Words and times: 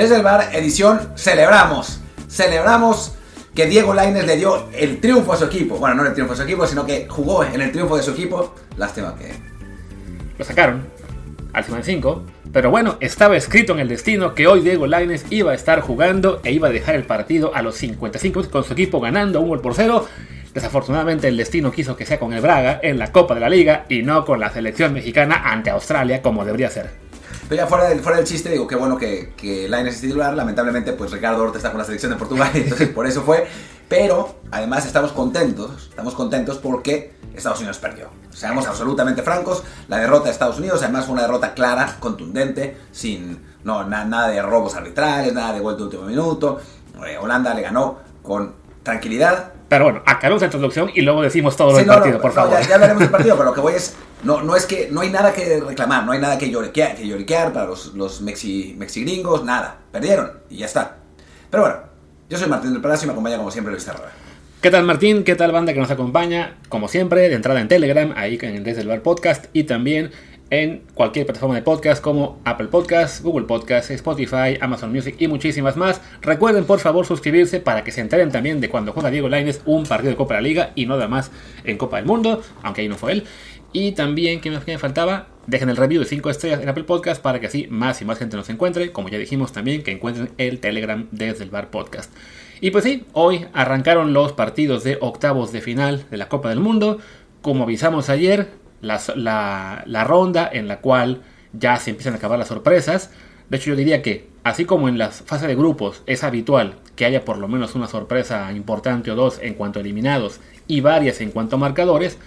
Desde 0.00 0.16
el 0.16 0.22
bar, 0.22 0.48
edición 0.54 1.10
Celebramos. 1.14 2.00
Celebramos 2.26 3.16
que 3.54 3.66
Diego 3.66 3.92
Lainez 3.92 4.24
le 4.24 4.38
dio 4.38 4.70
el 4.72 4.98
triunfo 4.98 5.34
a 5.34 5.36
su 5.36 5.44
equipo. 5.44 5.76
Bueno, 5.76 5.96
no 5.96 6.06
el 6.06 6.14
triunfo 6.14 6.32
a 6.32 6.36
su 6.36 6.42
equipo, 6.42 6.66
sino 6.66 6.86
que 6.86 7.06
jugó 7.06 7.44
en 7.44 7.60
el 7.60 7.70
triunfo 7.70 7.98
de 7.98 8.02
su 8.02 8.12
equipo. 8.12 8.54
Lástima 8.78 9.14
que... 9.18 9.34
Lo 10.38 10.44
sacaron 10.46 10.86
al 11.52 11.64
55. 11.64 12.24
Pero 12.50 12.70
bueno, 12.70 12.96
estaba 13.00 13.36
escrito 13.36 13.74
en 13.74 13.80
el 13.80 13.88
destino 13.88 14.34
que 14.34 14.46
hoy 14.46 14.62
Diego 14.62 14.86
Lainez 14.86 15.26
iba 15.28 15.52
a 15.52 15.54
estar 15.54 15.82
jugando 15.82 16.40
e 16.44 16.52
iba 16.52 16.68
a 16.68 16.72
dejar 16.72 16.94
el 16.94 17.04
partido 17.04 17.54
a 17.54 17.60
los 17.60 17.74
55 17.74 18.48
con 18.48 18.64
su 18.64 18.72
equipo 18.72 19.00
ganando 19.00 19.42
un 19.42 19.48
gol 19.48 19.60
por 19.60 19.74
cero. 19.74 20.08
Desafortunadamente 20.54 21.28
el 21.28 21.36
destino 21.36 21.72
quiso 21.72 21.94
que 21.94 22.06
sea 22.06 22.18
con 22.18 22.32
el 22.32 22.40
Braga 22.40 22.80
en 22.82 22.98
la 22.98 23.12
Copa 23.12 23.34
de 23.34 23.40
la 23.40 23.50
Liga 23.50 23.84
y 23.90 24.00
no 24.00 24.24
con 24.24 24.40
la 24.40 24.50
selección 24.50 24.94
mexicana 24.94 25.42
ante 25.44 25.68
Australia 25.68 26.22
como 26.22 26.46
debería 26.46 26.70
ser. 26.70 27.09
Pero 27.48 27.62
ya 27.62 27.66
fuera 27.66 27.88
del, 27.88 28.00
fuera 28.00 28.18
del 28.18 28.26
chiste, 28.26 28.50
digo, 28.50 28.66
qué 28.66 28.76
bueno 28.76 28.96
que, 28.96 29.32
que 29.36 29.68
Lainez 29.68 29.96
es 29.96 30.00
titular. 30.00 30.34
Lamentablemente, 30.34 30.92
pues 30.92 31.10
Ricardo 31.10 31.42
Horta 31.42 31.58
está 31.58 31.70
con 31.70 31.78
la 31.78 31.84
selección 31.84 32.12
de 32.12 32.18
Portugal, 32.18 32.50
entonces 32.54 32.88
por 32.88 33.06
eso 33.06 33.22
fue. 33.22 33.46
Pero 33.88 34.36
además 34.50 34.86
estamos 34.86 35.12
contentos, 35.12 35.88
estamos 35.90 36.14
contentos 36.14 36.58
porque 36.58 37.12
Estados 37.34 37.58
Unidos 37.58 37.78
perdió. 37.78 38.08
Seamos 38.30 38.66
absolutamente 38.66 39.22
francos, 39.22 39.64
la 39.88 39.98
derrota 39.98 40.26
de 40.26 40.30
Estados 40.30 40.58
Unidos 40.58 40.82
además 40.82 41.06
fue 41.06 41.14
una 41.14 41.22
derrota 41.22 41.54
clara, 41.54 41.96
contundente, 41.98 42.76
sin 42.92 43.40
no, 43.64 43.84
nada 43.84 44.28
de 44.28 44.40
robos 44.42 44.76
arbitrales, 44.76 45.32
nada 45.32 45.52
de 45.52 45.60
vuelta 45.60 45.78
de 45.78 45.84
último 45.84 46.04
minuto. 46.04 46.60
Eh, 47.04 47.18
Holanda 47.18 47.52
le 47.52 47.62
ganó 47.62 47.98
con 48.22 48.54
tranquilidad, 48.84 49.52
pero 49.70 49.84
bueno, 49.84 50.02
acabamos 50.04 50.42
la 50.42 50.46
introducción 50.46 50.90
y 50.92 51.00
luego 51.02 51.22
decimos 51.22 51.56
todo 51.56 51.70
lo 51.70 51.76
del 51.76 51.86
partido, 51.86 52.20
por 52.20 52.32
favor. 52.32 52.58
Ya, 52.60 52.60
ya, 52.60 52.74
hablaremos 52.74 53.02
del 53.02 53.10
partido, 53.10 53.36
pero 53.36 53.50
lo 53.50 53.54
que 53.54 53.60
voy 53.60 53.74
es. 53.74 53.94
No, 54.24 54.42
no 54.42 54.56
es 54.56 54.66
que. 54.66 54.88
No 54.90 55.00
hay 55.00 55.10
nada 55.10 55.32
que 55.32 55.60
reclamar, 55.60 56.04
no 56.04 56.12
hay 56.12 56.20
nada 56.20 56.38
que 56.38 56.50
lloriquear, 56.50 56.96
que 56.96 57.50
para 57.52 57.66
los, 57.66 57.94
los 57.94 58.20
mexi, 58.20 58.74
mexigringos, 58.78 59.44
nada. 59.44 59.78
Perdieron 59.92 60.32
y 60.48 60.58
ya 60.58 60.66
está. 60.66 60.96
Pero 61.50 61.62
bueno, 61.62 61.78
yo 62.28 62.38
soy 62.38 62.48
Martín 62.48 62.72
del 62.72 62.82
Palacio 62.82 63.04
y 63.04 63.08
me 63.08 63.12
acompaña 63.12 63.36
como 63.38 63.50
siempre 63.50 63.72
Luis 63.72 63.84
Terrada. 63.84 64.12
¿Qué 64.60 64.70
tal 64.70 64.84
Martín? 64.84 65.24
¿Qué 65.24 65.36
tal 65.36 65.52
banda 65.52 65.72
que 65.72 65.80
nos 65.80 65.90
acompaña? 65.90 66.58
Como 66.68 66.86
siempre, 66.86 67.28
de 67.28 67.34
entrada 67.34 67.60
en 67.60 67.68
Telegram, 67.68 68.12
ahí 68.16 68.38
en 68.42 68.62
Desde 68.62 68.82
el 68.82 68.88
Bar 68.88 69.02
Podcast 69.02 69.46
y 69.54 69.64
también 69.64 70.10
en 70.50 70.82
cualquier 70.94 71.26
plataforma 71.26 71.54
de 71.54 71.62
podcast 71.62 72.02
como 72.02 72.40
Apple 72.44 72.66
Podcasts, 72.66 73.22
Google 73.22 73.46
Podcasts, 73.46 73.90
Spotify, 73.90 74.58
Amazon 74.60 74.92
Music 74.92 75.14
y 75.18 75.28
muchísimas 75.28 75.76
más. 75.76 76.00
Recuerden 76.20 76.64
por 76.64 76.80
favor 76.80 77.06
suscribirse 77.06 77.60
para 77.60 77.84
que 77.84 77.92
se 77.92 78.00
enteren 78.00 78.30
también 78.30 78.60
de 78.60 78.68
cuando 78.68 78.92
juega 78.92 79.10
Diego 79.10 79.28
Lainez 79.28 79.60
un 79.64 79.84
partido 79.84 80.10
de 80.10 80.16
Copa 80.16 80.34
de 80.34 80.42
la 80.42 80.48
Liga 80.48 80.72
y 80.74 80.86
nada 80.86 81.08
más 81.08 81.30
en 81.64 81.78
Copa 81.78 81.96
del 81.96 82.06
Mundo, 82.06 82.42
aunque 82.62 82.82
ahí 82.82 82.88
no 82.88 82.96
fue 82.96 83.12
él. 83.12 83.24
Y 83.72 83.92
también, 83.92 84.40
¿qué 84.40 84.50
me 84.50 84.78
faltaba? 84.78 85.28
Dejen 85.46 85.68
el 85.68 85.76
review 85.76 86.00
de 86.00 86.06
5 86.06 86.30
estrellas 86.30 86.60
en 86.60 86.68
Apple 86.68 86.84
Podcast 86.84 87.22
para 87.22 87.40
que 87.40 87.46
así 87.46 87.66
más 87.70 88.00
y 88.02 88.04
más 88.04 88.18
gente 88.18 88.36
nos 88.36 88.50
encuentre. 88.50 88.92
Como 88.92 89.08
ya 89.08 89.18
dijimos 89.18 89.52
también, 89.52 89.82
que 89.82 89.92
encuentren 89.92 90.30
el 90.38 90.60
Telegram 90.60 91.06
desde 91.12 91.44
el 91.44 91.50
Bar 91.50 91.70
Podcast. 91.70 92.12
Y 92.60 92.72
pues 92.72 92.84
sí, 92.84 93.04
hoy 93.12 93.46
arrancaron 93.52 94.12
los 94.12 94.32
partidos 94.32 94.84
de 94.84 94.98
octavos 95.00 95.52
de 95.52 95.60
final 95.60 96.04
de 96.10 96.16
la 96.16 96.28
Copa 96.28 96.48
del 96.50 96.60
Mundo. 96.60 96.98
Como 97.42 97.64
avisamos 97.64 98.10
ayer, 98.10 98.48
la, 98.82 100.04
ronda 100.06 100.48
en 100.52 100.68
la 100.68 100.80
cual 100.80 101.22
ya 101.52 101.76
se 101.76 101.90
empiezan 101.90 102.14
a 102.14 102.16
acabar 102.16 102.38
las 102.38 102.48
sorpresas. 102.48 103.12
De 103.48 103.56
hecho, 103.56 103.70
yo 103.70 103.76
diría 103.76 104.02
que, 104.02 104.28
así 104.44 104.64
como 104.64 104.88
en 104.88 104.98
las 104.98 105.22
fases 105.22 105.48
de 105.48 105.54
grupos 105.54 106.02
es 106.06 106.22
habitual 106.22 106.74
que 106.96 107.04
haya 107.04 107.24
por 107.24 107.38
lo 107.38 107.48
menos 107.48 107.74
una 107.74 107.86
sorpresa 107.86 108.52
importante 108.52 109.10
o 109.10 109.16
dos 109.16 109.38
en 109.40 109.54
cuanto 109.54 109.78
a 109.78 109.82
eliminados 109.82 110.40
y 110.66 110.80
varias 110.80 111.20
en 111.20 111.30
cuanto 111.30 111.56
a 111.56 111.58
marcadores, 111.58 112.18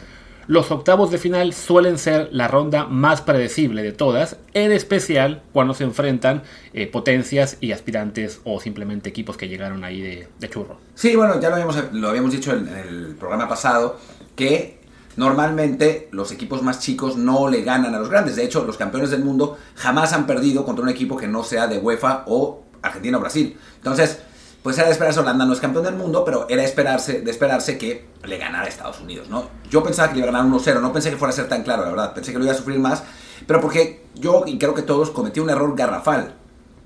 los 0.48 0.72
octavos 0.72 1.12
de 1.12 1.18
final 1.18 1.54
suelen 1.54 1.98
ser 1.98 2.30
la 2.32 2.48
ronda 2.48 2.86
más 2.86 3.22
predecible 3.22 3.84
de 3.84 3.92
todas, 3.92 4.38
en 4.54 4.72
especial 4.72 5.42
cuando 5.54 5.74
se 5.74 5.84
enfrentan 5.84 6.44
eh, 6.74 6.88
potencias 6.88 7.58
y 7.62 7.72
aspirantes 7.72 8.42
o 8.44 8.60
simplemente 8.60 9.10
equipos 9.10 9.38
que 9.38 9.48
llegaron 9.48 9.84
ahí 9.84 10.02
de, 10.02 10.50
churro. 10.50 10.78
Sí, 10.96 11.16
bueno, 11.16 11.40
ya 11.40 11.50
lo 11.50 11.56
habíamos, 11.56 11.78
lo 11.94 12.10
habíamos 12.10 12.32
dicho 12.32 12.52
en 12.52 12.68
el 12.68 13.16
programa 13.16 13.48
pasado, 13.48 13.98
que 14.36 14.84
Normalmente 15.16 16.10
los 16.12 16.32
equipos 16.32 16.64
más 16.64 16.80
chicos 16.80 17.18
no 17.18 17.48
le 17.48 17.62
ganan 17.62 17.94
a 17.94 18.00
los 18.00 18.10
grandes. 18.10 18.36
De 18.36 18.44
hecho, 18.44 18.66
los 18.66 18.78
campeones 18.78 19.12
del 19.12 19.24
mundo 19.24 19.58
jamás 19.76 20.12
han 20.14 20.26
perdido 20.26 20.66
contra 20.66 20.84
un 20.84 20.90
equipo 20.90 21.18
que 21.18 21.28
no 21.28 21.44
sea 21.44 21.68
de 21.68 21.78
UEFA 21.78 22.24
o 22.26 22.64
Argentina 22.82 23.18
o 23.18 23.22
Brasil. 23.22 23.56
Entonces, 23.78 24.20
pues 24.64 24.78
era 24.78 24.88
de 24.88 24.94
esperarse, 24.94 25.20
Holanda 25.20 25.46
no 25.46 25.52
es 25.54 25.60
campeón 25.60 25.84
del 25.84 25.96
mundo, 25.96 26.24
pero 26.24 26.48
era 26.50 26.64
esperarse, 26.64 27.22
de 27.22 27.30
esperarse 27.30 27.78
que 27.78 28.08
le 28.24 28.38
ganara 28.38 28.64
a 28.64 28.70
Estados 28.70 29.02
Unidos, 29.02 29.30
¿no? 29.30 29.50
Yo 29.70 29.84
pensaba 29.84 30.08
que 30.08 30.16
le 30.16 30.22
iba 30.22 30.30
a 30.30 30.32
ganar 30.32 30.50
1-0, 30.50 30.82
no 30.82 30.94
pensé 30.94 31.10
que 31.10 31.18
fuera 31.18 31.34
a 31.34 31.36
ser 31.36 31.50
tan 31.50 31.64
claro, 31.64 31.84
la 31.84 31.90
verdad. 31.90 32.14
Pensé 32.14 32.32
que 32.32 32.38
lo 32.38 32.46
iba 32.46 32.54
a 32.54 32.58
sufrir 32.58 32.80
más, 32.80 33.04
pero 33.46 33.60
porque 33.60 34.06
yo, 34.16 34.44
y 34.48 34.58
creo 34.58 34.74
que 34.74 34.82
todos, 34.82 35.12
cometí 35.12 35.42
un 35.42 35.50
error 35.50 35.76
garrafal, 35.76 36.36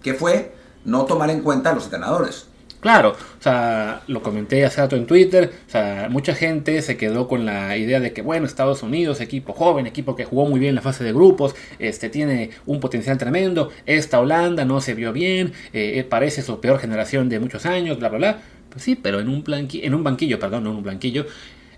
que 0.02 0.16
fue 0.16 0.56
no 0.86 1.06
tomar 1.06 1.30
en 1.30 1.42
cuenta 1.42 1.70
a 1.70 1.74
los 1.74 1.84
entrenadores. 1.84 2.48
Claro, 2.80 3.16
o 3.40 3.42
sea, 3.42 4.04
lo 4.08 4.22
comenté 4.22 4.64
hace 4.64 4.82
rato 4.82 4.96
en 4.96 5.08
Twitter, 5.08 5.52
o 5.68 5.70
sea, 5.70 6.10
mucha 6.12 6.36
gente 6.36 6.84
se 6.84 6.96
quedó 6.96 7.28
con 7.28 7.44
la 7.44 7.76
idea 7.76 8.00
de 8.00 8.14
que, 8.14 8.22
bueno, 8.22 8.46
Estados 8.46 8.84
Unidos, 8.84 9.20
equipo 9.20 9.54
joven, 9.54 9.88
equipo 9.88 10.16
que 10.16 10.26
jugó 10.26 10.46
muy 10.46 10.60
bien 10.60 10.76
la 10.76 10.82
fase 10.82 11.04
de 11.04 11.12
grupos, 11.12 11.56
este, 11.80 12.10
tiene 12.10 12.52
un 12.68 12.80
potencial 12.80 13.18
tremendo, 13.18 13.72
esta 13.88 14.20
Holanda 14.20 14.64
no 14.64 14.80
se 14.80 14.94
vio 14.94 15.12
bien, 15.12 15.54
eh, 15.74 16.06
parece 16.08 16.44
su 16.44 16.62
peor 16.62 16.80
generación 16.80 17.30
de 17.30 17.40
muchos 17.40 17.66
años, 17.66 17.98
bla, 17.98 18.10
bla, 18.10 18.18
bla. 18.20 18.42
Pues 18.70 18.84
sí, 18.84 18.96
pero 18.96 19.20
en 19.20 19.30
un, 19.30 19.44
en 19.48 19.96
un 19.96 20.04
banquillo, 20.04 20.40
perdón, 20.40 20.66
no 20.66 20.70
en 20.70 20.78
un 20.78 20.84
banquillo, 20.84 21.26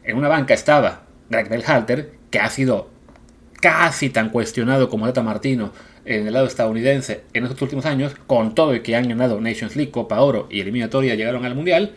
en 0.03 0.17
una 0.17 0.27
banca 0.27 0.53
estaba 0.53 1.03
Greg 1.29 1.47
Belhalter, 1.47 2.11
que 2.29 2.39
ha 2.39 2.49
sido 2.49 2.89
casi 3.61 4.09
tan 4.09 4.29
cuestionado 4.29 4.89
como 4.89 5.05
Data 5.05 5.23
Martino 5.23 5.71
en 6.09 6.25
el 6.25 6.33
lado 6.33 6.47
estadounidense 6.47 7.21
en 7.33 7.43
estos 7.43 7.61
últimos 7.61 7.85
años, 7.85 8.15
con 8.25 8.55
todo 8.55 8.73
y 8.73 8.81
que 8.81 8.95
han 8.95 9.07
ganado 9.07 9.39
Nations 9.39 9.75
League, 9.75 9.91
Copa 9.91 10.19
Oro 10.21 10.47
y 10.49 10.59
eliminatoria 10.59 11.13
llegaron 11.13 11.45
al 11.45 11.53
Mundial. 11.53 11.91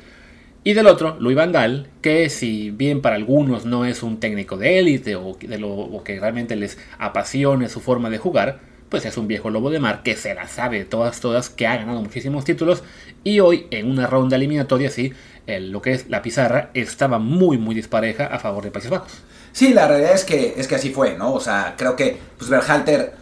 Y 0.64 0.74
del 0.74 0.86
otro, 0.86 1.16
Luis 1.18 1.34
Van 1.34 1.50
Gaal, 1.50 1.88
que 2.02 2.28
si 2.28 2.70
bien 2.70 3.00
para 3.00 3.16
algunos 3.16 3.64
no 3.64 3.84
es 3.84 4.02
un 4.02 4.20
técnico 4.20 4.58
de 4.58 4.78
élite 4.78 5.16
o, 5.16 5.36
de 5.40 5.58
lo, 5.58 6.02
que 6.04 6.20
realmente 6.20 6.54
les 6.56 6.78
apasione 6.98 7.68
su 7.70 7.80
forma 7.80 8.10
de 8.10 8.18
jugar, 8.18 8.60
pues 8.90 9.06
es 9.06 9.16
un 9.16 9.26
viejo 9.26 9.48
lobo 9.48 9.70
de 9.70 9.80
mar 9.80 10.02
que 10.02 10.14
se 10.14 10.34
la 10.34 10.46
sabe 10.46 10.84
todas, 10.84 11.20
todas, 11.20 11.48
que 11.48 11.66
ha 11.66 11.78
ganado 11.78 12.02
muchísimos 12.02 12.44
títulos 12.44 12.84
y 13.24 13.40
hoy 13.40 13.66
en 13.70 13.90
una 13.90 14.06
ronda 14.06 14.36
eliminatoria, 14.36 14.90
sí, 14.90 15.14
lo 15.46 15.80
que 15.80 15.92
es 15.92 16.10
la 16.10 16.20
pizarra 16.20 16.70
estaba 16.74 17.18
muy, 17.18 17.56
muy 17.56 17.74
dispareja 17.74 18.26
a 18.26 18.38
favor 18.38 18.62
de 18.62 18.70
Países 18.70 18.90
Bajos. 18.90 19.12
Sí, 19.52 19.72
la 19.72 19.88
realidad 19.88 20.14
es 20.14 20.24
que, 20.24 20.54
es 20.58 20.68
que 20.68 20.74
así 20.74 20.90
fue, 20.90 21.16
¿no? 21.16 21.32
O 21.32 21.40
sea, 21.40 21.74
creo 21.76 21.96
que 21.96 22.18
pues 22.38 22.50
Berhalter 22.50 23.21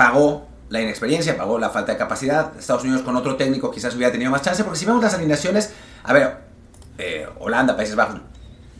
pagó 0.00 0.48
la 0.70 0.80
inexperiencia, 0.80 1.36
pagó 1.36 1.58
la 1.58 1.68
falta 1.68 1.92
de 1.92 1.98
capacidad. 1.98 2.56
Estados 2.58 2.84
Unidos 2.84 3.02
con 3.02 3.16
otro 3.16 3.36
técnico 3.36 3.70
quizás 3.70 3.94
hubiera 3.94 4.10
tenido 4.10 4.30
más 4.30 4.40
chance, 4.40 4.64
porque 4.64 4.78
si 4.78 4.86
vemos 4.86 5.02
las 5.02 5.12
alineaciones, 5.12 5.74
a 6.02 6.14
ver, 6.14 6.38
eh, 6.96 7.28
Holanda, 7.38 7.76
Países 7.76 7.94
Bajos, 7.96 8.18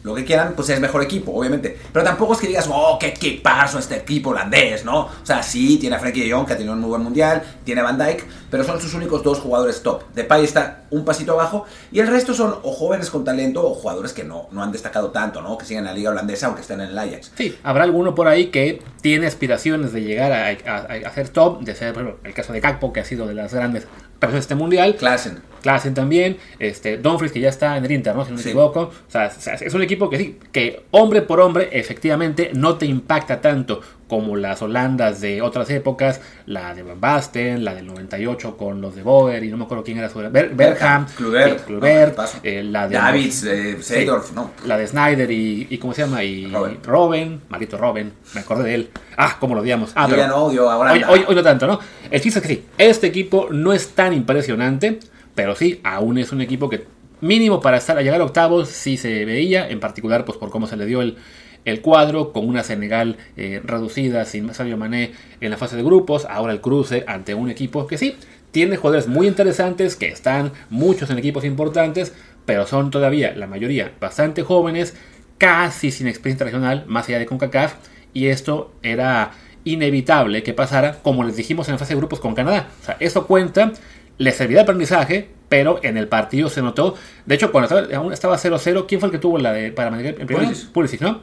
lo 0.02 0.14
que 0.14 0.24
quieran, 0.24 0.54
pues 0.56 0.68
es 0.70 0.80
mejor 0.80 1.02
equipo, 1.02 1.32
obviamente. 1.32 1.76
Pero 1.92 2.04
tampoco 2.04 2.32
es 2.32 2.40
que 2.40 2.46
digas, 2.46 2.68
oh, 2.72 2.98
qué 2.98 3.08
equipazo 3.08 3.78
este 3.78 3.96
equipo 3.96 4.30
holandés, 4.30 4.84
¿no? 4.84 5.00
O 5.00 5.10
sea, 5.22 5.42
sí, 5.42 5.78
tiene 5.78 5.96
a 5.96 5.98
Frankie 5.98 6.24
de 6.24 6.32
Jong, 6.32 6.46
que 6.46 6.54
ha 6.54 6.56
tenido 6.56 6.74
un 6.74 6.80
muy 6.80 6.90
buen 6.90 7.02
mundial, 7.02 7.42
tiene 7.64 7.82
Van 7.82 7.98
Dijk, 7.98 8.24
pero 8.50 8.64
son 8.64 8.80
sus 8.80 8.94
únicos 8.94 9.22
dos 9.22 9.38
jugadores 9.38 9.82
top. 9.82 10.02
Depay 10.14 10.44
está 10.44 10.84
un 10.90 11.04
pasito 11.04 11.32
abajo, 11.32 11.66
y 11.92 12.00
el 12.00 12.06
resto 12.08 12.34
son 12.34 12.56
o 12.62 12.72
jóvenes 12.72 13.10
con 13.10 13.24
talento 13.24 13.66
o 13.66 13.74
jugadores 13.74 14.12
que 14.12 14.24
no, 14.24 14.48
no 14.52 14.62
han 14.62 14.72
destacado 14.72 15.10
tanto, 15.10 15.42
¿no? 15.42 15.58
Que 15.58 15.66
siguen 15.66 15.84
en 15.84 15.90
la 15.90 15.94
liga 15.94 16.10
holandesa, 16.10 16.46
aunque 16.46 16.62
estén 16.62 16.80
en 16.80 16.90
el 16.90 16.98
Ajax. 16.98 17.32
Sí, 17.36 17.58
habrá 17.62 17.84
alguno 17.84 18.14
por 18.14 18.26
ahí 18.26 18.46
que 18.46 18.82
tiene 19.02 19.26
aspiraciones 19.26 19.92
de 19.92 20.02
llegar 20.02 20.32
a, 20.32 20.48
a, 20.48 21.14
ser 21.14 21.28
top, 21.28 21.60
de 21.60 21.74
ser, 21.74 21.92
por 21.92 22.18
el 22.24 22.34
caso 22.34 22.52
de 22.52 22.60
Kakpo, 22.60 22.92
que 22.92 23.00
ha 23.00 23.04
sido 23.04 23.26
de 23.26 23.34
las 23.34 23.52
grandes 23.52 23.86
pero 24.20 24.36
este 24.36 24.54
mundial. 24.54 24.94
Klassen. 24.96 25.40
Klassen 25.62 25.94
también. 25.94 26.36
Este, 26.58 26.98
Dumfries, 26.98 27.32
que 27.32 27.40
ya 27.40 27.48
está 27.48 27.76
en 27.76 27.84
el 27.84 27.90
Inter, 27.90 28.14
¿no? 28.14 28.24
Si 28.24 28.30
no 28.30 28.36
me 28.36 28.42
equivoco. 28.42 28.80
O 28.82 29.10
sea, 29.10 29.26
es 29.26 29.74
un 29.74 29.82
equipo 29.82 30.08
que 30.08 30.18
sí, 30.18 30.38
que 30.52 30.84
hombre 30.92 31.22
por 31.22 31.40
hombre, 31.40 31.68
efectivamente, 31.72 32.50
no 32.54 32.76
te 32.76 32.86
impacta 32.86 33.40
tanto 33.40 33.80
como 34.10 34.36
las 34.36 34.60
Holandas 34.60 35.20
de 35.20 35.40
otras 35.40 35.70
épocas, 35.70 36.20
la 36.44 36.74
de 36.74 36.82
Van 36.82 37.00
Basten, 37.00 37.64
la 37.64 37.74
del 37.74 37.86
98 37.86 38.56
con 38.56 38.80
los 38.80 38.96
de 38.96 39.04
Boer, 39.04 39.44
y 39.44 39.48
no 39.48 39.56
me 39.56 39.64
acuerdo 39.64 39.84
quién 39.84 39.98
era 39.98 40.08
su 40.08 40.18
Ber 40.18 40.48
Bergham, 40.52 41.06
Kluivert, 41.16 42.18
eh, 42.42 42.64
la 42.64 42.88
de 42.88 42.96
Davids, 42.96 43.42
de 43.42 43.80
Seydorf, 43.80 44.32
no. 44.32 44.50
La 44.66 44.76
de 44.76 44.88
Snyder 44.88 45.30
y, 45.30 45.78
¿cómo 45.80 45.94
se 45.94 46.02
llama? 46.02 46.24
Y 46.24 46.50
Robin, 46.50 46.78
Robin 46.82 47.40
maldito 47.48 47.78
Robin, 47.78 48.12
me 48.34 48.40
acordé 48.40 48.64
de 48.64 48.74
él. 48.74 48.90
Ah, 49.16 49.36
cómo 49.38 49.54
lo 49.54 49.60
odiamos. 49.60 49.92
Ah, 49.94 50.08
Yo 50.10 50.16
ya 50.16 50.26
no 50.26 50.38
odio 50.38 50.68
ahora. 50.68 50.92
Hoy, 50.92 51.04
hoy, 51.08 51.24
hoy, 51.28 51.34
no 51.36 51.42
tanto, 51.44 51.68
¿no? 51.68 51.78
El 52.10 52.20
chiste 52.20 52.40
es 52.40 52.46
que 52.46 52.54
sí, 52.54 52.64
este 52.78 53.06
equipo 53.06 53.46
no 53.52 53.72
es 53.72 53.90
tan 53.90 54.12
impresionante, 54.12 54.98
pero 55.36 55.54
sí, 55.54 55.80
aún 55.84 56.18
es 56.18 56.32
un 56.32 56.40
equipo 56.40 56.68
que 56.68 56.84
mínimo 57.20 57.60
para 57.60 57.76
estar 57.76 57.96
a 57.96 58.02
llegar 58.02 58.20
a 58.20 58.24
octavos 58.24 58.68
sí 58.68 58.96
se 58.96 59.24
veía, 59.24 59.68
en 59.68 59.78
particular 59.78 60.24
pues 60.24 60.36
por 60.36 60.50
cómo 60.50 60.66
se 60.66 60.76
le 60.76 60.86
dio 60.86 61.00
el 61.00 61.16
el 61.64 61.80
cuadro 61.80 62.32
con 62.32 62.48
una 62.48 62.62
Senegal 62.62 63.16
eh, 63.36 63.60
reducida 63.64 64.24
sin 64.24 64.52
Sadio 64.54 64.76
Mané 64.76 65.12
en 65.40 65.50
la 65.50 65.56
fase 65.56 65.76
de 65.76 65.82
grupos, 65.82 66.26
ahora 66.28 66.52
el 66.52 66.60
cruce 66.60 67.04
ante 67.06 67.34
un 67.34 67.50
equipo 67.50 67.86
que 67.86 67.98
sí, 67.98 68.16
tiene 68.50 68.76
jugadores 68.76 69.06
muy 69.06 69.26
interesantes, 69.26 69.96
que 69.96 70.08
están 70.08 70.52
muchos 70.70 71.10
en 71.10 71.18
equipos 71.18 71.44
importantes, 71.44 72.12
pero 72.46 72.66
son 72.66 72.90
todavía 72.90 73.34
la 73.34 73.46
mayoría 73.46 73.92
bastante 74.00 74.42
jóvenes, 74.42 74.96
casi 75.38 75.90
sin 75.90 76.08
experiencia 76.08 76.44
regional, 76.44 76.84
más 76.86 77.08
allá 77.08 77.18
de 77.18 77.26
CONCACAF, 77.26 77.74
y 78.12 78.26
esto 78.26 78.72
era 78.82 79.32
inevitable 79.64 80.42
que 80.42 80.54
pasara, 80.54 80.98
como 81.02 81.22
les 81.22 81.36
dijimos 81.36 81.68
en 81.68 81.74
la 81.74 81.78
fase 81.78 81.94
de 81.94 82.00
grupos 82.00 82.18
con 82.20 82.34
Canadá. 82.34 82.68
O 82.82 82.84
sea, 82.84 82.96
eso 82.98 83.26
cuenta 83.26 83.72
le 84.18 84.32
servirá 84.32 84.58
de 84.58 84.62
aprendizaje, 84.64 85.30
pero 85.48 85.80
en 85.82 85.96
el 85.96 86.06
partido 86.06 86.48
se 86.50 86.60
notó. 86.60 86.94
De 87.24 87.34
hecho, 87.34 87.50
cuando 87.52 87.74
estaba, 87.74 87.96
aún 87.96 88.12
estaba 88.12 88.36
0-0, 88.36 88.84
¿quién 88.86 89.00
fue 89.00 89.08
el 89.08 89.12
que 89.12 89.18
tuvo 89.18 89.38
la 89.38 89.52
de 89.52 89.72
para 89.72 89.98
en 89.98 90.26
Pulisic. 90.26 90.72
Pulisic, 90.72 91.00
¿no? 91.00 91.20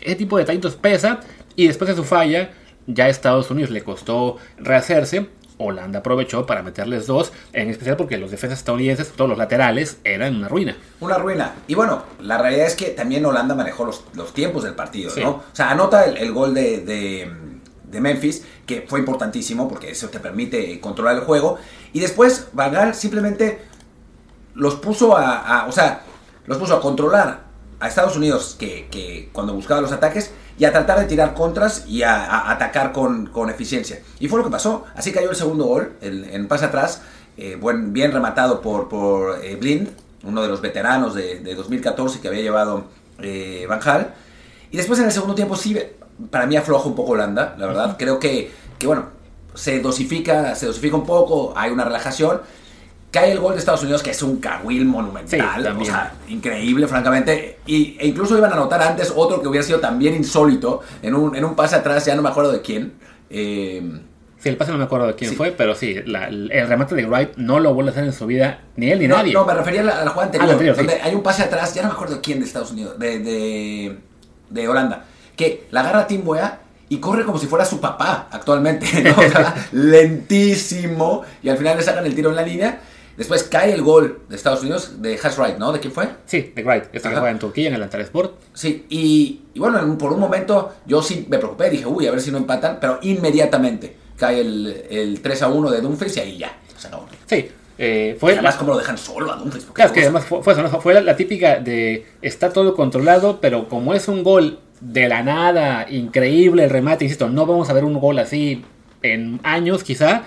Ese 0.00 0.16
tipo 0.16 0.36
de 0.36 0.42
detallitos 0.44 0.76
pesa 0.76 1.20
y 1.54 1.66
después 1.66 1.88
de 1.88 1.96
su 1.96 2.04
falla, 2.04 2.50
ya 2.86 3.04
a 3.04 3.08
Estados 3.08 3.50
Unidos 3.50 3.70
le 3.70 3.82
costó 3.82 4.36
rehacerse. 4.58 5.28
Holanda 5.58 6.00
aprovechó 6.00 6.44
para 6.44 6.62
meterles 6.62 7.06
dos, 7.06 7.32
en 7.54 7.70
especial 7.70 7.96
porque 7.96 8.18
los 8.18 8.30
defensas 8.30 8.58
estadounidenses, 8.58 9.10
todos 9.12 9.30
los 9.30 9.38
laterales, 9.38 9.96
eran 10.04 10.36
una 10.36 10.48
ruina. 10.48 10.76
Una 11.00 11.16
ruina. 11.16 11.54
Y 11.66 11.74
bueno, 11.74 12.02
la 12.20 12.36
realidad 12.36 12.66
es 12.66 12.76
que 12.76 12.90
también 12.90 13.24
Holanda 13.24 13.54
manejó 13.54 13.86
los, 13.86 14.04
los 14.14 14.34
tiempos 14.34 14.64
del 14.64 14.74
partido, 14.74 15.10
Sí. 15.10 15.22
¿no? 15.22 15.30
O 15.30 15.42
sea, 15.54 15.70
anota 15.70 16.04
el, 16.04 16.18
el 16.18 16.30
gol 16.32 16.52
de, 16.52 16.80
de, 16.82 17.32
de 17.84 18.00
Memphis, 18.02 18.44
que 18.66 18.84
fue 18.86 18.98
importantísimo 18.98 19.66
porque 19.66 19.90
eso 19.92 20.10
te 20.10 20.20
permite 20.20 20.78
controlar 20.78 21.14
el 21.16 21.22
juego. 21.22 21.56
Y 21.94 22.00
después 22.00 22.48
Van 22.52 22.72
Gaal 22.72 22.94
simplemente 22.94 23.62
los 24.54 24.74
puso 24.74 25.16
a, 25.16 25.38
a- 25.62 25.66
o 25.68 25.72
sea, 25.72 26.02
los 26.44 26.58
puso 26.58 26.76
a 26.76 26.80
controlar 26.82 27.45
a 27.80 27.88
Estados 27.88 28.16
Unidos 28.16 28.56
que, 28.58 28.88
que 28.90 29.28
cuando 29.32 29.52
buscaba 29.54 29.80
los 29.80 29.92
ataques 29.92 30.30
y 30.58 30.64
a 30.64 30.72
tratar 30.72 30.98
de 30.98 31.04
tirar 31.06 31.34
contras 31.34 31.84
y 31.86 32.02
a, 32.02 32.24
a 32.24 32.50
atacar 32.52 32.92
con, 32.92 33.26
con 33.26 33.50
eficiencia. 33.50 34.00
Y 34.18 34.28
fue 34.28 34.38
lo 34.38 34.44
que 34.44 34.50
pasó. 34.50 34.84
Así 34.94 35.12
cayó 35.12 35.30
el 35.30 35.36
segundo 35.36 35.64
gol 35.64 35.92
el- 36.00 36.24
en 36.30 36.48
pase 36.48 36.64
atrás, 36.64 37.02
eh, 37.36 37.56
buen, 37.60 37.92
bien 37.92 38.12
rematado 38.12 38.62
por, 38.62 38.88
por 38.88 39.44
eh, 39.44 39.56
Blind, 39.56 39.90
uno 40.24 40.42
de 40.42 40.48
los 40.48 40.60
veteranos 40.62 41.14
de, 41.14 41.40
de 41.40 41.54
2014 41.54 42.20
que 42.20 42.28
había 42.28 42.40
llevado 42.42 42.84
eh, 43.20 43.66
Van 43.68 43.80
Gaal. 43.80 44.14
Y 44.70 44.76
después 44.78 44.98
en 44.98 45.04
el 45.06 45.12
segundo 45.12 45.34
tiempo 45.34 45.54
sí, 45.56 45.78
para 46.30 46.46
mí 46.46 46.56
afloja 46.56 46.88
un 46.88 46.94
poco 46.94 47.12
Holanda, 47.12 47.54
la 47.58 47.66
verdad. 47.66 47.96
Creo 47.98 48.18
que, 48.18 48.50
que, 48.78 48.86
bueno, 48.86 49.06
se 49.54 49.80
dosifica, 49.80 50.54
se 50.54 50.66
dosifica 50.66 50.96
un 50.96 51.04
poco, 51.06 51.52
hay 51.56 51.70
una 51.70 51.84
relajación. 51.84 52.40
Cae 53.16 53.32
el 53.32 53.38
gol 53.38 53.54
de 53.54 53.60
Estados 53.60 53.82
Unidos, 53.82 54.02
que 54.02 54.10
es 54.10 54.22
un 54.22 54.36
cahuil 54.38 54.84
monumental, 54.84 55.62
Sí, 55.62 55.68
o 55.80 55.84
sea, 55.84 56.12
increíble, 56.28 56.86
francamente. 56.86 57.58
Y, 57.66 57.96
e 57.98 58.06
incluso 58.06 58.36
iban 58.36 58.50
a 58.50 58.54
anotar 58.54 58.82
antes 58.82 59.12
otro 59.16 59.40
que 59.40 59.48
hubiera 59.48 59.64
sido 59.66 59.80
también 59.80 60.14
insólito, 60.14 60.82
en 61.02 61.14
un, 61.14 61.34
en 61.34 61.44
un 61.44 61.54
pase 61.54 61.76
atrás, 61.76 62.04
ya 62.04 62.14
no 62.14 62.20
me 62.22 62.28
acuerdo 62.28 62.52
de 62.52 62.60
quién. 62.60 62.92
Eh, 63.30 63.82
Sí, 64.38 64.50
el 64.50 64.58
pase 64.58 64.70
no 64.70 64.76
me 64.78 64.84
acuerdo 64.84 65.06
de 65.06 65.14
quién 65.14 65.30
Sí. 65.30 65.36
fue, 65.36 65.50
pero 65.52 65.74
sí, 65.74 65.96
la- 66.04 66.28
el 66.28 66.68
remate 66.68 66.94
de 66.94 67.06
Wright 67.06 67.36
no 67.36 67.58
lo 67.58 67.72
vuelve 67.72 67.90
a 67.90 67.92
hacer 67.92 68.04
en 68.04 68.12
su 68.12 68.26
vida 68.26 68.60
ni 68.76 68.90
él 68.92 68.98
ni 69.00 69.08
no, 69.08 69.16
nadie. 69.16 69.32
no, 69.32 69.46
me 69.46 69.54
refería 69.54 69.80
a 69.80 69.84
la, 69.84 69.92
a 70.02 70.04
la 70.04 70.10
jugada 70.10 70.26
anterior, 70.26 70.76
Ah, 70.78 70.82
sí. 70.82 70.86
hay 71.02 71.14
un 71.14 71.22
pase 71.22 71.42
atrás, 71.42 71.74
ya 71.74 71.82
no 71.82 71.88
me 71.88 71.94
acuerdo 71.94 72.16
de 72.16 72.20
quién 72.20 72.38
de 72.40 72.44
Estados 72.44 72.70
Unidos, 72.70 72.98
de, 72.98 73.18
de, 73.20 73.98
de 74.50 74.68
Holanda, 74.68 75.04
que 75.34 75.66
la 75.70 75.80
agarra 75.80 76.06
Tim 76.06 76.20
Weah 76.28 76.58
y 76.90 76.98
corre 76.98 77.24
como 77.24 77.38
si 77.38 77.46
fuera 77.46 77.64
su 77.64 77.80
papá 77.80 78.28
actualmente, 78.30 78.86
¿no? 79.02 79.12
O 79.18 79.22
sea, 79.30 79.54
lentísimo, 79.72 81.22
y 81.42 81.48
al 81.48 81.56
final 81.58 81.76
le 81.76 81.82
sacan 81.82 82.04
el 82.06 82.14
tiro 82.14 82.30
en 82.30 82.36
la 82.36 82.42
línea. 82.42 82.80
Después 83.16 83.44
cae 83.44 83.72
el 83.72 83.82
gol 83.82 84.20
de 84.28 84.36
Estados 84.36 84.60
Unidos, 84.62 85.00
de 85.00 85.14
Hash 85.22 85.36
Wright, 85.38 85.56
¿no? 85.56 85.72
¿De 85.72 85.80
quién 85.80 85.92
fue? 85.92 86.08
Sí, 86.26 86.52
de 86.54 86.62
Wright, 86.62 86.84
este 86.84 87.00
que 87.00 87.08
Ajá. 87.08 87.16
juega 87.20 87.30
en 87.30 87.38
Turquía, 87.38 87.68
en 87.68 87.74
el 87.74 87.82
Antalya 87.82 88.04
Sport. 88.04 88.34
Sí, 88.52 88.84
y, 88.90 89.40
y 89.54 89.58
bueno, 89.58 89.78
en 89.80 89.96
por 89.96 90.12
un 90.12 90.20
momento 90.20 90.74
yo 90.86 91.00
sí 91.02 91.26
me 91.28 91.38
preocupé, 91.38 91.70
dije, 91.70 91.86
uy, 91.86 92.06
a 92.06 92.10
ver 92.10 92.20
si 92.20 92.30
no 92.30 92.38
empatan, 92.38 92.78
pero 92.80 92.98
inmediatamente 93.02 93.96
cae 94.18 94.40
el, 94.40 94.84
el 94.90 95.20
3 95.20 95.42
a 95.42 95.48
1 95.48 95.70
de 95.70 95.80
Dumfries 95.80 96.16
y 96.16 96.20
ahí 96.20 96.38
ya, 96.38 96.58
se 96.76 96.88
acabó. 96.88 97.06
Sí, 97.26 97.48
eh, 97.78 98.12
Y 98.16 98.18
fue 98.18 98.32
además, 98.32 98.56
¿cómo 98.56 98.72
lo 98.72 98.78
dejan 98.78 98.98
solo 98.98 99.32
a 99.32 99.36
Dumfries? 99.36 99.64
Porque 99.64 99.76
Claro, 99.76 99.88
es 99.90 99.94
que 99.94 100.02
además 100.02 100.24
fue, 100.24 100.42
fue 100.42 100.52
eso, 100.52 100.62
¿no? 100.62 100.80
Fue 100.80 100.94
la, 100.94 101.00
la 101.00 101.16
típica 101.16 101.58
de 101.60 102.06
está 102.22 102.52
todo 102.52 102.74
controlado, 102.74 103.40
pero 103.40 103.68
como 103.68 103.94
es 103.94 104.08
un 104.08 104.22
gol 104.22 104.58
de 104.80 105.08
la 105.08 105.22
nada, 105.22 105.86
increíble 105.90 106.64
el 106.64 106.70
remate, 106.70 107.04
insisto, 107.04 107.28
no 107.30 107.46
vamos 107.46 107.70
a 107.70 107.72
ver 107.72 107.84
un 107.84 107.98
gol 107.98 108.18
así 108.18 108.62
en 109.02 109.40
años 109.42 109.82
quizá. 109.84 110.22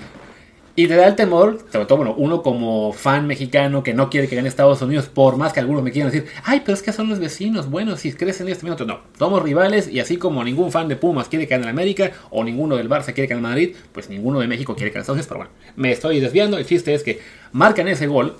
Y 0.79 0.87
te 0.87 0.95
da 0.95 1.07
el 1.09 1.15
temor, 1.15 1.59
sobre 1.73 1.87
todo, 1.87 1.97
bueno, 1.97 2.15
uno 2.17 2.41
como 2.41 2.93
fan 2.93 3.27
mexicano 3.27 3.83
que 3.83 3.93
no 3.93 4.09
quiere 4.09 4.29
que 4.29 4.37
gane 4.37 4.47
Estados 4.47 4.81
Unidos, 4.81 5.07
por 5.07 5.35
más 5.35 5.51
que 5.51 5.59
algunos 5.59 5.83
me 5.83 5.91
quieran 5.91 6.09
decir, 6.09 6.29
ay, 6.45 6.61
pero 6.61 6.73
es 6.73 6.81
que 6.81 6.93
son 6.93 7.09
los 7.09 7.19
vecinos, 7.19 7.69
bueno, 7.69 7.97
si 7.97 8.13
crecen 8.13 8.47
en 8.47 8.53
este 8.53 8.63
minuto, 8.63 8.85
no, 8.85 9.01
somos 9.17 9.43
rivales 9.43 9.89
y 9.89 9.99
así 9.99 10.15
como 10.15 10.41
ningún 10.41 10.71
fan 10.71 10.87
de 10.87 10.95
Pumas 10.95 11.27
quiere 11.27 11.49
que 11.49 11.55
gane 11.55 11.63
el 11.63 11.69
América 11.69 12.13
o 12.29 12.45
ninguno 12.45 12.77
del 12.77 12.87
Barça 12.87 13.07
quiere 13.07 13.27
que 13.27 13.33
gane 13.33 13.41
Madrid, 13.41 13.75
pues 13.91 14.09
ninguno 14.09 14.39
de 14.39 14.47
México 14.47 14.73
quiere 14.73 14.89
que 14.89 14.93
gane 14.93 15.01
Estados 15.01 15.17
Unidos, 15.17 15.27
pero 15.27 15.39
bueno, 15.39 15.51
me 15.75 15.91
estoy 15.91 16.21
desviando, 16.21 16.57
el 16.57 16.65
chiste 16.65 16.93
es 16.93 17.03
que 17.03 17.19
marcan 17.51 17.89
ese 17.89 18.07
gol 18.07 18.37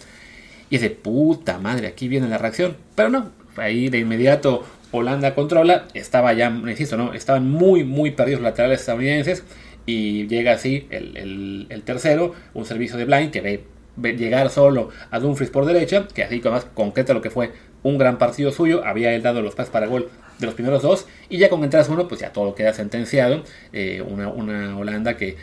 y 0.69 0.77
de 0.77 0.91
puta 0.91 1.59
madre, 1.59 1.87
aquí 1.87 2.07
viene 2.07 2.29
la 2.29 2.37
reacción. 2.37 2.77
Pero 2.95 3.09
no, 3.09 3.31
ahí 3.57 3.89
de 3.89 3.97
inmediato 3.97 4.63
Holanda 4.91 5.35
controla, 5.35 5.87
estaba 5.93 6.33
ya, 6.33 6.49
insisto, 6.49 6.95
¿no? 6.95 7.13
Estaban 7.13 7.49
muy, 7.49 7.83
muy 7.83 8.11
perdidos 8.11 8.41
los 8.41 8.49
laterales 8.49 8.79
estadounidenses. 8.79 9.43
Y 9.89 10.27
llega 10.27 10.51
así 10.53 10.87
el, 10.91 11.17
el- 11.17 11.65
el 11.69 11.81
tercero, 11.83 12.33
un 12.53 12.65
servicio 12.65 12.97
de 12.97 13.05
Blind 13.05 13.31
que 13.31 13.41
ve, 13.41 13.63
ve 13.95 14.13
llegar 14.15 14.49
solo 14.49 14.89
a 15.11 15.19
Dumfries 15.19 15.49
por 15.49 15.65
derecha, 15.65 16.07
que 16.13 16.23
así 16.23 16.41
más 16.45 16.65
concreta 16.65 17.13
lo 17.13 17.21
que 17.21 17.29
fue 17.31 17.51
un 17.81 17.97
gran 17.97 18.17
partido 18.17 18.51
suyo, 18.51 18.83
había 18.85 19.13
él 19.15 19.21
dado 19.23 19.41
los 19.41 19.55
pases 19.55 19.71
para 19.71 19.87
gol 19.87 20.09
de 20.37 20.45
los 20.45 20.53
primeros 20.55 20.81
dos, 20.83 21.05
y 21.29 21.37
ya 21.37 21.49
con 21.49 21.63
entradas 21.63 21.89
uno, 21.89 22.07
pues 22.07 22.21
ya 22.21 22.31
todo 22.31 22.53
queda 22.55 22.73
sentenciado. 22.73 23.43
Eh, 23.73 24.01
una, 24.07 24.27
una 24.29 24.77
Holanda 24.77 25.17
que 25.17 25.37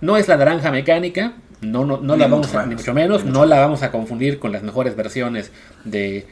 no 0.00 0.16
es 0.16 0.28
la 0.28 0.36
naranja 0.36 0.70
mecánica, 0.70 1.34
no, 1.60 1.84
no, 1.84 1.96
no 1.98 2.14
Ni 2.14 2.20
la 2.20 2.28
vamos 2.28 2.54
a, 2.54 2.66
ni 2.66 2.74
mucho 2.76 2.94
menos, 2.94 3.24
ni 3.24 3.30
no 3.32 3.44
la 3.46 3.58
vamos 3.60 3.82
a 3.82 3.90
confundir 3.90 4.38
con 4.38 4.52
las 4.52 4.62
mejores 4.62 4.94
versiones 4.94 5.50
de, 5.84 6.24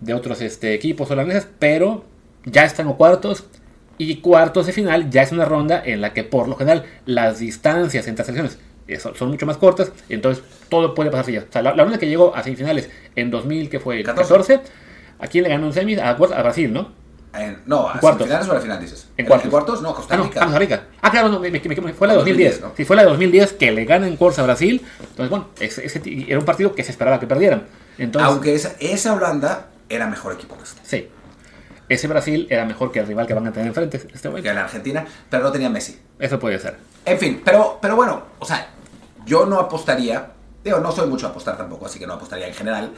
de 0.00 0.14
otros 0.14 0.40
este, 0.42 0.74
equipos 0.74 1.10
holandeses, 1.10 1.46
pero 1.58 2.04
ya 2.44 2.64
están 2.64 2.88
en 2.88 2.94
cuartos 2.94 3.44
y 3.98 4.16
cuartos 4.20 4.66
de 4.66 4.72
final 4.72 5.10
ya 5.10 5.22
es 5.22 5.32
una 5.32 5.44
ronda 5.44 5.82
en 5.84 6.00
la 6.00 6.12
que 6.14 6.24
por 6.24 6.48
lo 6.48 6.56
general 6.56 6.84
las 7.04 7.40
distancias 7.40 8.06
entre 8.06 8.24
selecciones 8.24 8.58
son, 9.18 9.28
mucho 9.28 9.44
más 9.44 9.58
cortas, 9.58 9.92
entonces 10.08 10.42
todo 10.70 10.94
puede 10.94 11.10
pasar 11.10 11.30
ya. 11.32 11.40
O 11.40 11.52
sea, 11.52 11.60
la, 11.62 11.74
la 11.74 11.82
única 11.82 11.98
que 11.98 12.08
llegó 12.08 12.34
a 12.34 12.42
semifinales 12.42 12.88
en 13.16 13.30
2000, 13.30 13.68
que 13.68 13.80
fue 13.80 13.98
el 13.98 14.04
14. 14.04 14.28
14, 14.28 14.60
¿a 15.18 15.26
quién 15.26 15.44
le 15.44 15.50
ganó 15.50 15.66
en 15.66 15.72
semis? 15.74 15.98
A, 15.98 16.10
a 16.10 16.14
Brasil, 16.14 16.72
¿no? 16.72 16.92
En- 17.34 17.58
no, 17.66 17.86
¿a 17.88 18.00
cuartos. 18.00 18.26
finales 18.26 18.48
o 18.48 18.52
a 18.52 18.54
la 18.54 18.60
final 18.60 18.80
dices? 18.80 19.08
En 19.18 19.26
cuartos. 19.26 19.82
No, 19.82 19.94
Costa 19.94 20.14
Ah, 20.14 20.16
no, 20.16 20.24
ah, 20.24 20.30
Costa 20.44 20.58
Rica. 20.58 20.84
Ah, 21.02 21.10
claro, 21.10 21.28
no, 21.28 21.38
me- 21.38 21.50
me- 21.50 21.60
me- 21.60 21.92
fue 21.92 22.06
la 22.08 22.14
de 22.14 22.18
2010. 22.20 22.52
2010, 22.52 22.60
¿no? 22.62 22.72
Sí, 22.76 22.84
fue 22.86 22.96
la 22.96 23.02
de 23.02 23.08
2010 23.10 23.52
que 23.52 23.70
le 23.70 23.84
gana 23.84 24.08
en 24.08 24.16
Corsa 24.16 24.40
a 24.40 24.44
Brasil. 24.44 24.82
Entonces, 25.00 25.28
bueno, 25.28 25.48
ese, 25.60 26.00
era 26.26 26.38
un 26.38 26.46
partido 26.46 26.74
que 26.74 26.82
se 26.82 26.90
esperaba 26.90 27.20
que 27.20 27.26
perdieran. 27.26 27.64
Entonces, 27.98 28.30
Aunque 28.30 28.54
esa, 28.54 28.74
esa 28.80 29.12
Holanda 29.12 29.66
era 29.90 30.06
mejor 30.06 30.32
equipo 30.32 30.56
que 30.56 30.64
este, 30.64 30.80
sí. 30.84 31.08
Ese 31.88 32.06
Brasil 32.06 32.46
era 32.50 32.64
mejor 32.64 32.92
que 32.92 33.00
el 33.00 33.06
rival 33.06 33.26
que 33.26 33.34
van 33.34 33.46
a 33.46 33.52
tener 33.52 33.68
enfrente 33.68 33.96
este 33.96 34.18
que 34.18 34.28
momento. 34.28 34.52
la 34.52 34.64
Argentina, 34.64 35.06
pero 35.30 35.42
no 35.42 35.52
tenía 35.52 35.70
Messi. 35.70 35.98
Eso 36.18 36.38
puede 36.38 36.58
ser. 36.58 36.76
En 37.04 37.18
fin, 37.18 37.40
pero, 37.44 37.78
pero 37.80 37.96
bueno, 37.96 38.22
o 38.38 38.44
sea, 38.44 38.68
yo 39.24 39.46
no 39.46 39.58
apostaría, 39.58 40.32
digo, 40.62 40.80
no 40.80 40.92
soy 40.92 41.08
mucho 41.08 41.26
a 41.26 41.30
apostar 41.30 41.56
tampoco, 41.56 41.86
así 41.86 41.98
que 41.98 42.06
no 42.06 42.14
apostaría 42.14 42.48
en 42.48 42.54
general. 42.54 42.92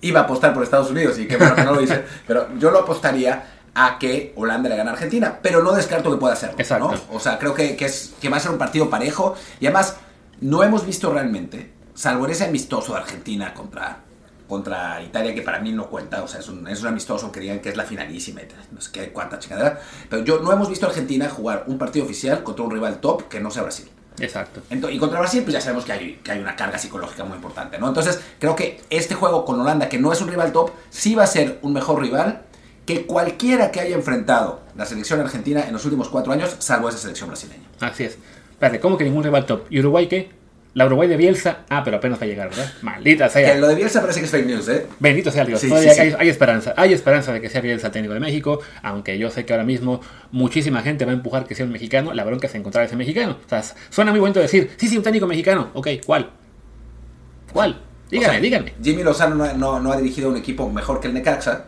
Iba 0.00 0.20
a 0.20 0.22
apostar 0.24 0.52
por 0.52 0.64
Estados 0.64 0.90
Unidos 0.90 1.18
y 1.18 1.28
qué 1.28 1.36
bueno 1.36 1.54
que 1.54 1.64
no 1.64 1.74
lo 1.74 1.80
hice, 1.80 2.04
pero 2.26 2.48
yo 2.58 2.70
lo 2.70 2.80
apostaría 2.80 3.44
a 3.74 3.98
que 3.98 4.32
Holanda 4.36 4.68
le 4.68 4.76
gane 4.76 4.90
a 4.90 4.92
Argentina, 4.92 5.38
pero 5.40 5.62
no 5.62 5.72
descarto 5.72 6.10
que 6.10 6.16
pueda 6.18 6.34
hacerlo. 6.34 6.56
Exacto. 6.58 6.92
¿no? 6.92 7.16
O 7.16 7.20
sea, 7.20 7.38
creo 7.38 7.54
que, 7.54 7.76
que, 7.76 7.86
es, 7.86 8.14
que 8.20 8.28
va 8.28 8.36
a 8.36 8.40
ser 8.40 8.50
un 8.50 8.58
partido 8.58 8.90
parejo 8.90 9.34
y 9.60 9.66
además 9.66 9.96
no 10.40 10.62
hemos 10.62 10.84
visto 10.84 11.12
realmente, 11.12 11.72
salvo 11.94 12.24
en 12.26 12.32
ese 12.32 12.44
amistoso 12.44 12.92
de 12.92 12.98
Argentina 12.98 13.54
contra, 13.54 14.00
contra 14.52 15.02
Italia, 15.02 15.34
que 15.34 15.40
para 15.40 15.60
mí 15.60 15.72
no 15.72 15.86
cuenta, 15.88 16.22
o 16.22 16.28
sea, 16.28 16.40
es 16.40 16.48
un, 16.50 16.68
es 16.68 16.82
un 16.82 16.88
amistoso 16.88 17.32
que 17.32 17.40
digan 17.40 17.60
que 17.60 17.70
es 17.70 17.76
la 17.78 17.84
finalísima, 17.84 18.42
y 18.42 18.48
no 18.70 18.82
sé 18.82 18.90
qué, 18.92 19.08
cuánta 19.10 19.38
chingadera, 19.38 19.80
pero 20.10 20.22
yo 20.24 20.40
no 20.40 20.52
hemos 20.52 20.68
visto 20.68 20.84
a 20.84 20.90
Argentina 20.90 21.26
jugar 21.30 21.64
un 21.68 21.78
partido 21.78 22.04
oficial 22.04 22.42
contra 22.42 22.62
un 22.62 22.70
rival 22.70 22.98
top 23.00 23.28
que 23.28 23.40
no 23.40 23.50
sea 23.50 23.62
Brasil. 23.62 23.88
Exacto. 24.20 24.60
Ento- 24.70 24.92
y 24.92 24.98
contra 24.98 25.18
Brasil, 25.20 25.42
pues 25.42 25.54
ya 25.54 25.60
sabemos 25.62 25.86
que 25.86 25.92
hay, 25.92 26.20
que 26.22 26.32
hay 26.32 26.38
una 26.40 26.54
carga 26.54 26.76
psicológica 26.76 27.24
muy 27.24 27.36
importante, 27.36 27.78
¿no? 27.78 27.88
Entonces, 27.88 28.20
creo 28.38 28.54
que 28.54 28.78
este 28.90 29.14
juego 29.14 29.46
con 29.46 29.58
Holanda, 29.58 29.88
que 29.88 29.98
no 29.98 30.12
es 30.12 30.20
un 30.20 30.28
rival 30.28 30.52
top, 30.52 30.70
sí 30.90 31.14
va 31.14 31.24
a 31.24 31.26
ser 31.26 31.58
un 31.62 31.72
mejor 31.72 31.98
rival 32.02 32.42
que 32.84 33.06
cualquiera 33.06 33.70
que 33.70 33.80
haya 33.80 33.94
enfrentado 33.96 34.60
la 34.76 34.84
selección 34.84 35.18
argentina 35.20 35.64
en 35.66 35.72
los 35.72 35.82
últimos 35.86 36.10
cuatro 36.10 36.30
años, 36.30 36.56
salvo 36.58 36.90
esa 36.90 36.98
selección 36.98 37.30
brasileña. 37.30 37.64
Así 37.80 38.04
es. 38.04 38.18
Espérate, 38.50 38.80
¿cómo 38.80 38.98
que 38.98 39.04
ningún 39.04 39.24
rival 39.24 39.46
top? 39.46 39.62
¿Y 39.70 39.80
Uruguay 39.80 40.06
qué? 40.08 40.30
La 40.74 40.86
Uruguay 40.86 41.06
de 41.06 41.18
Bielsa. 41.18 41.58
Ah, 41.68 41.82
pero 41.84 41.98
apenas 41.98 42.18
va 42.18 42.24
a 42.24 42.26
llegar, 42.26 42.48
¿verdad? 42.48 42.72
Maldita 42.80 43.28
sea. 43.28 43.52
Que 43.54 43.60
lo 43.60 43.68
de 43.68 43.74
Bielsa 43.74 44.00
parece 44.00 44.20
que 44.20 44.24
es 44.26 44.30
fake 44.32 44.46
news, 44.46 44.68
¿eh? 44.68 44.86
Bendito 45.00 45.30
sea 45.30 45.44
Dios. 45.44 45.60
Sí, 45.60 45.68
Todavía 45.68 45.90
sí, 45.92 45.96
sí. 45.96 46.00
Hay, 46.06 46.14
hay 46.18 46.28
esperanza. 46.30 46.72
Hay 46.78 46.92
esperanza 46.94 47.32
de 47.32 47.40
que 47.42 47.50
sea 47.50 47.60
Bielsa 47.60 47.88
el 47.88 47.92
técnico 47.92 48.14
de 48.14 48.20
México. 48.20 48.58
Aunque 48.82 49.18
yo 49.18 49.28
sé 49.30 49.44
que 49.44 49.52
ahora 49.52 49.64
mismo 49.64 50.00
muchísima 50.30 50.80
gente 50.80 51.04
va 51.04 51.10
a 51.10 51.14
empujar 51.14 51.46
que 51.46 51.54
sea 51.54 51.66
un 51.66 51.72
mexicano. 51.72 52.14
La 52.14 52.24
bronca 52.24 52.46
es 52.46 52.54
encontrar 52.54 52.84
a 52.84 52.86
ese 52.86 52.96
mexicano. 52.96 53.36
O 53.44 53.48
sea, 53.48 53.62
suena 53.90 54.12
muy 54.12 54.20
bonito 54.20 54.40
decir, 54.40 54.70
sí, 54.78 54.88
sí, 54.88 54.96
un 54.96 55.02
técnico 55.02 55.26
mexicano. 55.26 55.68
Ok, 55.74 55.88
¿cuál? 56.06 56.30
¿Cuál? 57.52 57.80
Dígame, 58.10 58.28
O 58.28 58.30
sea, 58.32 58.40
dígame. 58.40 58.72
Jimmy 58.82 59.02
Lozano 59.02 59.34
no, 59.34 59.52
no- 59.54 59.80
no 59.80 59.92
ha 59.92 59.96
dirigido 59.96 60.30
un 60.30 60.36
equipo 60.36 60.70
mejor 60.70 61.00
que 61.00 61.08
el 61.08 61.14
Necaxa. 61.14 61.64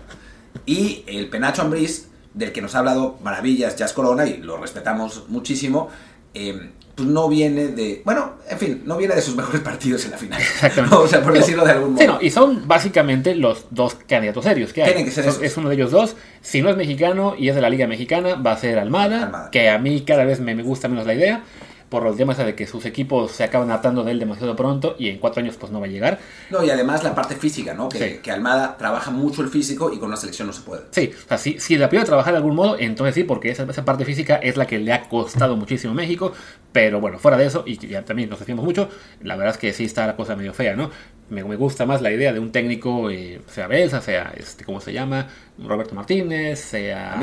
Y 0.67 1.05
el 1.07 1.29
Penacho 1.29 1.63
Ambriz, 1.63 2.09
del 2.33 2.53
que 2.53 2.63
nos 2.63 2.75
ha 2.75 2.79
hablado 2.79 3.19
maravillas 3.23 3.77
Jazz 3.77 3.93
Corona, 3.93 4.27
y 4.27 4.39
lo 4.39 4.57
respetamos 4.57 5.29
muchísimo, 5.29 5.91
eh, 6.33 6.71
pues 6.95 7.09
no 7.09 7.29
viene 7.29 7.69
de. 7.69 8.03
Bueno, 8.05 8.35
en 8.49 8.59
fin, 8.59 8.83
no 8.85 8.97
viene 8.97 9.15
de 9.15 9.23
sus 9.23 9.35
mejores 9.35 9.61
partidos 9.63 10.05
en 10.05 10.13
la 10.13 10.19
final. 10.19 10.41
Exactamente. 10.41 10.97
o 11.01 11.09
sea, 11.09 11.23
por 11.23 11.33
Digo, 11.33 11.45
decirlo 11.45 11.65
de 11.65 11.73
algún 11.73 11.95
modo. 11.95 12.01
Sí, 12.01 12.07
no, 12.07 12.19
y 12.21 12.31
son 12.31 12.67
básicamente 12.69 13.35
los 13.35 13.67
dos 13.71 13.97
candidatos 14.07 14.45
serios 14.45 14.73
que 14.73 14.83
hay. 14.83 14.89
Tienen 14.89 15.05
que 15.05 15.11
ser 15.11 15.25
es, 15.25 15.33
esos. 15.33 15.43
es 15.43 15.57
uno 15.57 15.69
de 15.69 15.75
ellos 15.75 15.91
dos. 15.91 16.17
Si 16.41 16.63
no 16.63 16.71
es 16.71 16.77
mexicano 16.77 17.35
y 17.39 17.49
es 17.49 17.55
de 17.55 17.61
la 17.61 17.71
Liga 17.71 17.87
Mexicana, 17.87 18.35
va 18.37 18.53
a 18.53 18.59
ser 18.59 18.79
Almada, 18.79 19.25
Almada. 19.25 19.51
que 19.51 19.69
a 19.69 19.79
mí 19.79 20.03
cada 20.03 20.25
vez 20.25 20.41
me, 20.41 20.55
me 20.55 20.63
gusta 20.63 20.89
menos 20.89 21.07
la 21.07 21.15
idea. 21.15 21.43
Por 21.89 22.03
los 22.03 22.17
temas 22.17 22.39
de 22.39 22.55
que 22.55 22.67
sus 22.67 22.85
equipos 22.87 23.31
se 23.33 23.45
acaban 23.45 23.71
adaptando 23.71 24.03
de 24.05 24.13
él 24.13 24.19
demasiado 24.19 24.57
pronto 24.57 24.97
y 24.99 25.09
en 25.09 25.19
cuatro 25.19 25.41
años 25.43 25.57
pues 25.57 25.71
no 25.71 25.81
va 25.81 25.87
a 25.87 25.89
llegar. 25.89 26.19
No, 26.51 26.63
y 26.65 26.71
además 26.71 27.05
la 27.05 27.15
parte 27.15 27.37
física, 27.37 27.75
¿no? 27.75 27.89
Que, 27.89 27.99
Sí. 27.99 28.19
que 28.23 28.31
Almada 28.31 28.77
trabaja 28.77 29.11
mucho 29.11 29.43
el 29.43 29.49
físico 29.49 29.93
y 29.93 29.99
con 29.99 30.09
una 30.09 30.17
selección 30.17 30.49
no 30.49 30.53
se 30.53 30.63
puede. 30.63 30.83
Sí, 30.91 31.11
o 31.25 31.29
sea, 31.29 31.39
si, 31.39 31.61
si 31.61 31.77
la 31.77 31.89
pierde 31.89 32.07
trabajar 32.07 32.33
de 32.33 32.39
algún 32.39 32.55
modo, 32.57 32.77
entonces 32.79 33.15
sí, 33.15 33.25
porque 33.25 33.51
esa, 33.51 33.65
esa 33.65 33.85
parte 33.85 34.05
física 34.05 34.37
es 34.37 34.57
la 34.57 34.67
que 34.67 34.79
le 34.79 34.93
ha 34.93 35.09
costado 35.09 35.57
muchísimo 35.57 35.93
a 35.93 35.97
México, 35.97 36.33
pero 36.73 37.01
bueno, 37.01 37.19
fuera 37.19 37.37
de 37.37 37.47
eso, 37.47 37.63
y 37.67 37.79
ya 37.87 38.05
también 38.05 38.29
nos 38.31 38.41
decimos 38.41 38.65
mucho, 38.65 38.89
la 39.23 39.37
verdad 39.37 39.55
es 39.55 39.59
que 39.61 39.73
sí 39.73 39.85
está 39.85 40.07
la 40.07 40.17
cosa 40.17 40.35
medio 40.37 40.53
fea, 40.53 40.75
¿no? 40.75 40.91
Me, 41.31 41.43
me 41.43 41.57
gusta 41.57 41.87
más 41.87 42.03
la 42.03 42.13
idea 42.13 42.33
de 42.35 42.39
un 42.39 42.53
técnico, 42.53 43.09
eh, 43.11 43.41
sea 43.49 43.67
Belsa, 43.67 44.03
sea, 44.03 44.33
este, 44.37 44.65
¿cómo 44.65 44.81
se 44.81 44.93
llama? 44.93 45.27
Roberto 45.59 45.95
Martínez, 45.95 46.61
sea 46.61 47.17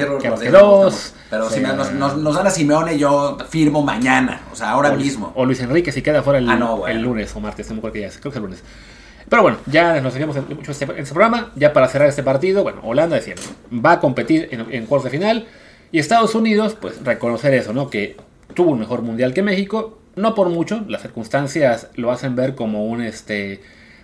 Carlos. 0.81 1.13
Pero 1.29 1.49
si 1.49 1.59
sea- 1.59 1.67
me- 1.69 1.75
nos, 1.75 1.91
nos- 1.93 2.17
nos 2.17 2.35
dan 2.35 2.47
a 2.47 2.49
Simeone, 2.49 2.97
yo 2.97 3.37
firmo 3.49 3.83
mañana. 3.83 4.41
O 4.51 4.55
sea, 4.55 4.71
ahora 4.71 4.91
o, 4.91 4.95
mismo. 4.95 5.31
O 5.35 5.45
Luis 5.45 5.59
Enrique 5.61 5.91
si 5.91 6.01
queda 6.01 6.23
fuera 6.23 6.39
el, 6.39 6.49
Ah, 6.49 6.55
no, 6.55 6.77
bueno. 6.77 6.95
el 6.97 7.01
lunes 7.03 7.35
o 7.35 7.39
martes, 7.39 7.67
no 7.69 7.75
me 7.75 7.79
acuerdo 7.79 7.97
es, 7.99 8.17
creo 8.17 8.23
que 8.23 8.29
es 8.29 8.35
el 8.37 8.41
lunes. 8.43 8.63
Pero 9.29 9.43
bueno, 9.43 9.57
ya 9.67 10.01
nos 10.01 10.15
en- 10.35 10.55
mucho 10.57 10.71
este- 10.71 10.85
en 10.85 10.97
este 10.97 11.13
programa, 11.13 11.51
ya 11.55 11.71
para 11.71 11.87
cerrar 11.87 12.09
este 12.09 12.23
partido, 12.23 12.63
bueno, 12.63 12.79
Holanda 12.83 13.15
decíamos, 13.17 13.51
va 13.73 13.93
a 13.93 13.99
competir 13.99 14.49
en, 14.51 14.65
en 14.73 14.85
cuartos 14.87 15.11
de 15.11 15.17
final 15.17 15.45
y 15.91 15.99
Estados 15.99 16.33
Unidos, 16.35 16.75
pues 16.79 17.03
reconocer 17.03 17.53
eso, 17.53 17.71
¿no? 17.71 17.89
Que 17.89 18.17
tuvo 18.55 18.71
un 18.71 18.79
mejor 18.79 19.03
mundial 19.03 19.33
que 19.33 19.43
México, 19.43 19.99
no 20.15 20.33
por 20.35 20.49
mucho, 20.49 20.83
las 20.87 21.03
circunstancias 21.03 21.87
lo 21.95 22.11
hacen 22.11 22.35
ver 22.35 22.55
como 22.55 22.85
un 22.85 23.01
este 23.01 23.61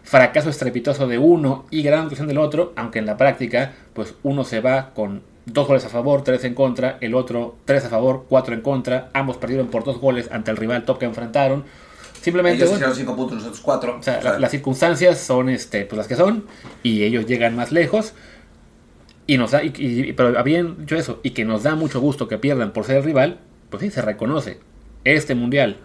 fracaso 0.08 0.50
estrepitoso 0.50 1.06
de 1.08 1.18
uno 1.18 1.66
y 1.70 1.84
gran 1.84 2.04
actuación 2.04 2.28
del 2.30 2.38
otro, 2.38 2.72
aunque 2.78 3.00
en 3.00 3.06
la 3.06 3.18
práctica, 3.18 3.74
pues 3.94 4.14
uno 4.24 4.46
se 4.46 4.62
va 4.62 4.92
con 4.94 5.22
dos 5.46 5.68
goles 5.68 5.84
a 5.86 5.90
favor, 5.90 6.24
tres 6.24 6.44
en 6.46 6.54
contra, 6.54 6.98
el 7.02 7.14
otro 7.14 7.56
tres 7.66 7.84
a 7.86 7.90
favor, 7.90 8.26
cuatro 8.30 8.54
en 8.54 8.62
contra, 8.62 9.10
ambos 9.14 9.36
perdieron 9.38 9.68
por 9.68 9.84
dos 9.84 10.00
goles 10.00 10.30
ante 10.32 10.52
el 10.52 10.58
rival 10.58 10.86
top 10.86 11.00
que 11.00 11.06
enfrentaron. 11.06 11.66
Simplemente, 12.22 12.64
Ellos 12.64 12.76
hicieron 12.76 12.96
5 12.96 13.16
puntos, 13.16 13.38
nosotros 13.38 13.60
4. 13.62 13.98
o 14.00 14.04
sea, 14.04 14.22
la- 14.24 14.40
las 14.40 14.52
circunstancias 14.52 15.20
son 15.20 15.50
este, 15.50 15.86
pues 15.86 15.98
las 15.98 16.08
que 16.08 16.16
son 16.16 16.46
y 16.84 17.04
ellos 17.04 17.26
llegan 17.26 17.56
más 17.56 17.72
lejos. 17.72 18.14
Y 19.28 19.38
nos 19.38 19.52
da, 19.52 19.62
y, 19.64 19.74
y- 19.78 20.14
pero 20.14 20.38
habían 20.40 20.78
dicho 20.80 20.96
eso, 20.96 21.20
y 21.22 21.32
que 21.32 21.44
nos 21.46 21.64
da 21.64 21.76
mucho 21.76 22.00
gusto 22.00 22.28
que 22.30 22.38
pierdan 22.38 22.72
por 22.72 22.86
ser 22.86 22.98
el 22.98 23.04
rival, 23.04 23.40
pues 23.70 23.84
sí, 23.84 23.92
se 23.92 24.02
reconoce. 24.02 24.60
Este 25.04 25.36
mundial, 25.36 25.78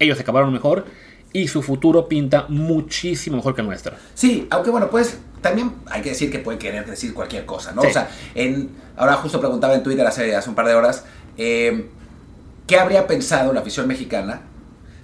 ellos 0.00 0.18
acabaron 0.20 0.52
mejor 0.52 0.84
y 1.32 1.48
su 1.48 1.62
futuro 1.62 2.08
pinta 2.08 2.46
muchísimo 2.48 3.36
mejor 3.36 3.54
que 3.54 3.62
el 3.62 3.66
nuestro. 3.66 3.94
Sí, 4.14 4.46
aunque 4.50 4.70
bueno, 4.70 4.90
pues 4.90 5.18
también 5.40 5.74
hay 5.90 6.02
que 6.02 6.10
decir 6.10 6.30
que 6.30 6.38
puede 6.38 6.58
querer 6.58 6.86
decir 6.86 7.14
cualquier 7.14 7.46
cosa, 7.46 7.72
¿no? 7.72 7.82
Sí. 7.82 7.88
O 7.88 7.92
sea, 7.92 8.10
en, 8.34 8.70
ahora 8.96 9.14
justo 9.14 9.40
preguntaba 9.40 9.74
en 9.74 9.82
Twitter 9.82 10.06
hace, 10.06 10.34
hace 10.36 10.48
un 10.48 10.54
par 10.54 10.66
de 10.66 10.74
horas, 10.74 11.04
eh, 11.36 11.88
¿qué 12.66 12.78
habría 12.78 13.06
pensado 13.06 13.52
la 13.52 13.60
afición 13.60 13.88
mexicana 13.88 14.42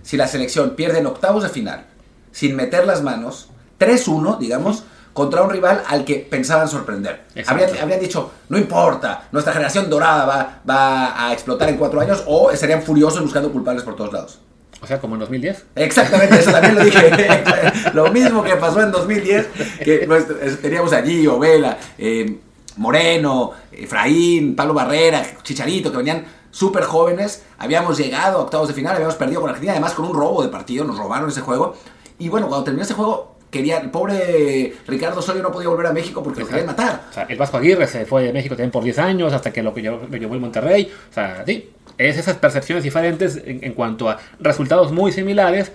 si 0.02 0.16
la 0.16 0.28
selección 0.28 0.70
pierde 0.76 0.98
en 0.98 1.06
octavos 1.06 1.42
de 1.42 1.48
final, 1.48 1.86
sin 2.30 2.56
meter 2.56 2.86
las 2.86 3.02
manos, 3.02 3.50
3-1, 3.80 4.38
digamos, 4.38 4.84
contra 5.12 5.42
un 5.42 5.50
rival 5.50 5.82
al 5.88 6.04
que 6.04 6.16
pensaban 6.16 6.68
sorprender? 6.68 7.24
Habrían 7.46 8.00
dicho, 8.00 8.32
no 8.48 8.58
importa, 8.58 9.28
nuestra 9.32 9.52
generación 9.52 9.88
dorada 9.90 10.26
va, 10.26 10.60
va 10.68 11.26
a 11.26 11.32
explotar 11.32 11.68
en 11.68 11.76
cuatro 11.76 12.00
años, 12.00 12.22
o 12.26 12.50
estarían 12.50 12.82
furiosos 12.82 13.22
buscando 13.22 13.50
culpables 13.50 13.82
por 13.82 13.96
todos 13.96 14.12
lados. 14.12 14.40
O 14.80 14.86
sea, 14.86 15.00
como 15.00 15.14
en 15.16 15.20
2010. 15.20 15.66
Exactamente, 15.74 16.38
eso 16.38 16.52
también 16.52 16.74
lo 16.76 16.84
dije. 16.84 17.10
lo 17.94 18.12
mismo 18.12 18.42
que 18.44 18.54
pasó 18.56 18.80
en 18.82 18.92
2010, 18.92 19.46
que 19.84 20.06
nuestro- 20.06 20.36
teníamos 20.62 20.92
allí 20.92 21.26
Ovela, 21.26 21.76
eh, 21.98 22.38
Moreno, 22.76 23.52
Efraín, 23.72 24.54
Pablo 24.54 24.74
Barrera, 24.74 25.22
Chicharito, 25.42 25.90
que 25.90 25.96
venían 25.96 26.24
súper 26.50 26.84
jóvenes. 26.84 27.42
Habíamos 27.58 27.98
llegado 27.98 28.38
a 28.38 28.42
octavos 28.42 28.68
de 28.68 28.74
final, 28.74 28.94
habíamos 28.94 29.16
perdido 29.16 29.40
con 29.40 29.50
Argentina, 29.50 29.72
además 29.72 29.94
con 29.94 30.04
un 30.04 30.14
robo 30.14 30.42
de 30.42 30.48
partido, 30.48 30.84
nos 30.84 30.96
robaron 30.96 31.28
ese 31.28 31.40
juego. 31.40 31.74
Y 32.20 32.28
bueno, 32.28 32.46
cuando 32.48 32.64
terminó 32.64 32.84
ese 32.84 32.94
juego, 32.94 33.36
quería, 33.50 33.78
el 33.78 33.90
pobre 33.90 34.74
Ricardo 34.86 35.20
Osorio 35.20 35.42
no 35.42 35.50
podía 35.50 35.68
volver 35.68 35.86
a 35.86 35.92
México 35.92 36.22
porque 36.22 36.40
lo 36.40 36.46
querían 36.46 36.66
matar. 36.66 37.06
O 37.10 37.12
sea, 37.12 37.24
el 37.24 37.36
Vasco 37.38 37.56
Aguirre 37.56 37.86
se 37.86 38.06
fue 38.06 38.22
de 38.24 38.32
México 38.32 38.54
también 38.54 38.70
por 38.70 38.84
10 38.84 38.98
años 38.98 39.32
hasta 39.32 39.52
que 39.52 39.62
lo, 39.62 39.74
que 39.74 39.82
llevó 39.82 40.34
el 40.34 40.40
Monterrey. 40.40 40.92
O 41.10 41.14
sea, 41.14 41.42
sí, 41.46 41.70
es 41.98 42.16
esas 42.16 42.36
percepciones 42.36 42.84
diferentes 42.84 43.40
en, 43.44 43.72
cuanto 43.74 44.08
a 44.08 44.18
resultados 44.40 44.92
muy 44.92 45.12
similares. 45.12 45.72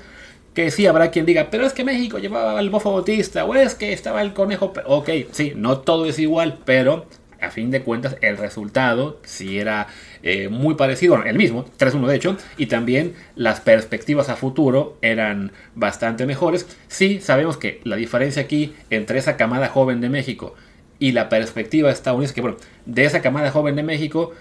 Que 0.53 0.69
sí 0.69 0.85
habrá 0.85 1.09
quien 1.09 1.25
diga, 1.25 1.47
pero 1.49 1.65
es 1.65 1.73
que 1.73 1.83
México 1.83 2.19
llevaba 2.19 2.59
al 2.59 2.69
Bofo 2.69 2.93
Bautista, 2.93 3.43
o 3.43 3.55
es 3.55 3.73
que 3.73 3.91
estaba 3.91 4.21
el 4.21 4.33
Conejo. 4.33 4.71
Pe-". 4.71 4.83
Ok, 4.85 5.09
sí, 5.31 5.53
no 5.55 5.79
todo 5.79 6.05
es 6.05 6.19
igual, 6.19 6.59
pero 6.63 7.07
a 7.43 7.51
fin 7.51 7.71
de 7.71 7.81
cuentas 7.81 8.17
el 8.21 8.37
resultado 8.37 9.19
sí 9.23 9.59
era 9.59 9.87
eh, 10.21 10.49
muy 10.49 10.75
parecido, 10.75 11.21
el 11.23 11.37
mismo, 11.37 11.65
3-1 11.77 12.07
de 12.07 12.15
hecho, 12.15 12.37
y 12.57 12.67
también 12.67 13.13
las 13.35 13.59
perspectivas 13.59 14.29
a 14.29 14.35
futuro 14.35 14.97
eran 15.01 15.51
bastante 15.75 16.25
mejores. 16.25 16.67
Sí, 16.87 17.19
sabemos 17.19 17.57
que 17.57 17.81
la 17.83 17.95
diferencia 17.95 18.43
aquí 18.43 18.73
entre 18.89 19.19
esa 19.19 19.37
camada 19.37 19.67
joven 19.67 20.01
de 20.01 20.09
México 20.09 20.55
y 20.99 21.11
la 21.11 21.27
perspectiva 21.29 21.91
estadounidense, 21.91 22.33
que 22.33 22.41
bueno, 22.41 22.57
de 22.85 23.05
esa 23.05 23.21
camada 23.21 23.51
joven 23.51 23.75
de 23.75 23.83
México, 23.83 24.31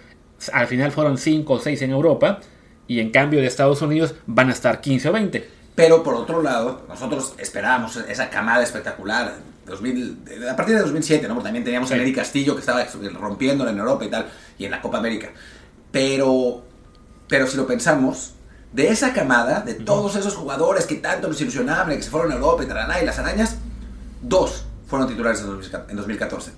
al 0.52 0.66
final 0.66 0.92
fueron 0.92 1.18
5 1.18 1.52
o 1.52 1.58
6 1.60 1.82
en 1.82 1.90
Europa, 1.90 2.40
y 2.88 3.00
en 3.00 3.10
cambio 3.10 3.40
de 3.40 3.46
Estados 3.46 3.80
Unidos 3.82 4.14
van 4.26 4.48
a 4.48 4.52
estar 4.52 4.80
15 4.80 5.08
o 5.08 5.12
20. 5.12 5.50
Pero 5.74 6.02
por 6.02 6.14
otro 6.14 6.42
lado, 6.42 6.82
nosotros 6.88 7.34
esperábamos 7.38 7.96
esa 7.96 8.28
camada 8.30 8.62
espectacular. 8.62 9.34
2000, 9.66 10.18
a 10.50 10.56
partir 10.56 10.74
de 10.74 10.82
2007, 10.82 11.28
¿no? 11.28 11.34
Porque 11.34 11.44
también 11.46 11.64
teníamos 11.64 11.88
Sí. 11.88 11.94
a 11.94 11.98
Eric 11.98 12.16
Castillo 12.16 12.54
que 12.54 12.60
estaba 12.60 12.84
rompiéndola 13.18 13.70
en 13.70 13.78
Europa 13.78 14.04
y 14.04 14.08
tal, 14.08 14.26
y 14.58 14.64
en 14.64 14.72
la 14.72 14.82
Copa 14.82 14.98
América. 14.98 15.30
Pero, 15.90 16.62
pero 17.28 17.46
si 17.46 17.56
lo 17.56 17.66
pensamos, 17.66 18.34
de 18.72 18.88
esa 18.88 19.12
camada, 19.12 19.60
de 19.60 19.74
todos 19.74 20.16
esos 20.16 20.34
jugadores 20.34 20.86
que 20.86 20.96
tanto 20.96 21.28
nos 21.28 21.40
ilusionaban, 21.40 21.94
que 21.96 22.02
se 22.02 22.10
fueron 22.10 22.32
a 22.32 22.34
Europa 22.34 22.64
y 22.64 22.66
taraná, 22.66 23.00
y 23.00 23.06
las 23.06 23.18
arañas, 23.18 23.58
dos 24.20 24.66
fueron 24.86 25.08
titulares 25.08 25.40
en 25.40 25.46
2014 25.46 25.90
en 25.90 25.96
2014. 25.96 26.52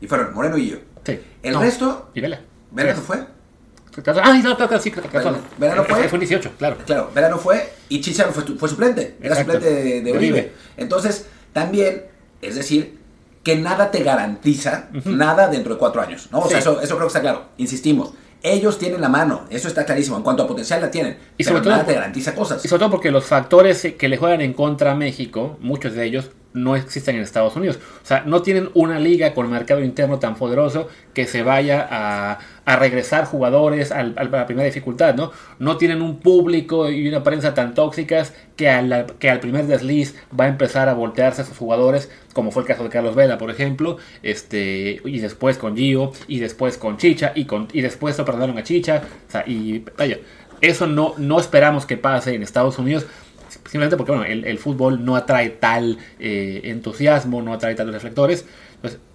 Y 0.00 0.06
fueron 0.06 0.34
Moreno 0.34 0.56
y 0.56 0.70
yo. 0.70 0.76
Sí. 1.04 1.20
El 1.42 1.52
No, 1.54 1.60
resto, 1.60 2.10
Y 2.14 2.20
Vela. 2.20 2.40
Verano 2.70 3.00
fue. 3.00 3.16
Ah, 3.16 4.32
no, 4.42 4.56
claro, 4.56 4.68
claro, 4.68 4.80
sí, 4.82 4.90
claro, 4.92 5.08
claro. 5.10 5.38
Verano- 5.58 5.84
fue. 5.84 6.08
Fue 6.08 6.16
en 6.16 6.20
18, 6.20 6.52
claro. 6.58 6.76
Claro, 6.86 7.10
Verano 7.14 7.38
fue 7.38 7.72
y 7.88 8.00
Chicharo 8.00 8.32
fue, 8.32 8.44
fue 8.56 8.68
suplente. 8.68 9.16
Era 9.20 9.34
Exacto. 9.34 9.52
suplente 9.54 9.74
de, 9.74 9.82
de 9.94 10.00
De 10.02 10.12
Oribe. 10.12 10.32
Oribe. 10.32 10.52
Entonces, 10.76 11.26
también, 11.52 12.04
es 12.40 12.54
decir, 12.54 12.98
que 13.42 13.56
nada 13.56 13.90
te 13.90 14.02
garantiza 14.04 14.88
nada 15.04 15.48
dentro 15.48 15.74
de 15.74 15.78
cuatro 15.78 16.00
años. 16.00 16.28
¿no? 16.30 16.38
O 16.40 16.48
sea, 16.48 16.58
eso, 16.60 16.80
eso 16.80 16.94
creo 16.96 17.06
que 17.06 17.06
está 17.08 17.20
claro. 17.20 17.46
Insistimos. 17.56 18.12
Ellos 18.42 18.78
tienen 18.78 19.00
la 19.02 19.08
mano, 19.10 19.44
eso 19.50 19.68
está 19.68 19.84
clarísimo. 19.84 20.16
En 20.16 20.22
cuanto 20.22 20.44
a 20.44 20.46
potencial 20.46 20.80
la 20.80 20.90
tienen. 20.90 21.18
Y 21.36 21.44
pero 21.44 21.48
sobre 21.56 21.60
todo 21.62 21.70
nada 21.72 21.84
te 21.84 21.92
por- 21.92 22.00
garantiza 22.00 22.34
cosas. 22.34 22.64
Y 22.64 22.68
sobre 22.68 22.80
todo 22.80 22.90
porque 22.90 23.10
los 23.10 23.24
factores 23.26 23.86
que 23.98 24.08
le 24.08 24.16
juegan 24.16 24.40
en 24.40 24.54
contra 24.54 24.92
a 24.92 24.94
México, 24.94 25.58
muchos 25.60 25.94
de 25.94 26.04
ellos 26.04 26.30
no 26.52 26.74
existen 26.76 27.16
en 27.16 27.22
Estados 27.22 27.54
Unidos. 27.56 27.78
O 28.02 28.06
sea, 28.06 28.22
no 28.26 28.42
tienen 28.42 28.70
una 28.74 28.98
liga 28.98 29.34
con 29.34 29.48
mercado 29.50 29.82
interno 29.84 30.18
tan 30.18 30.34
poderoso 30.34 30.88
que 31.14 31.26
se 31.26 31.42
vaya 31.42 31.86
a, 31.90 32.38
a 32.64 32.76
regresar 32.76 33.24
jugadores 33.24 33.92
al- 33.92 34.14
a 34.16 34.24
la 34.24 34.46
primera 34.46 34.66
dificultad, 34.66 35.14
¿no? 35.14 35.30
No 35.58 35.76
tienen 35.76 36.02
un 36.02 36.18
público 36.18 36.90
y 36.90 37.08
una 37.08 37.22
prensa 37.22 37.54
tan 37.54 37.74
tóxicas 37.74 38.34
que, 38.56 38.66
la- 38.82 39.06
que 39.06 39.30
al 39.30 39.40
primer 39.40 39.66
desliz 39.66 40.16
va 40.38 40.44
a 40.44 40.48
empezar 40.48 40.88
a 40.88 40.94
voltearse 40.94 41.42
a 41.42 41.44
sus 41.44 41.56
jugadores, 41.56 42.10
como 42.32 42.50
fue 42.50 42.62
el 42.62 42.68
caso 42.68 42.82
de 42.84 42.88
Carlos 42.90 43.14
Vela, 43.14 43.38
por 43.38 43.50
ejemplo, 43.50 43.98
este 44.22 45.00
y 45.04 45.18
después 45.20 45.58
con 45.58 45.76
Gio, 45.76 46.12
y 46.28 46.38
después 46.40 46.78
con 46.78 46.96
Chicha, 46.96 47.32
y, 47.34 47.44
con, 47.44 47.68
y 47.72 47.80
después 47.80 48.16
lo 48.18 48.24
perdonaron 48.24 48.58
a 48.58 48.62
Chicha, 48.62 49.02
o 49.28 49.30
sea, 49.30 49.44
y 49.46 49.84
vaya, 49.96 50.18
eso 50.60 50.86
no, 50.86 51.14
no 51.16 51.40
esperamos 51.40 51.86
que 51.86 51.96
pase 51.96 52.34
en 52.34 52.42
Estados 52.42 52.78
Unidos. 52.78 53.06
Simplemente 53.50 53.96
porque 53.96 54.12
bueno, 54.12 54.24
el, 54.24 54.44
el 54.44 54.58
fútbol 54.58 55.04
no 55.04 55.16
atrae 55.16 55.50
tal 55.50 55.98
eh, 56.18 56.60
entusiasmo, 56.64 57.42
no 57.42 57.52
atrae 57.52 57.74
tales 57.74 57.94
reflectores. 57.94 58.46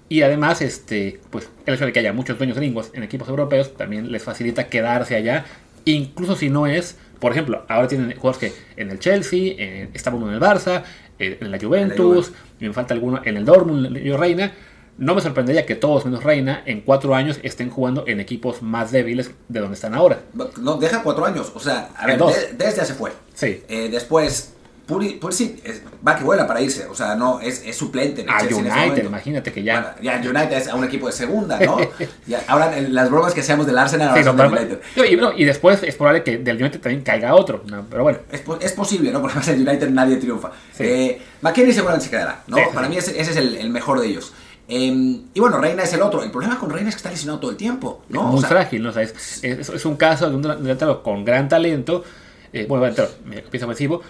y 0.08 0.22
además, 0.22 0.62
este, 0.62 1.20
pues, 1.32 1.50
el 1.66 1.74
hecho 1.74 1.86
de 1.86 1.94
que 1.94 2.00
haya 2.00 2.14
muchos 2.14 2.38
dueños 2.38 2.58
gringos 2.58 2.92
en 2.94 3.04
equipos 3.04 3.28
europeos 3.28 3.76
también 3.76 4.12
les 4.12 4.24
facilita 4.24 4.68
quedarse 4.68 5.16
allá, 5.16 5.46
incluso 5.86 6.36
si 6.36 6.50
no 6.50 6.68
es, 6.68 6.98
por 7.20 7.32
ejemplo, 7.32 7.66
ahora 7.70 7.88
tienen 7.88 8.16
jugadores 8.18 8.54
que 8.54 8.82
en 8.82 8.92
el 8.92 9.00
Chelsea, 9.00 9.56
en, 9.58 9.90
uno 10.14 10.28
en 10.28 10.36
el 10.36 10.40
Barça, 10.40 10.84
eh, 11.18 11.38
en 11.40 11.50
la 11.50 11.58
Juventus, 11.60 12.32
me 12.60 12.74
falta 12.74 12.94
alguno 12.94 13.22
en 13.24 13.38
el 13.38 13.46
Dortmund, 13.46 13.86
en 13.86 13.96
el 13.96 14.18
Reina. 14.18 14.52
No 14.98 15.14
me 15.14 15.22
sorprendería 15.22 15.66
que 15.66 15.76
todos 15.76 16.06
menos 16.06 16.24
Reina 16.24 16.64
en 16.66 16.80
cuatro 16.82 17.16
años 17.16 17.40
estén 17.44 17.70
jugando 17.70 18.06
en 18.08 18.20
equipos 18.22 18.62
más 18.62 18.92
débiles 18.92 19.32
de 19.50 19.60
donde 19.60 19.76
están 19.76 19.94
ahora. 19.94 20.22
No, 20.62 20.78
deja 20.78 21.04
cuatro 21.04 21.26
años. 21.26 21.52
O 21.54 21.60
sea, 21.60 21.90
a 21.98 22.10
En 22.10 22.18
ver, 22.18 22.30
de- 22.30 22.54
desde 22.66 22.78
ya 22.78 22.86
se 22.86 22.94
fue. 22.94 23.12
Sí. 23.34 23.62
Eh, 23.68 23.90
después, 23.92 24.52
Puri- 24.88 25.20
Pulisic 25.20 25.66
es- 25.66 25.82
va 26.08 26.16
que 26.16 26.24
vuela 26.24 26.46
para 26.48 26.62
irse. 26.62 26.86
O 26.86 26.94
sea, 26.96 27.16
no, 27.16 27.40
es, 27.42 27.64
es 27.66 27.76
suplente 27.76 28.22
en 28.22 28.30
el 28.30 28.36
A 28.36 28.40
Chelsea 28.40 28.60
en 28.60 28.66
ese 28.68 28.74
United, 28.76 28.88
momento. 28.90 29.08
imagínate 29.10 29.52
que 29.52 29.64
ya. 29.64 29.96
Bueno, 30.02 30.22
ya 30.24 30.30
United 30.30 30.58
es 30.58 30.68
a 30.70 30.76
un 30.76 30.84
equipo 30.86 31.08
de 31.08 31.12
segunda, 31.14 31.60
¿no? 31.60 31.78
Ya, 32.28 32.44
ahora 32.48 32.78
el- 32.78 32.94
las 32.94 33.10
bromas 33.10 33.34
que 33.34 33.42
hacemos 33.42 33.66
del 33.66 33.78
Arsenal 33.80 34.10
ahora 34.10 34.22
Sí, 34.22 34.26
no, 34.26 34.32
son 34.32 34.38
del 34.38 34.50
pero- 34.50 34.62
United. 34.62 34.80
no, 34.96 35.06
y, 35.06 35.16
no, 35.18 35.38
y 35.38 35.44
después 35.44 35.82
es 35.84 35.96
probable 35.96 36.22
que 36.24 36.38
del 36.38 36.58
United 36.58 36.80
también 36.80 37.02
caiga 37.04 37.34
otro. 37.36 37.64
¿no? 37.66 37.86
Pero 37.90 38.04
bueno, 38.04 38.20
Es, 38.32 38.44
es 38.62 38.72
posible, 38.74 39.12
¿no? 39.12 39.20
Porque 39.22 39.40
además 39.40 39.48
en 39.60 39.68
United 39.68 39.90
nadie 39.90 40.18
triunfa. 40.18 40.52
Sí. 40.72 40.84
Eh, 40.84 41.22
McKennie 41.42 41.74
seguramente 41.74 42.06
se 42.06 42.12
quedará, 42.12 42.44
¿no? 42.48 42.56
Sí, 42.58 42.64
sí, 42.64 42.70
Para 42.74 42.86
sí. 42.88 42.92
mí 42.94 42.98
ese, 43.00 43.20
ese 43.20 43.32
es 43.32 43.38
el, 43.38 43.56
el 43.56 43.70
mejor 43.72 44.00
de 44.00 44.08
ellos. 44.08 44.34
Eh, 44.68 45.22
y 45.34 45.40
bueno, 45.40 45.58
Reina 45.60 45.84
es 45.84 45.94
el 45.94 46.02
otro. 46.02 46.24
El 46.24 46.32
problema 46.32 46.60
con 46.60 46.70
Reina 46.70 46.90
es 46.90 46.96
que 46.96 47.00
está 47.00 47.12
lesionado 47.12 47.40
todo 47.40 47.52
el 47.52 47.58
tiempo, 47.58 48.02
¿no? 48.10 48.24
muy 48.24 48.38
O 48.38 48.42
sea, 48.42 48.50
frágil, 48.50 48.82
¿no? 48.84 48.90
O 48.90 48.94
sea, 48.94 49.04
es, 49.04 49.44
es- 49.44 49.70
es 49.70 49.86
un 49.86 49.96
caso 49.96 50.30
de 50.30 50.36
un 50.36 50.42
delantero 50.42 51.04
con 51.04 51.24
gran 51.26 51.48
talento, 51.50 52.04
Eh, 52.54 52.66
bueno, 52.70 52.86
bueno, 52.88 53.10
empieza 53.44 53.66
ofensivo. 53.66 54.02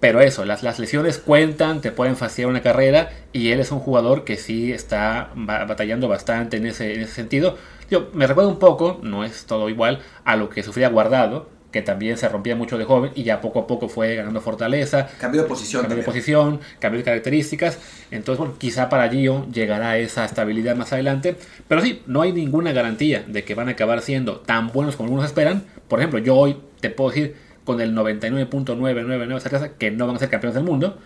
Pero 0.00 0.20
eso, 0.22 0.46
las, 0.46 0.62
las 0.62 0.78
lesiones 0.78 1.18
cuentan, 1.18 1.82
te 1.82 1.92
pueden 1.92 2.16
fastidiar 2.16 2.48
una 2.50 2.62
carrera 2.62 3.10
y 3.34 3.50
él 3.50 3.60
es 3.60 3.70
un 3.70 3.80
jugador 3.80 4.24
que 4.24 4.38
sí 4.38 4.72
está 4.72 5.30
batallando 5.36 6.08
bastante 6.08 6.56
en 6.56 6.64
ese, 6.66 6.94
en 6.94 7.02
ese 7.02 7.12
sentido. 7.12 7.58
Yo 7.90 8.08
me 8.14 8.26
recuerdo 8.26 8.48
un 8.48 8.58
poco, 8.58 8.98
no 9.02 9.24
es 9.24 9.44
todo 9.44 9.68
igual, 9.68 10.00
a 10.24 10.36
lo 10.36 10.48
que 10.48 10.62
sufría 10.62 10.88
Guardado, 10.88 11.48
que 11.70 11.82
también 11.82 12.16
se 12.16 12.28
rompía 12.28 12.56
mucho 12.56 12.78
de 12.78 12.84
joven 12.84 13.12
y 13.14 13.22
ya 13.22 13.40
poco 13.40 13.60
a 13.60 13.66
poco 13.66 13.88
fue 13.88 14.16
ganando 14.16 14.40
fortaleza. 14.40 15.08
Cambio 15.18 15.42
de 15.42 15.48
posición. 15.48 15.82
Cambio 15.82 15.98
de 15.98 16.04
posición, 16.04 16.60
cambio 16.78 16.98
de 16.98 17.04
características. 17.04 17.78
Entonces, 18.10 18.38
bueno, 18.38 18.54
quizá 18.58 18.88
para 18.88 19.08
Gio 19.08 19.46
llegará 19.52 19.98
esa 19.98 20.24
estabilidad 20.24 20.76
más 20.76 20.92
adelante. 20.92 21.36
Pero 21.68 21.80
sí, 21.80 22.02
no 22.06 22.22
hay 22.22 22.32
ninguna 22.32 22.72
garantía 22.72 23.24
de 23.26 23.44
que 23.44 23.54
van 23.54 23.68
a 23.68 23.72
acabar 23.72 24.02
siendo 24.02 24.40
tan 24.40 24.68
buenos 24.72 24.96
como 24.96 25.06
algunos 25.06 25.26
esperan. 25.26 25.64
Por 25.88 26.00
ejemplo, 26.00 26.18
yo 26.18 26.36
hoy 26.36 26.56
te 26.80 26.90
puedo 26.90 27.10
decir 27.10 27.36
con 27.64 27.80
el 27.80 27.94
99.999 27.94 29.40
certeza 29.40 29.70
que 29.74 29.90
no 29.90 30.06
van 30.06 30.16
a 30.16 30.18
ser 30.18 30.30
campeones 30.30 30.54
del 30.54 30.64
mundo. 30.64 30.98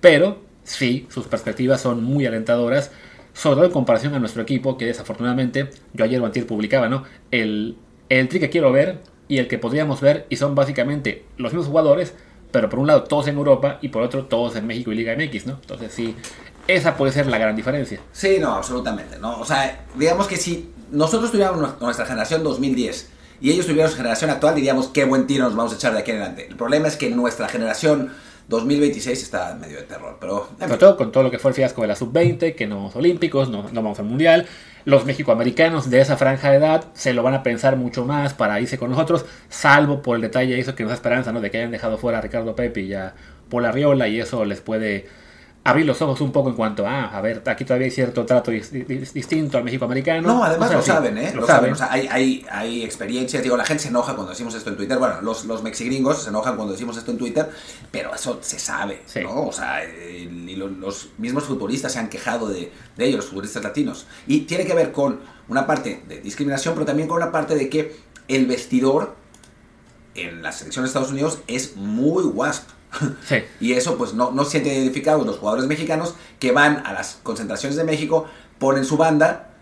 Pero 0.00 0.40
sí, 0.62 1.06
sus 1.10 1.26
perspectivas 1.26 1.80
son 1.80 2.04
muy 2.04 2.26
alentadoras. 2.26 2.92
Sobre 3.34 3.56
todo 3.56 3.64
en 3.64 3.72
comparación 3.72 4.14
a 4.14 4.18
nuestro 4.18 4.42
equipo, 4.42 4.76
que 4.76 4.84
desafortunadamente, 4.84 5.70
yo 5.94 6.04
ayer 6.04 6.20
o 6.20 6.26
antier 6.26 6.46
publicaba, 6.46 6.90
¿no? 6.90 7.04
El, 7.30 7.76
el 8.10 8.28
tri 8.28 8.40
que 8.40 8.50
quiero 8.50 8.70
ver 8.72 8.98
y 9.32 9.38
el 9.38 9.48
que 9.48 9.56
podríamos 9.56 10.02
ver, 10.02 10.26
y 10.28 10.36
son 10.36 10.54
básicamente 10.54 11.24
los 11.38 11.54
mismos 11.54 11.68
jugadores, 11.68 12.12
pero 12.50 12.68
por 12.68 12.78
un 12.78 12.86
lado 12.86 13.04
todos 13.04 13.28
en 13.28 13.38
Europa 13.38 13.78
y 13.80 13.88
por 13.88 14.02
otro 14.02 14.26
todos 14.26 14.56
en 14.56 14.66
México 14.66 14.92
y 14.92 14.94
Liga 14.94 15.16
MX, 15.16 15.46
¿no? 15.46 15.52
Entonces 15.54 15.90
sí, 15.90 16.14
esa 16.68 16.98
puede 16.98 17.12
ser 17.12 17.28
la 17.28 17.38
gran 17.38 17.56
diferencia. 17.56 17.98
Sí, 18.12 18.36
no, 18.38 18.52
absolutamente, 18.52 19.18
¿no? 19.18 19.40
O 19.40 19.46
sea, 19.46 19.86
digamos 19.94 20.26
que 20.26 20.36
si 20.36 20.70
nosotros 20.90 21.30
tuviéramos 21.30 21.80
nuestra 21.80 22.04
generación 22.04 22.44
2010 22.44 23.08
y 23.40 23.52
ellos 23.52 23.64
tuvieran 23.64 23.90
su 23.90 23.96
generación 23.96 24.28
actual, 24.28 24.54
diríamos 24.54 24.88
qué 24.88 25.06
buen 25.06 25.26
tiro 25.26 25.44
nos 25.44 25.56
vamos 25.56 25.72
a 25.72 25.76
echar 25.76 25.94
de 25.94 26.00
aquí 26.00 26.10
en 26.10 26.18
adelante. 26.18 26.48
El 26.50 26.56
problema 26.56 26.88
es 26.88 26.98
que 26.98 27.08
nuestra 27.08 27.48
generación 27.48 28.12
2026 28.48 29.22
está 29.22 29.54
medio 29.54 29.78
de 29.78 29.84
terror, 29.84 30.16
pero... 30.20 30.48
Sobre 30.58 30.76
todo 30.76 30.96
con 30.96 31.12
todo 31.12 31.22
lo 31.22 31.30
que 31.30 31.38
fue 31.38 31.50
el 31.50 31.54
fiasco 31.54 31.82
de 31.82 31.88
la 31.88 31.96
sub-20, 31.96 32.54
que 32.54 32.66
no 32.66 32.76
vamos 32.76 32.96
olímpicos, 32.96 33.48
no, 33.48 33.64
no 33.70 33.82
vamos 33.82 33.98
al 33.98 34.06
mundial, 34.06 34.46
los 34.84 35.04
mexicoamericanos 35.04 35.90
de 35.90 36.00
esa 36.00 36.16
franja 36.16 36.50
de 36.50 36.56
edad 36.56 36.84
se 36.94 37.12
lo 37.12 37.22
van 37.22 37.34
a 37.34 37.42
pensar 37.42 37.76
mucho 37.76 38.04
más 38.04 38.34
para 38.34 38.60
irse 38.60 38.78
con 38.78 38.90
nosotros, 38.90 39.24
salvo 39.48 40.02
por 40.02 40.16
el 40.16 40.22
detalle 40.22 40.58
eso 40.58 40.74
que 40.74 40.82
nos 40.82 40.90
da 40.90 40.94
esperanza, 40.94 41.32
¿no? 41.32 41.40
De 41.40 41.50
que 41.50 41.58
hayan 41.58 41.70
dejado 41.70 41.98
fuera 41.98 42.18
a 42.18 42.20
Ricardo 42.20 42.56
Pepe 42.56 42.82
y 42.82 42.94
a 42.94 43.14
Paul 43.48 43.66
Arriola 43.66 44.08
y 44.08 44.20
eso 44.20 44.44
les 44.44 44.60
puede 44.60 45.06
abrir 45.64 45.86
los 45.86 46.02
ojos 46.02 46.20
un 46.20 46.32
poco 46.32 46.48
en 46.48 46.56
cuanto 46.56 46.86
a, 46.86 47.16
a 47.16 47.20
ver, 47.20 47.42
aquí 47.46 47.64
todavía 47.64 47.84
hay 47.84 47.90
cierto 47.92 48.26
trato 48.26 48.50
distinto 48.50 49.58
al 49.58 49.64
México 49.64 49.84
americano. 49.84 50.26
No, 50.26 50.44
además 50.44 50.72
lo 50.72 50.82
saben, 50.82 51.16
¿eh? 51.18 51.32
Lo, 51.34 51.46
saben. 51.46 51.72
O 51.72 51.76
sea, 51.76 51.92
hay, 51.92 52.08
hay, 52.10 52.44
hay, 52.50 52.82
experiencias. 52.82 53.42
Digo, 53.42 53.56
la 53.56 53.64
gente 53.64 53.84
se 53.84 53.88
enoja 53.88 54.14
cuando 54.14 54.30
decimos 54.30 54.54
esto 54.54 54.70
en 54.70 54.76
Twitter. 54.76 54.98
Bueno, 54.98 55.20
los, 55.22 55.44
los 55.44 55.62
mexigringos 55.62 56.24
se 56.24 56.30
enojan 56.30 56.56
cuando 56.56 56.72
decimos 56.72 56.96
esto 56.96 57.12
en 57.12 57.18
Twitter, 57.18 57.48
pero 57.92 58.12
eso 58.14 58.38
se 58.40 58.58
sabe, 58.58 59.02
¿no? 59.22 59.46
O 59.46 59.52
sea, 59.52 59.84
y 59.84 60.56
los, 60.56 61.10
mismos 61.18 61.44
futbolistas 61.44 61.92
se 61.92 62.00
han 62.00 62.08
quejado 62.08 62.48
de, 62.48 62.72
de 62.96 63.04
ellos, 63.04 63.18
los 63.18 63.26
futbolistas 63.26 63.62
latinos. 63.62 64.06
Y 64.26 64.40
tiene 64.40 64.66
que 64.66 64.74
ver 64.74 64.90
con 64.90 65.20
una 65.48 65.66
parte 65.66 66.02
de 66.08 66.20
discriminación, 66.20 66.74
pero 66.74 66.86
también 66.86 67.08
con 67.08 67.18
una 67.18 67.30
parte 67.30 67.54
de 67.54 67.68
que 67.68 67.96
el 68.26 68.46
vestidor 68.46 69.21
en 70.14 70.42
la 70.42 70.52
selección 70.52 70.84
de 70.84 70.88
Estados 70.88 71.10
Unidos 71.10 71.38
es 71.46 71.76
muy 71.76 72.24
wasp. 72.24 72.68
y 73.60 73.72
eso 73.72 73.96
pues 73.96 74.12
no, 74.12 74.32
no 74.32 74.44
se 74.44 74.52
siente 74.52 74.74
identificado 74.74 75.24
los 75.24 75.38
jugadores 75.38 75.66
mexicanos 75.66 76.14
que 76.38 76.52
van 76.52 76.82
a 76.84 76.92
las 76.92 77.18
concentraciones 77.22 77.76
de 77.76 77.84
México, 77.84 78.26
ponen 78.58 78.84
su 78.84 78.96
banda, 78.96 79.52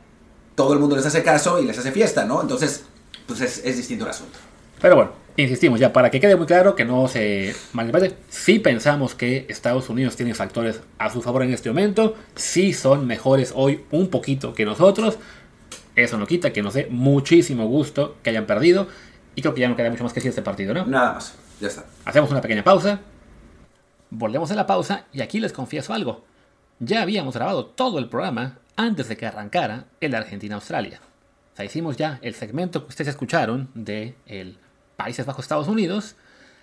todo 0.55 0.73
el 0.73 0.79
mundo 0.79 0.97
les 0.97 1.07
hace 1.07 1.23
caso 1.23 1.61
y 1.61 1.65
les 1.65 1.79
hace 1.79 1.93
fiesta, 1.93 2.25
¿no? 2.25 2.43
Entonces, 2.43 2.85
pues 3.27 3.41
es, 3.41 3.77
distinto 3.77 4.05
el 4.05 4.11
asunto. 4.11 4.39
Pero 4.81 4.97
bueno, 4.97 5.13
insistimos, 5.37 5.79
ya 5.79 5.93
para 5.93 6.11
que 6.11 6.21
quede 6.21 6.37
muy 6.37 6.47
claro 6.47 6.75
que 6.75 6.85
no 6.85 7.07
se 7.07 7.55
malinterprete, 7.73 8.17
sí 8.29 8.59
pensamos 8.59 9.15
que 9.15 9.47
Estados 9.49 9.89
Unidos 9.89 10.17
tiene 10.17 10.35
factores 10.35 10.81
a 10.99 11.11
su 11.11 11.23
favor 11.23 11.45
en 11.45 11.53
este 11.53 11.69
momento, 11.69 12.17
sí 12.35 12.73
son 12.73 13.07
mejores 13.07 13.53
hoy 13.55 13.85
un 13.91 14.09
poquito 14.09 14.53
que 14.53 14.65
nosotros, 14.65 15.19
eso 15.97 16.19
no 16.19 16.27
quita 16.27 16.53
que 16.53 16.63
nos 16.63 16.75
dé 16.75 16.89
muchísimo 16.91 17.67
gusto 17.67 18.17
que 18.23 18.31
hayan 18.31 18.47
perdido 18.47 18.89
y 19.41 19.43
creo 19.43 19.55
que 19.55 19.63
ya 19.63 19.69
no 19.69 19.77
queda 19.77 19.89
mucho 19.89 20.05
más 20.05 20.13
que 20.13 20.21
decir 20.21 20.29
este 20.29 20.43
partido, 20.43 20.75
¿no? 20.75 20.85
Nada 20.85 21.15
más, 21.15 21.35
ya 21.61 21.69
está. 21.69 21.85
Hacemos 22.05 22.31
una 22.31 22.43
pequeña 22.43 22.63
pausa, 22.63 23.01
Volvemos 24.13 24.51
a 24.51 24.57
la 24.57 24.67
pausa 24.67 25.05
y 25.13 25.21
aquí 25.21 25.39
les 25.39 25.53
confieso 25.53 25.95
algo. 25.95 26.25
Ya 26.81 27.03
habíamos 27.03 27.37
grabado 27.37 27.67
todo 27.67 28.01
el 28.01 28.09
programa 28.09 28.59
antes 28.75 29.09
de 29.09 29.17
que 29.17 29.25
arrancara 29.25 29.85
el 30.01 30.17
Argentina-Australia. 30.17 31.01
O 31.53 31.57
sea, 31.57 31.65
hicimos 31.65 31.97
ya 31.97 32.19
el 32.21 32.35
segmento 32.35 32.83
que 32.83 32.89
ustedes 32.89 33.11
escucharon 33.11 33.71
de 33.75 34.17
el 34.27 34.59
Países 34.97 35.27
Bajos 35.27 35.45
Estados 35.45 35.69
Unidos. 35.69 36.17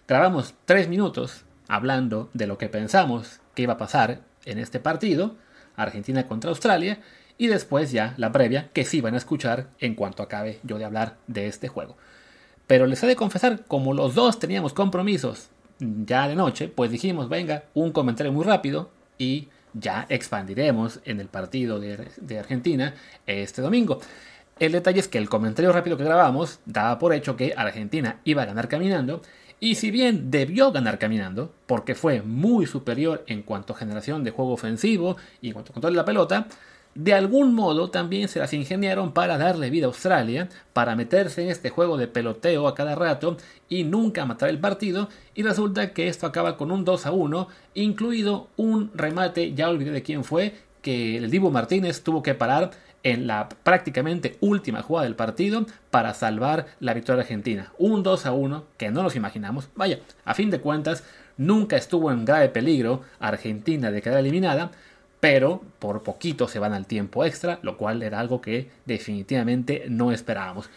Grabamos 0.09 0.55
tres 0.65 0.89
minutos 0.89 1.45
hablando 1.69 2.29
de 2.33 2.47
lo 2.47 2.57
que 2.57 2.67
pensamos 2.67 3.39
que 3.55 3.61
iba 3.61 3.73
a 3.73 3.77
pasar 3.77 4.19
en 4.43 4.59
este 4.59 4.81
partido, 4.81 5.37
Argentina 5.77 6.27
contra 6.27 6.49
Australia, 6.49 6.99
y 7.37 7.47
después 7.47 7.93
ya 7.93 8.13
la 8.17 8.33
previa 8.33 8.71
que 8.73 8.83
sí 8.83 8.99
van 8.99 9.13
a 9.13 9.19
escuchar 9.19 9.69
en 9.79 9.95
cuanto 9.95 10.21
acabe 10.21 10.59
yo 10.63 10.77
de 10.79 10.85
hablar 10.85 11.15
de 11.27 11.47
este 11.47 11.69
juego. 11.69 11.95
Pero 12.67 12.85
les 12.85 13.01
he 13.01 13.07
de 13.07 13.15
confesar, 13.15 13.63
como 13.65 13.93
los 13.93 14.13
dos 14.13 14.39
teníamos 14.39 14.73
compromisos 14.73 15.49
ya 15.79 16.27
de 16.27 16.35
noche, 16.35 16.67
pues 16.67 16.91
dijimos, 16.91 17.29
venga, 17.29 17.63
un 17.73 17.91
comentario 17.91 18.31
muy 18.33 18.43
rápido 18.43 18.89
y 19.17 19.47
ya 19.73 20.05
expandiremos 20.09 20.99
en 21.05 21.19
el 21.19 21.27
partido 21.27 21.79
de, 21.79 22.39
Argentina 22.39 22.93
este 23.25 23.61
domingo. 23.61 23.99
El 24.59 24.71
detalle 24.71 24.99
es 24.99 25.07
que 25.07 25.19
el 25.19 25.29
comentario 25.29 25.71
rápido 25.71 25.97
que 25.97 26.03
grabamos 26.03 26.59
daba 26.65 26.97
por 26.97 27.13
hecho 27.13 27.35
que 27.35 27.53
Argentina 27.55 28.19
iba 28.23 28.41
a 28.41 28.45
ganar 28.45 28.67
caminando, 28.67 29.21
y 29.59 29.75
si 29.75 29.89
bien 29.89 30.29
debió 30.29 30.71
ganar 30.71 30.99
caminando, 30.99 31.51
porque 31.65 31.95
fue 31.95 32.21
muy 32.21 32.67
superior 32.67 33.23
en 33.27 33.41
cuanto 33.41 33.73
a 33.73 33.77
generación 33.77 34.23
de 34.23 34.31
juego 34.31 34.53
ofensivo 34.53 35.17
y 35.41 35.47
en 35.47 35.53
cuanto 35.53 35.71
a 35.71 35.73
control 35.73 35.93
de 35.93 35.97
la 35.97 36.05
pelota, 36.05 36.47
de 36.97 37.13
algún 37.13 37.53
modo 37.53 37.91
también 37.91 38.27
se 38.27 38.39
las 38.39 38.53
ingeniaron 38.53 39.11
para 39.11 39.37
darle 39.37 39.69
vida 39.69 39.85
a 39.85 39.89
Australia, 39.89 40.49
para 40.73 40.95
meterse 40.95 41.43
en 41.43 41.51
este 41.51 41.69
juego 41.69 41.95
de 41.95 42.07
peloteo 42.07 42.67
a 42.67 42.73
cada 42.73 42.95
rato 42.95 43.37
y 43.69 43.83
nunca 43.83 44.25
matar 44.25 44.49
el 44.49 44.57
partido, 44.57 45.07
y 45.35 45.43
resulta 45.43 45.93
que 45.93 46.07
esto 46.07 46.25
acaba 46.25 46.57
con 46.57 46.71
un 46.71 46.83
2 46.83 47.05
a 47.05 47.11
1, 47.11 47.47
incluido 47.75 48.47
un 48.57 48.89
remate, 48.95 49.53
ya 49.53 49.69
olvidé 49.69 49.91
de 49.91 50.01
quién 50.01 50.23
fue, 50.23 50.55
que 50.81 51.17
el 51.17 51.29
Divo 51.29 51.51
Martínez 51.51 52.01
tuvo 52.01 52.23
que 52.23 52.33
parar 52.33 52.71
en 53.03 53.27
la 53.27 53.47
prácticamente 53.47 54.37
última 54.39 54.81
jugada 54.81 55.05
del 55.05 55.15
partido 55.15 55.67
para 55.91 56.15
salvar 56.15 56.65
la 56.79 56.95
victoria 56.95 57.21
argentina. 57.21 57.73
Un 57.77 58.01
2 58.01 58.25
a 58.25 58.31
1 58.31 58.63
que 58.75 58.89
no 58.89 59.03
nos 59.03 59.15
imaginamos. 59.15 59.69
Vaya, 59.75 59.99
a 60.25 60.33
fin 60.33 60.49
de 60.49 60.59
cuentas, 60.59 61.03
nunca 61.37 61.77
estuvo 61.77 62.11
en 62.11 62.25
grave 62.25 62.49
peligro 62.49 63.03
Argentina 63.19 63.91
de 63.91 64.01
quedar 64.01 64.17
eliminada, 64.17 64.71
pero 65.19 65.61
por 65.79 66.03
poquito 66.03 66.47
se 66.47 66.59
van 66.59 66.73
al 66.73 66.85
tiempo 66.85 67.25
extra, 67.25 67.59
lo 67.61 67.77
cual 67.77 68.03
era 68.03 68.19
algo 68.19 68.41
que 68.41 68.69
definitivamente 68.85 69.85
no 69.89 70.11
esperábamos. 70.11 70.69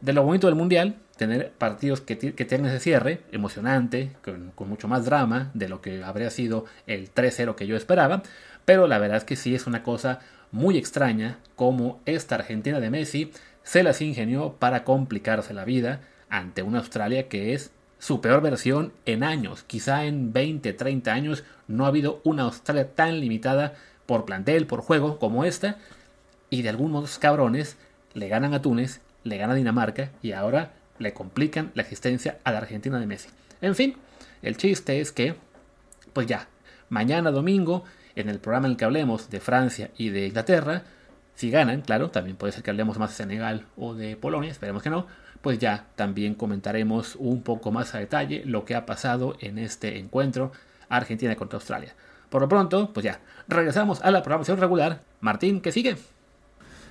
De 0.00 0.12
lo 0.12 0.22
bonito 0.22 0.46
del 0.46 0.56
Mundial, 0.56 0.96
tener 1.16 1.52
partidos 1.52 2.00
que, 2.00 2.16
tienen 2.16 2.66
ese 2.66 2.80
cierre 2.80 3.22
emocionante, 3.32 4.12
con, 4.22 4.52
mucho 4.68 4.88
más 4.88 5.04
drama 5.04 5.50
de 5.54 5.68
lo 5.68 5.80
que 5.80 6.02
habría 6.02 6.30
sido 6.30 6.66
el 6.86 7.12
3-0 7.12 7.54
que 7.54 7.66
yo 7.66 7.76
esperaba, 7.76 8.22
pero 8.64 8.86
la 8.86 8.98
verdad 8.98 9.18
es 9.18 9.24
que 9.24 9.36
sí 9.36 9.54
es 9.54 9.66
una 9.66 9.82
cosa 9.82 10.20
muy 10.52 10.76
extraña 10.76 11.38
como 11.54 12.00
esta 12.06 12.36
Argentina 12.36 12.80
de 12.80 12.90
Messi 12.90 13.32
se 13.62 13.82
las 13.82 14.00
ingenió 14.00 14.54
para 14.58 14.84
complicarse 14.84 15.52
la 15.52 15.64
vida 15.64 16.00
ante 16.28 16.62
una 16.62 16.78
Australia 16.78 17.28
que 17.28 17.52
es 17.52 17.72
su 17.98 18.20
peor 18.20 18.40
versión 18.42 18.92
en 19.04 19.22
años. 19.22 19.62
Quizá 19.64 20.04
en 20.04 20.32
20, 20.32 20.72
30 20.72 21.12
años 21.12 21.44
no 21.68 21.84
ha 21.84 21.88
habido 21.88 22.20
una 22.24 22.42
Australia 22.42 22.94
tan 22.94 23.20
limitada 23.20 23.74
por 24.06 24.24
plantel, 24.24 24.66
por 24.66 24.80
juego 24.80 25.18
como 25.18 25.44
esta. 25.44 25.78
Y 26.50 26.62
de 26.62 26.68
algún 26.68 26.92
modo 26.92 27.08
cabrones 27.18 27.76
le 28.14 28.28
ganan 28.28 28.54
a 28.54 28.62
Túnez, 28.62 29.00
le 29.24 29.38
gana 29.38 29.54
a 29.54 29.56
Dinamarca 29.56 30.10
y 30.22 30.32
ahora 30.32 30.72
le 30.98 31.12
complican 31.12 31.72
la 31.74 31.82
existencia 31.82 32.38
a 32.44 32.52
la 32.52 32.58
Argentina 32.58 32.98
de 32.98 33.06
Messi. 33.06 33.28
En 33.60 33.74
fin, 33.74 33.96
el 34.42 34.56
chiste 34.56 35.00
es 35.00 35.12
que, 35.12 35.34
pues 36.12 36.26
ya, 36.26 36.48
mañana 36.88 37.30
domingo, 37.30 37.84
en 38.14 38.28
el 38.28 38.38
programa 38.38 38.66
en 38.66 38.72
el 38.72 38.76
que 38.78 38.84
hablemos 38.84 39.28
de 39.28 39.40
Francia 39.40 39.90
y 39.98 40.10
de 40.10 40.26
Inglaterra, 40.26 40.84
si 41.34 41.50
ganan, 41.50 41.82
claro, 41.82 42.10
también 42.10 42.36
puede 42.36 42.52
ser 42.52 42.62
que 42.62 42.70
hablemos 42.70 42.98
más 42.98 43.10
de 43.10 43.16
Senegal 43.16 43.66
o 43.76 43.94
de 43.94 44.16
Polonia, 44.16 44.50
esperemos 44.50 44.82
que 44.82 44.90
no, 44.90 45.06
pues 45.46 45.60
ya 45.60 45.84
también 45.94 46.34
comentaremos 46.34 47.14
un 47.14 47.40
poco 47.40 47.70
más 47.70 47.94
a 47.94 48.00
detalle 48.00 48.42
lo 48.44 48.64
que 48.64 48.74
ha 48.74 48.84
pasado 48.84 49.36
en 49.38 49.58
este 49.58 49.96
encuentro 50.00 50.50
Argentina 50.88 51.36
contra 51.36 51.58
Australia. 51.58 51.94
Por 52.30 52.42
lo 52.42 52.48
pronto, 52.48 52.90
pues 52.92 53.04
ya, 53.04 53.20
regresamos 53.46 54.00
a 54.02 54.10
la 54.10 54.24
programación 54.24 54.58
regular. 54.58 55.02
Martín, 55.20 55.60
¿qué 55.60 55.70
sigue? 55.70 55.98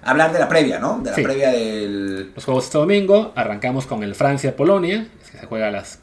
Hablar 0.06 0.32
de 0.32 0.40
la 0.40 0.48
previa, 0.48 0.80
¿no? 0.80 1.02
De 1.02 1.10
la 1.10 1.16
previa 1.18 1.52
del... 1.52 2.32
Los 2.34 2.46
juegos 2.46 2.64
este 2.64 2.78
domingo, 2.78 3.34
arrancamos 3.36 3.88
con 3.88 4.04
el 4.04 4.16
Francia-Polonia, 4.16 5.06
que 5.34 5.38
se 5.38 5.46
juega 5.48 5.68
a 5.68 5.72
las... 5.72 6.00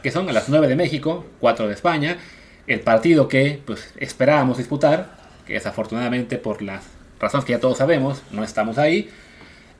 que 0.00 0.12
son 0.12 0.28
a 0.28 0.32
las 0.32 0.48
9 0.48 0.68
de 0.68 0.76
México, 0.76 1.26
4 1.40 1.66
de 1.66 1.74
España. 1.74 2.16
El 2.68 2.78
partido 2.78 3.26
que 3.26 3.60
pues 3.66 3.92
esperábamos 3.96 4.58
disputar, 4.58 5.16
que 5.48 5.54
desafortunadamente 5.54 6.38
por 6.38 6.62
las 6.62 6.84
razones 7.18 7.44
que 7.44 7.54
ya 7.54 7.58
todos 7.58 7.78
sabemos, 7.78 8.22
no 8.30 8.44
estamos 8.44 8.78
ahí. 8.78 9.10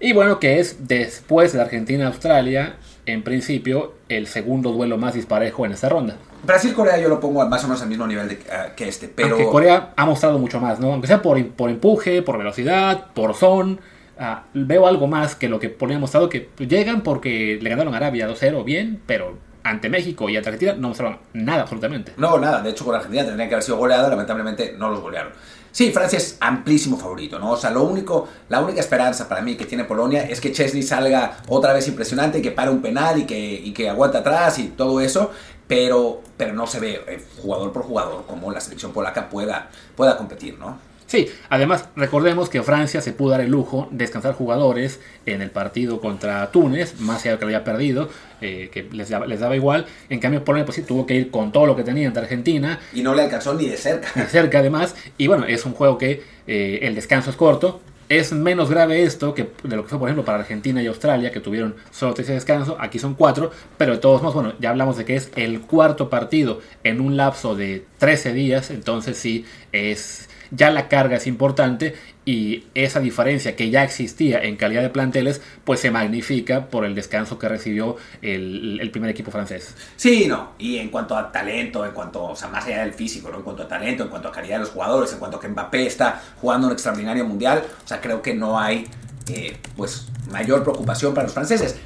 Y 0.01 0.13
bueno, 0.13 0.39
que 0.39 0.61
es 0.61 0.87
después 0.87 1.53
de 1.53 1.61
Argentina-Australia, 1.61 2.77
en 3.07 3.23
principio, 3.23 3.95
el 4.09 4.27
segundo 4.27 4.73
duelo 4.73 4.97
más 4.97 5.15
disparejo 5.15 5.67
en 5.67 5.73
esta 5.73 5.89
ronda. 5.89 6.17
Brasil-Corea 6.45 6.99
yo 6.99 7.09
lo 7.09 7.19
pongo 7.19 7.45
más 7.49 7.65
o 7.65 7.67
menos 7.67 7.83
al 7.83 7.89
mismo 7.89 8.07
nivel 8.07 8.29
de, 8.29 8.35
uh, 8.35 8.75
que 8.77 8.89
este, 8.89 9.09
pero... 9.09 9.31
Aunque 9.31 9.51
Corea 9.51 9.93
ha 9.97 10.07
mostrado 10.07 10.39
mucho 10.39 10.61
más, 10.61 10.79
¿no? 10.79 10.93
Aunque 10.93 11.09
sea 11.09 11.21
por, 11.21 11.45
por 11.49 11.69
empuje, 11.69 12.23
por 12.23 12.39
velocidad, 12.39 13.07
por 13.13 13.35
son, 13.35 13.81
uh, 14.21 14.37
veo 14.55 14.87
algo 14.87 15.09
más 15.09 15.35
que 15.35 15.49
lo 15.49 15.59
que 15.59 15.69
ponía 15.69 15.99
mostrado, 15.99 16.29
que 16.29 16.49
llegan 16.59 17.03
porque 17.03 17.59
le 17.61 17.69
ganaron 17.69 17.93
a 17.95 17.97
Arabia 17.97 18.29
2-0, 18.29 18.65
bien, 18.65 19.01
pero 19.05 19.37
ante 19.65 19.89
México 19.89 20.29
y 20.29 20.37
ante 20.37 20.49
Argentina 20.49 20.75
no 20.79 20.89
mostraron 20.89 21.19
nada 21.33 21.63
absolutamente. 21.63 22.13
No, 22.17 22.39
nada. 22.39 22.63
De 22.63 22.71
hecho, 22.71 22.85
con 22.85 22.95
Argentina 22.95 23.25
tendría 23.25 23.49
que 23.49 23.55
haber 23.55 23.65
sido 23.65 23.77
goleada. 23.77 24.09
Lamentablemente 24.09 24.75
no 24.79 24.91
los 24.91 25.01
golearon. 25.01 25.33
Sí, 25.70 25.92
Francia 25.92 26.16
es 26.16 26.37
amplísimo 26.40 26.96
favorito, 26.96 27.38
¿no? 27.38 27.52
O 27.52 27.57
sea, 27.57 27.70
lo 27.70 27.83
único, 27.85 28.28
la 28.48 28.61
única 28.61 28.81
esperanza 28.81 29.28
para 29.28 29.42
mí 29.42 29.57
que 29.57 29.66
tiene 29.66 29.85
Polonia 29.85 30.22
es 30.22 30.40
que 30.40 30.52
Chesney 30.52 30.83
salga 30.83 31.38
otra 31.48 31.72
vez 31.72 31.87
impresionante, 31.88 32.42
que 32.42 32.50
pare 32.50 32.70
un 32.70 32.83
penal 32.83 33.20
y 33.20 33.26
que, 33.26 33.38
y 33.38 33.72
que 33.72 33.88
aguanta 33.88 34.18
atrás 34.18 34.59
y 34.59 34.68
todo 34.68 35.00
eso, 35.00 35.31
pero, 35.66 36.22
pero 36.37 36.54
no 36.54 36.66
se 36.66 36.81
ve 36.81 37.04
eh, 37.07 37.22
jugador 37.42 37.72
por 37.72 37.83
jugador 37.83 38.24
como 38.26 38.50
la 38.50 38.61
selección 38.61 38.92
polaca 38.92 39.28
pueda, 39.28 39.68
pueda 39.94 40.16
competir, 40.16 40.59
¿no? 40.59 40.78
Sí, 41.09 41.31
además 41.49 41.88
recordemos 41.97 42.51
que 42.51 42.62
Francia 42.62 43.01
se 43.01 43.14
pudo 43.14 43.31
dar 43.31 43.40
el 43.40 43.51
lujo 43.51 43.88
de 43.90 44.05
descansar 44.05 44.35
jugadores 44.35 45.01
en 45.25 45.40
el 45.40 45.51
partido 45.51 46.03
contra 46.03 46.53
Túnez, 46.53 47.01
más 47.01 47.23
allá 47.23 47.33
de 47.33 47.38
que 47.38 47.44
lo 47.47 47.49
había 47.49 47.64
perdido, 47.64 48.11
eh, 48.42 48.68
que 48.71 48.83
les 48.92 49.09
daba, 49.09 49.27
les 49.27 49.40
daba, 49.40 49.57
igual. 49.57 49.87
En 50.11 50.21
cambio, 50.21 50.44
Polonia 50.44 50.66
pues 50.66 50.77
sí 50.77 50.83
tuvo 50.83 51.07
que 51.07 51.14
ir 51.14 51.31
con 51.31 51.51
todo 51.51 51.64
lo 51.64 51.75
que 51.75 51.83
tenía 51.83 52.09
ante 52.09 52.21
Argentina. 52.21 52.79
Y 52.92 53.03
no 53.03 53.14
le 53.14 53.23
alcanzó 53.23 53.55
ni 53.55 53.66
de 53.66 53.79
cerca. 53.79 54.09
De 54.14 54.27
cerca 54.27 54.59
además. 54.59 54.94
Y 55.16 55.29
bueno, 55.29 55.47
es 55.47 55.64
un 55.64 55.73
juego 55.73 55.97
que 55.97 56.23
eh, 56.47 56.81
el 56.83 56.94
descanso 56.94 57.31
es 57.31 57.37
corto. 57.37 57.81
Es 58.11 58.33
menos 58.33 58.68
grave 58.68 59.03
esto 59.03 59.35
que 59.35 59.49
de 59.62 59.77
lo 59.77 59.85
que 59.85 59.88
fue, 59.88 59.99
por 59.99 60.09
ejemplo, 60.09 60.27
para 60.27 60.40
Argentina 60.40 60.83
y 60.83 60.87
Australia, 60.88 61.33
que 61.33 61.40
tuvieron 61.40 61.75
solo 61.90 62.12
tres 62.12 62.29
de 62.29 62.35
descanso. 62.35 62.77
Aquí 62.79 62.99
son 62.99 63.14
cuatro, 63.14 63.51
pero 63.79 63.92
de 63.92 63.99
todos 63.99 64.21
modos, 64.21 64.35
bueno, 64.35 64.53
ya 64.61 64.71
hablamos 64.71 64.99
de 64.99 65.07
que 65.07 65.16
es 65.16 65.31
el 65.37 65.62
cuarto 65.62 66.11
partido 66.11 66.61
en 66.85 67.01
un 67.01 67.16
lapso 67.16 67.55
de 67.55 67.87
13 67.97 68.35
días. 68.35 68.71
Entonces 68.71 69.16
sí, 69.16 69.47
es 69.73 70.28
ya 70.51 70.71
la 70.71 70.89
carga 70.89 71.17
es 71.17 71.27
importante 71.27 71.95
y 72.25 72.67
esa 72.75 73.01
diferencia 73.01 73.57
que 73.57 73.71
ya 73.71 73.85
existía 73.85 74.43
en 74.43 74.57
calidad 74.57 74.83
de 74.83 74.91
planteles, 74.91 75.41
pues 75.65 75.81
se 75.81 75.91
magnifica 75.91 76.67
por 76.67 76.85
el 76.85 76.95
descanso 76.95 77.39
que 77.39 77.49
recibió 77.49 77.97
el, 78.21 78.89
primer 78.93 79.11
equipo 79.11 79.31
francés. 79.31 79.75
Sí, 79.97 80.27
no, 80.27 80.51
y 80.59 80.79
en 80.79 80.91
cuanto 80.91 81.17
a 81.17 81.33
talento, 81.33 81.87
en 81.87 81.93
cuanto, 81.93 82.25
o 82.25 82.37
sea, 82.37 82.49
más 82.49 82.67
allá 82.67 82.81
del 82.81 82.93
físico, 82.93 83.31
¿no? 83.31 83.39
en 83.39 83.43
cuanto 83.43 83.63
a 83.63 83.69
talento, 83.69 84.03
en 84.03 84.11
cuanto 84.11 84.29
a 84.29 84.33
calidad 84.33 84.57
de 84.57 84.61
los 84.61 84.71
jugadores, 84.71 85.13
en 85.13 85.19
cuanto 85.19 85.39
a 85.39 85.41
que 85.41 85.49
Mbappé 85.49 85.87
está 85.87 86.23
jugando 86.41 86.67
un 86.67 86.73
extraordinario 86.73 87.25
mundial, 87.25 87.65
o 87.85 87.89
sea, 87.89 88.01
creo 88.01 88.21
que 88.21 88.35
no 88.35 88.59
hay, 88.59 88.87
eh, 89.31 89.57
pues, 89.77 90.09
mayor 90.31 90.63
preocupación 90.63 91.15
para 91.15 91.27
los 91.27 91.35
franceses. 91.35 91.77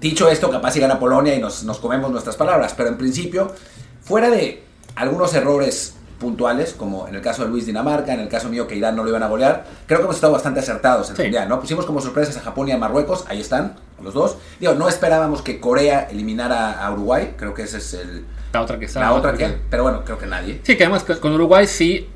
Dicho 0.00 0.30
esto, 0.30 0.50
capaz 0.50 0.72
si 0.72 0.80
gana 0.80 0.98
Polonia 0.98 1.34
y 1.34 1.38
nos, 1.38 1.64
nos 1.64 1.78
comemos 1.78 2.10
nuestras 2.10 2.36
palabras, 2.36 2.72
pero 2.74 2.88
en 2.88 2.96
principio, 2.96 3.54
fuera 4.00 4.30
de 4.30 4.62
algunos 4.94 5.34
errores 5.34 5.94
puntuales, 6.20 6.74
como 6.74 7.08
en 7.08 7.16
el 7.16 7.20
caso 7.20 7.42
de 7.42 7.48
Luis 7.48 7.66
Dinamarca, 7.66 8.14
en 8.14 8.20
el 8.20 8.28
caso 8.28 8.48
mío 8.48 8.68
que 8.68 8.76
Irán 8.76 8.94
no 8.94 9.02
lo 9.02 9.08
iban 9.08 9.24
a 9.24 9.26
golear. 9.26 9.64
Creo 9.86 9.98
que 9.98 10.04
hemos 10.04 10.14
estado 10.14 10.32
bastante 10.32 10.60
acertados 10.60 11.10
en 11.10 11.16
el 11.16 11.22
Mundial, 11.24 11.48
¿no? 11.48 11.58
Pusimos 11.58 11.84
como 11.84 12.00
sorpresas 12.00 12.36
a 12.36 12.40
Japón 12.40 12.68
y 12.68 12.72
a 12.72 12.78
Marruecos, 12.78 13.24
ahí 13.26 13.40
están, 13.40 13.74
los 14.00 14.14
dos. 14.14 14.36
Digo, 14.60 14.74
no 14.74 14.88
esperábamos 14.88 15.42
que 15.42 15.58
Corea 15.58 16.06
eliminara 16.10 16.84
a 16.84 16.92
Uruguay, 16.92 17.34
creo 17.36 17.54
que 17.54 17.62
ese 17.62 17.78
es 17.78 17.94
el... 17.94 18.24
La 18.52 18.62
otra 18.62 18.78
que 18.78 18.84
está. 18.84 19.00
La 19.00 19.12
otra 19.14 19.32
que, 19.32 19.58
pero 19.68 19.82
bueno, 19.82 20.04
creo 20.04 20.18
que 20.18 20.26
nadie. 20.26 20.60
Sí, 20.62 20.76
que 20.76 20.84
además 20.84 21.04
con 21.04 21.32
Uruguay 21.32 21.66
sí 21.66 22.08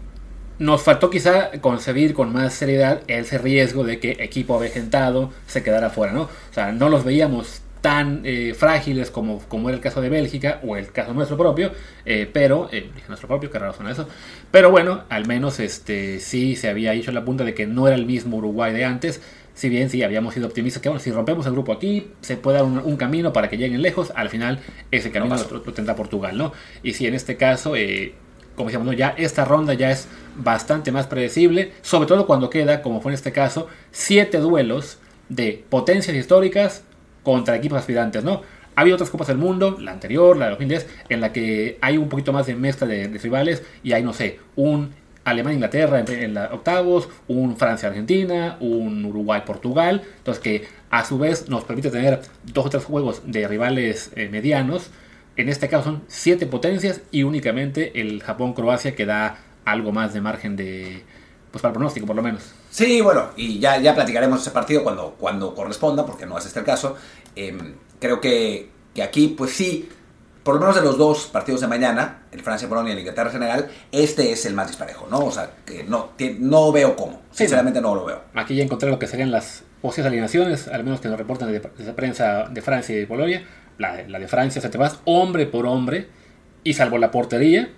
nos 0.58 0.82
faltó 0.82 1.10
quizá 1.10 1.50
concebir 1.60 2.14
con 2.14 2.32
más 2.32 2.54
seriedad 2.54 3.00
ese 3.08 3.38
riesgo 3.38 3.84
de 3.84 3.98
que 3.98 4.16
equipo 4.20 4.54
avejentado 4.54 5.30
se 5.46 5.62
quedara 5.62 5.90
fuera, 5.90 6.12
¿no? 6.12 6.22
O 6.22 6.52
sea, 6.52 6.72
no 6.72 6.88
los 6.88 7.04
veíamos 7.04 7.62
tan 7.84 8.22
eh, 8.24 8.54
frágiles 8.56 9.10
como, 9.10 9.40
como 9.40 9.68
era 9.68 9.76
el 9.76 9.82
caso 9.82 10.00
de 10.00 10.08
Bélgica 10.08 10.58
o 10.62 10.74
el 10.74 10.90
caso 10.90 11.12
nuestro 11.12 11.36
propio, 11.36 11.70
eh, 12.06 12.26
pero, 12.32 12.70
eh, 12.72 12.90
nuestro 13.08 13.28
propio, 13.28 13.50
qué 13.50 13.58
raro 13.58 13.74
suena 13.74 13.92
eso, 13.92 14.08
pero 14.50 14.70
bueno, 14.70 15.04
al 15.10 15.26
menos 15.26 15.60
este 15.60 16.18
sí 16.18 16.56
se 16.56 16.70
había 16.70 16.94
hecho 16.94 17.12
la 17.12 17.26
punta 17.26 17.44
de 17.44 17.52
que 17.52 17.66
no 17.66 17.86
era 17.86 17.94
el 17.94 18.06
mismo 18.06 18.38
Uruguay 18.38 18.72
de 18.72 18.86
antes, 18.86 19.20
si 19.52 19.68
bien 19.68 19.90
sí 19.90 20.02
habíamos 20.02 20.32
sido 20.32 20.46
optimistas 20.46 20.80
que 20.80 20.88
bueno, 20.88 20.98
si 20.98 21.12
rompemos 21.12 21.44
el 21.44 21.52
grupo 21.52 21.74
aquí, 21.74 22.10
se 22.22 22.38
puede 22.38 22.56
dar 22.56 22.64
un, 22.64 22.78
un 22.78 22.96
camino 22.96 23.34
para 23.34 23.50
que 23.50 23.58
lleguen 23.58 23.82
lejos, 23.82 24.14
al 24.16 24.30
final 24.30 24.60
ese 24.90 25.10
camino 25.10 25.36
no 25.36 25.42
lo, 25.42 25.62
lo, 25.62 25.72
tendrá 25.74 25.94
Portugal, 25.94 26.38
¿no? 26.38 26.54
Y 26.82 26.94
si 26.94 27.06
en 27.06 27.12
este 27.12 27.36
caso... 27.36 27.74
como 28.56 28.70
decíamos, 28.70 28.86
¿no? 28.86 28.94
ya 28.94 29.14
esta 29.18 29.44
ronda 29.44 29.74
ya 29.74 29.90
es 29.90 30.08
bastante 30.36 30.90
más 30.90 31.06
predecible, 31.06 31.72
sobre 31.82 32.08
todo 32.08 32.26
cuando 32.26 32.48
queda, 32.48 32.80
como 32.80 33.02
fue 33.02 33.12
en 33.12 33.14
este 33.16 33.32
caso, 33.32 33.68
siete 33.90 34.38
duelos 34.38 35.00
de 35.28 35.62
potencias 35.68 36.16
históricas 36.16 36.82
contra 37.24 37.56
equipos 37.56 37.78
aspirantes, 37.78 38.22
¿no? 38.22 38.42
Ha 38.76 38.80
habido 38.80 38.94
otras 38.94 39.10
Copas 39.10 39.28
del 39.28 39.38
Mundo, 39.38 39.76
la 39.80 39.92
anterior, 39.92 40.36
la 40.36 40.46
de 40.46 40.50
2010, 40.52 40.88
en 41.08 41.20
la 41.20 41.32
que 41.32 41.78
hay 41.80 41.96
un 41.96 42.08
poquito 42.08 42.32
más 42.32 42.46
de 42.46 42.54
mezcla 42.54 42.86
de, 42.86 43.06
rivales 43.18 43.62
y 43.82 43.92
hay, 43.92 44.02
no 44.02 44.12
sé, 44.12 44.38
un 44.56 44.90
Alemania-Inglaterra 45.24 46.00
en, 46.00 46.08
en 46.12 46.34
la 46.34 46.50
octavos, 46.52 47.08
un 47.28 47.56
Francia-Argentina, 47.56 48.56
un 48.60 49.04
Uruguay-Portugal, 49.04 50.02
entonces 50.18 50.42
que 50.42 50.64
a 50.90 51.04
su 51.04 51.18
vez 51.18 51.48
nos 51.48 51.64
permite 51.64 51.90
tener 51.90 52.20
dos 52.44 52.66
o 52.66 52.70
tres 52.70 52.84
juegos 52.84 53.22
de 53.26 53.48
rivales 53.48 54.12
eh, 54.14 54.28
medianos. 54.28 54.90
En 55.36 55.48
este 55.48 55.68
caso 55.68 55.84
son 55.84 56.02
siete 56.06 56.46
potencias 56.46 57.00
y 57.10 57.24
únicamente 57.24 58.00
el 58.00 58.22
Japón-Croacia 58.22 58.94
que 58.94 59.06
da 59.06 59.38
algo 59.64 59.90
más 59.90 60.14
de 60.14 60.20
margen 60.20 60.54
de, 60.54 61.02
pues 61.50 61.62
para 61.62 61.70
el 61.70 61.74
pronóstico 61.74 62.06
por 62.06 62.14
lo 62.14 62.22
menos. 62.22 62.54
Sí, 62.74 63.00
bueno, 63.00 63.30
y 63.36 63.60
ya, 63.60 63.78
ya 63.78 63.94
platicaremos 63.94 64.40
ese 64.40 64.50
partido 64.50 64.82
cuando, 64.82 65.14
cuando 65.16 65.54
corresponda, 65.54 66.04
porque 66.04 66.26
no 66.26 66.36
es 66.36 66.44
este 66.44 66.58
el 66.58 66.64
caso. 66.64 66.96
Eh, 67.36 67.56
creo 68.00 68.20
que, 68.20 68.68
que, 68.92 69.04
aquí, 69.04 69.28
pues 69.28 69.52
sí, 69.52 69.88
por 70.42 70.56
lo 70.56 70.60
menos 70.60 70.74
de 70.74 70.82
los 70.82 70.98
dos 70.98 71.26
partidos 71.26 71.60
de 71.60 71.68
mañana, 71.68 72.24
el 72.32 72.40
Francia-Polonia 72.40 72.90
y 72.90 72.92
el 72.94 72.98
Inglaterra-General, 72.98 73.70
este 73.92 74.32
es 74.32 74.44
el 74.44 74.54
más 74.54 74.66
disparejo, 74.66 75.06
¿no? 75.08 75.20
O 75.20 75.30
sea, 75.30 75.52
que 75.64 75.84
no, 75.84 76.14
no 76.40 76.72
veo 76.72 76.96
cómo, 76.96 77.22
sinceramente 77.30 77.80
no 77.80 77.94
lo 77.94 78.06
veo. 78.06 78.22
Aquí 78.34 78.56
ya 78.56 78.64
encontré 78.64 78.90
lo 78.90 78.98
que 78.98 79.06
serían 79.06 79.30
las 79.30 79.62
posibles 79.80 80.08
alineaciones, 80.08 80.66
al 80.66 80.82
menos 80.82 81.00
que 81.00 81.06
nos 81.06 81.16
reportan 81.16 81.52
de, 81.52 81.60
prensa 81.60 82.48
de 82.50 82.60
Francia 82.60 82.92
y 82.96 82.98
de 82.98 83.06
Polonia. 83.06 83.46
La, 83.78 84.02
la 84.08 84.18
de 84.18 84.26
Francia 84.26 84.60
se 84.60 84.68
te 84.68 84.78
vas 84.78 84.98
hombre 85.04 85.46
por 85.46 85.66
hombre, 85.66 86.08
y 86.64 86.74
salvo 86.74 86.98
la 86.98 87.12
portería, 87.12 87.70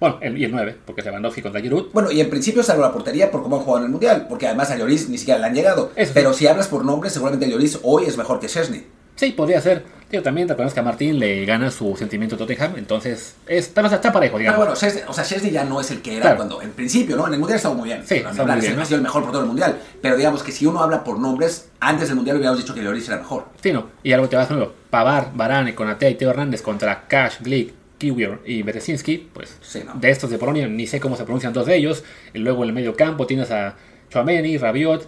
bueno, 0.00 0.18
el, 0.22 0.36
y 0.38 0.44
el 0.44 0.50
9, 0.50 0.76
porque 0.86 1.02
es 1.02 1.04
Lewandowski 1.06 1.42
contra 1.42 1.60
Giroud. 1.60 1.90
Bueno, 1.92 2.10
y 2.10 2.20
en 2.20 2.30
principio 2.30 2.62
salvo 2.62 2.82
la 2.82 2.92
portería 2.92 3.30
por 3.30 3.42
cómo 3.42 3.56
han 3.56 3.62
jugado 3.62 3.78
en 3.80 3.84
el 3.84 3.90
Mundial, 3.92 4.26
porque 4.28 4.46
además 4.46 4.70
a 4.70 4.76
Lloris 4.76 5.08
ni 5.08 5.18
siquiera 5.18 5.38
le 5.38 5.46
han 5.46 5.54
llegado. 5.54 5.92
Eso 5.94 6.12
Pero 6.14 6.32
sí. 6.32 6.40
si 6.40 6.46
hablas 6.48 6.68
por 6.68 6.84
nombre, 6.84 7.10
seguramente 7.10 7.48
Lloris 7.48 7.78
hoy 7.82 8.04
es 8.06 8.16
mejor 8.16 8.40
que 8.40 8.46
Chesney. 8.48 8.86
Sí, 9.16 9.32
podría 9.32 9.60
ser. 9.60 9.84
Tío, 10.10 10.22
también 10.24 10.46
te 10.48 10.54
acuerdas 10.54 10.74
que 10.74 10.80
a 10.80 10.82
Martín 10.82 11.20
le 11.20 11.44
gana 11.44 11.70
su 11.70 11.94
sentimiento 11.96 12.36
Tottenham, 12.36 12.72
entonces 12.78 13.36
es, 13.46 13.68
pero 13.68 13.86
o 13.86 13.88
sea, 13.90 13.96
está 13.96 14.10
parejo, 14.12 14.38
digamos. 14.38 14.56
Pero 14.58 14.66
bueno, 14.70 14.80
Chesney, 14.80 15.04
o 15.06 15.12
sea, 15.12 15.22
Chesney 15.22 15.52
ya 15.52 15.62
no 15.64 15.80
es 15.80 15.90
el 15.92 16.02
que 16.02 16.12
era 16.14 16.22
Claro. 16.22 16.36
cuando, 16.38 16.62
en 16.62 16.70
principio, 16.72 17.16
¿no? 17.16 17.26
En 17.28 17.34
el 17.34 17.38
Mundial 17.38 17.58
estaba 17.58 17.74
muy 17.76 17.90
bien. 17.90 18.02
Sí, 18.04 18.16
en 18.16 18.22
plan, 18.22 18.34
muy 18.48 18.60
bien, 18.60 18.80
ha 18.80 18.84
sido 18.84 18.96
el 18.96 19.02
mejor 19.02 19.22
portero 19.22 19.40
del 19.40 19.48
Mundial. 19.48 19.78
Pero 20.02 20.16
digamos 20.16 20.42
que 20.42 20.50
si 20.50 20.66
uno 20.66 20.82
habla 20.82 21.04
por 21.04 21.20
nombres, 21.20 21.68
antes 21.78 22.08
del 22.08 22.16
Mundial 22.16 22.38
hubiéramos 22.38 22.58
dicho 22.58 22.74
que 22.74 22.82
Lloris 22.82 23.06
era 23.06 23.18
mejor. 23.18 23.44
Sí, 23.62 23.72
no. 23.72 23.86
Y 24.02 24.10
algo 24.12 24.28
te 24.28 24.34
vas 24.36 24.50
a 24.50 24.54
nuevo. 24.54 24.72
Pavar, 24.90 25.30
Varane, 25.34 25.76
Konate 25.76 26.10
y 26.10 26.14
Teo 26.16 26.30
Hernández 26.30 26.62
contra 26.62 27.06
Cash, 27.06 27.36
Glick, 27.40 27.72
Kiwior 28.00 28.40
y 28.44 28.62
Berezinski, 28.62 29.28
pues 29.32 29.56
Sí, 29.60 29.82
¿no? 29.86 29.94
de 29.94 30.10
estos 30.10 30.30
de 30.30 30.38
Polonia 30.38 30.66
ni 30.66 30.88
sé 30.88 30.98
cómo 30.98 31.16
se 31.16 31.22
pronuncian 31.22 31.52
dos 31.52 31.66
de 31.66 31.76
ellos. 31.76 32.02
Y 32.34 32.38
luego 32.38 32.64
en 32.64 32.70
el 32.70 32.74
medio 32.74 32.96
campo 32.96 33.26
tienes 33.28 33.52
a 33.52 33.76
Chouameni, 34.10 34.58
Rabiot 34.58 35.06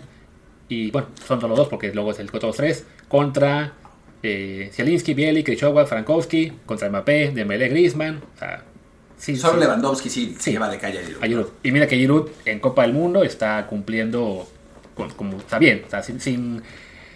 y 0.68 0.90
bueno, 0.92 1.08
son 1.26 1.40
solo 1.40 1.56
dos 1.56 1.68
porque 1.68 1.92
luego 1.92 2.12
es 2.12 2.20
el 2.20 2.30
todos 2.30 2.56
tres 2.56 2.86
contra 3.08 3.72
eh, 4.22 4.70
Zielinski, 4.72 5.14
Bielik, 5.14 5.46
Krychowa, 5.46 5.84
Frankowski, 5.86 6.52
contra 6.66 6.88
Mbappé, 6.88 7.32
Dembélé, 7.34 7.68
Griezmann, 7.68 8.22
o 8.36 8.38
sea, 8.38 8.62
sí, 9.18 9.34
Solo 9.36 9.54
sí, 9.54 9.60
Lewandowski 9.60 10.08
sí, 10.10 10.26
Sí. 10.38 10.42
se 10.44 10.52
lleva 10.52 10.68
de 10.68 10.78
calle 10.78 11.00
a 11.00 11.02
Giroud. 11.02 11.24
a 11.24 11.26
Giroud. 11.26 11.46
Y 11.64 11.72
mira 11.72 11.86
que 11.88 11.96
Giroud 11.96 12.28
en 12.44 12.60
Copa 12.60 12.82
del 12.82 12.92
Mundo 12.92 13.24
está 13.24 13.66
cumpliendo 13.66 14.46
con- 14.94 15.10
como 15.10 15.38
está 15.38 15.58
bien, 15.58 15.82
o 15.86 15.90
sea, 15.90 16.02
sin, 16.02 16.20
sin, 16.20 16.62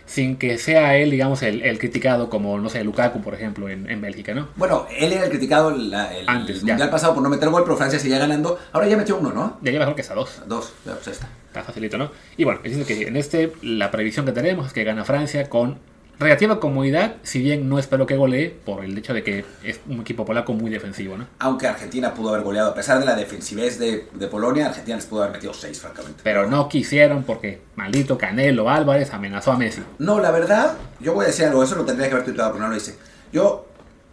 sin 0.07 0.37
que 0.37 0.57
sea 0.59 0.97
él, 0.97 1.11
digamos, 1.11 1.43
el, 1.43 1.63
el 1.63 1.79
criticado 1.79 2.31
como, 2.31 2.59
no 2.59 2.69
sé, 2.69 2.83
Lukaku, 2.85 3.21
por 3.23 3.35
ejemplo, 3.35 3.69
en, 3.69 3.91
en 3.91 4.01
Bélgica, 4.01 4.35
¿no? 4.35 4.49
Bueno, 4.57 4.87
él 4.97 5.13
era 5.13 5.25
el 5.25 5.31
criticado 5.31 5.71
la- 5.73 6.17
el, 6.17 6.29
Antes, 6.29 6.63
ya. 6.63 6.69
Mundial 6.75 6.91
pasado 6.91 7.15
por 7.15 7.23
no 7.23 7.29
meter 7.29 7.49
gol, 7.49 7.65
pero 7.65 7.77
Francia 7.77 7.99
seguía 7.99 8.19
ganando. 8.19 8.59
Ahora 8.73 8.87
ya 8.89 8.97
metió 8.97 9.17
uno, 9.19 9.33
¿no? 9.33 9.59
Ya 9.63 9.73
lleva 9.73 9.85
mejor 9.85 9.97
que 9.97 10.03
hasta 10.03 10.15
dos. 10.15 10.43
Dos, 10.47 10.73
ya, 10.85 10.93
pues 10.95 11.09
está. 11.09 11.29
Está 11.49 11.63
facilito, 11.65 11.99
¿no? 11.99 12.11
Y 12.37 12.45
bueno, 12.45 12.61
es 12.65 12.77
decir 12.77 12.87
que 12.99 13.09
en 13.09 13.17
este 13.17 13.53
la 13.63 13.91
previsión 13.91 14.27
que 14.27 14.33
tenemos 14.33 14.67
es 14.69 14.73
que 14.73 14.85
gana 14.85 15.05
Francia 15.05 15.49
con 15.49 15.79
relativa 16.19 16.59
comodidad, 16.61 17.17
si 17.23 17.41
bien 17.41 17.69
no 17.69 17.79
espero 17.79 18.07
que 18.07 18.17
golee 18.17 18.49
por 18.65 18.85
el 18.85 18.97
hecho 18.97 19.13
de 19.13 19.23
que 19.23 19.45
es 19.63 19.81
un 19.89 20.01
equipo 20.01 20.25
polaco 20.25 20.53
muy 20.55 20.71
defensivo, 20.71 21.17
¿no? 21.19 21.27
Aunque 21.39 21.67
Argentina 21.67 22.15
pudo 22.15 22.31
haber 22.31 22.43
goleado, 22.43 22.71
a 22.71 22.75
pesar 22.75 22.99
de 22.99 23.05
la 23.05 23.15
defensivez 23.15 23.79
de, 23.79 24.09
de 24.15 24.27
Polonia, 24.29 24.67
Argentina 24.67 24.97
les 24.97 25.07
pudo 25.07 25.23
haber 25.23 25.35
metido 25.35 25.53
seis, 25.53 25.81
francamente. 25.81 26.21
Pero 26.23 26.47
no 26.49 26.69
quisieron 26.69 27.23
porque 27.25 27.61
maldito 27.75 28.17
Canelo 28.17 28.71
Álvarez 28.71 29.13
amenazó 29.13 29.53
a 29.53 29.59
Messi. 29.59 29.83
No, 29.99 30.19
la 30.21 30.31
verdad, 30.31 30.75
yo 31.01 31.13
voy 31.15 31.25
a 31.25 31.29
decir 31.29 31.45
algo, 31.47 31.63
eso 31.63 31.75
lo 31.77 31.85
tendría 31.85 32.09
que 32.09 32.15
haber 32.15 32.25
tuiteado, 32.25 32.53
pero 32.53 32.65
no 32.65 32.71
lo 32.71 32.77
hice. 32.77 32.97
Yo, 33.33 33.67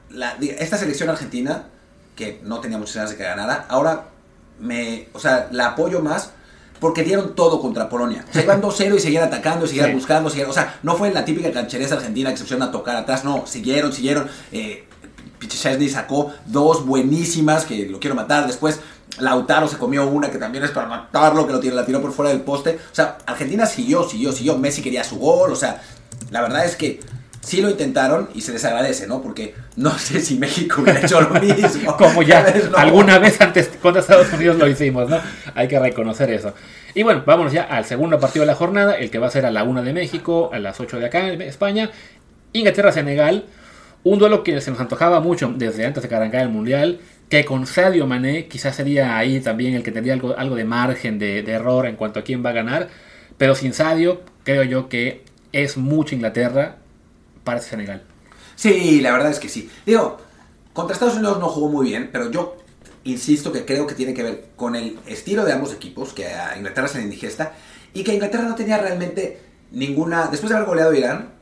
la- 0.09 0.35
esta 0.59 0.77
selección 0.77 1.09
argentina, 1.09 1.65
que 2.15 2.39
no 2.43 2.59
tenía 2.59 2.77
muchas 2.77 2.95
ganas 2.95 3.11
de 3.11 3.17
que 3.17 3.23
ganara, 3.23 3.65
ahora 3.69 4.05
me, 4.59 5.07
o 5.13 5.19
sea, 5.19 5.47
la 5.51 5.67
apoyo 5.69 6.01
más 6.01 6.31
porque 6.83 7.03
dieron 7.03 7.33
todo 7.33 7.61
contra 7.61 7.87
Polonia. 7.87 8.25
O 8.29 8.33
sea, 8.33 8.43
iban 8.43 8.61
2-0 8.61 8.97
y 8.97 8.99
seguían 8.99 9.23
atacando, 9.23 9.65
seguían 9.65 9.87
Sí. 9.91 9.93
buscando, 9.95 10.29
seguían- 10.29 10.49
o 10.49 10.53
sea, 10.53 10.79
no 10.83 10.95
fue 10.97 11.11
la 11.13 11.23
típica 11.23 11.49
canchereza 11.53 11.95
argentina 11.95 12.29
que 12.29 12.35
se 12.35 12.43
pusieron 12.43 12.67
a 12.67 12.71
tocar 12.71 12.97
atrás, 12.97 13.23
no, 13.23 13.47
siguieron, 13.47 13.93
siguieron. 13.93 14.27
Eh, 14.51 14.83
sacó 15.89 16.31
dos 16.45 16.85
buenísimas 16.85 17.63
que 17.65 17.87
lo 17.87 17.99
quiero 18.01 18.15
matar. 18.15 18.47
Después 18.47 18.79
Lautaro 19.19 19.67
se 19.69 19.77
comió 19.77 20.05
una 20.07 20.29
que 20.29 20.37
también 20.37 20.63
es 20.65 20.71
para 20.71 20.87
matarlo, 20.87 21.47
que 21.47 21.53
lo 21.53 21.59
tiró, 21.61 21.75
la 21.75 21.85
tiró 21.85 22.01
por 22.01 22.11
fuera 22.11 22.31
del 22.31 22.41
poste. 22.41 22.79
O 22.91 22.95
sea, 22.95 23.17
Argentina 23.25 23.65
siguió, 23.65 24.03
siguió, 24.07 24.31
siguió. 24.33 24.57
Messi 24.57 24.81
quería 24.81 25.03
su 25.05 25.17
gol. 25.19 25.51
O 25.51 25.55
sea, 25.55 25.81
la 26.31 26.41
verdad 26.41 26.65
es 26.65 26.75
que 26.75 26.99
sí 27.43 27.61
lo 27.61 27.69
intentaron 27.69 28.29
y 28.33 28.41
se 28.41 28.53
les 28.53 28.63
agradece, 28.65 29.05
¿no? 29.05 29.21
Porque 29.21 29.53
no 29.75 29.91
sé 29.97 30.19
si 30.21 30.37
México 30.37 30.81
hubiera 30.81 31.01
hecho 31.01 31.21
lo 31.21 31.29
mismo. 31.39 31.95
Como 31.97 32.23
ya 32.23 32.45
alguna 32.77 33.19
vez 33.19 33.39
antes 33.41 33.69
contra 33.81 34.01
Estados 34.01 34.31
Unidos 34.33 34.57
lo 34.57 34.67
hicimos, 34.67 35.09
¿no? 35.09 35.19
Hay 35.53 35.67
que 35.67 35.79
reconocer 35.79 36.31
eso. 36.31 36.53
Y 36.95 37.03
bueno, 37.03 37.23
vámonos 37.25 37.53
ya 37.53 37.63
al 37.63 37.85
segundo 37.85 38.19
partido 38.19 38.43
de 38.43 38.47
la 38.47 38.55
jornada, 38.55 38.93
el 38.93 39.11
que 39.11 39.19
va 39.19 39.27
a 39.27 39.31
ser 39.31 39.45
a 39.45 39.51
la 39.51 39.63
1 39.63 39.83
de 39.83 39.93
México, 39.93 40.51
a 40.53 40.59
las 40.59 40.79
8 40.79 40.99
de 40.99 41.05
acá 41.05 41.27
en 41.27 41.41
España. 41.41 41.91
Inglaterra-Senegal, 42.53 43.45
un 44.03 44.19
duelo 44.19 44.43
que 44.43 44.61
se 44.61 44.69
nos 44.69 44.79
antojaba 44.79 45.19
mucho 45.19 45.51
desde 45.55 45.85
antes 45.85 46.03
de 46.03 46.09
que 46.09 46.15
arrancara 46.15 46.43
el 46.43 46.49
Mundial, 46.49 46.99
que 47.29 47.45
con 47.45 47.65
Sadio 47.65 48.05
Mané 48.05 48.47
quizás 48.47 48.75
sería 48.75 49.17
ahí 49.17 49.39
también 49.39 49.73
el 49.73 49.81
que 49.81 49.91
tendría 49.91 50.13
algo, 50.13 50.37
algo 50.37 50.55
de 50.55 50.65
margen 50.65 51.17
de, 51.17 51.41
de 51.41 51.51
error 51.51 51.87
en 51.87 51.95
cuanto 51.95 52.19
a 52.19 52.23
quién 52.23 52.45
va 52.45 52.51
a 52.51 52.53
ganar, 52.53 52.89
pero 53.39 53.55
sin 53.55 53.73
Sadio 53.73 54.21
creo 54.43 54.61
yo 54.61 54.87
que 54.87 55.23
es 55.51 55.77
mucho 55.77 56.13
Inglaterra 56.13 56.77
para 57.43 57.59
ese 57.59 57.71
Senegal. 57.71 58.03
Sí, 58.55 59.01
la 59.01 59.11
verdad 59.11 59.31
es 59.31 59.39
que 59.39 59.49
sí. 59.49 59.69
Digo, 59.85 60.17
contra 60.73 60.93
Estados 60.93 61.15
Unidos 61.15 61.39
no 61.39 61.49
jugó 61.49 61.69
muy 61.69 61.87
bien, 61.87 62.09
pero 62.11 62.31
yo 62.31 62.57
insisto 63.03 63.51
que 63.51 63.65
creo 63.65 63.85
que 63.85 63.95
tiene 63.95 64.13
que 64.13 64.23
ver 64.23 64.45
con 64.55 64.75
el 64.75 64.97
estilo 65.07 65.43
de 65.45 65.53
ambos 65.53 65.73
equipos, 65.73 66.13
que 66.13 66.27
a 66.27 66.57
Inglaterra 66.57 66.87
se 66.87 66.99
le 66.99 67.05
indigesta, 67.05 67.53
y 67.93 68.03
que 68.03 68.13
Inglaterra 68.13 68.43
no 68.43 68.55
tenía 68.55 68.77
realmente 68.77 69.41
ninguna, 69.71 70.27
después 70.27 70.49
de 70.49 70.55
haber 70.55 70.67
goleado 70.67 70.91
a 70.91 70.97
Irán, 70.97 71.33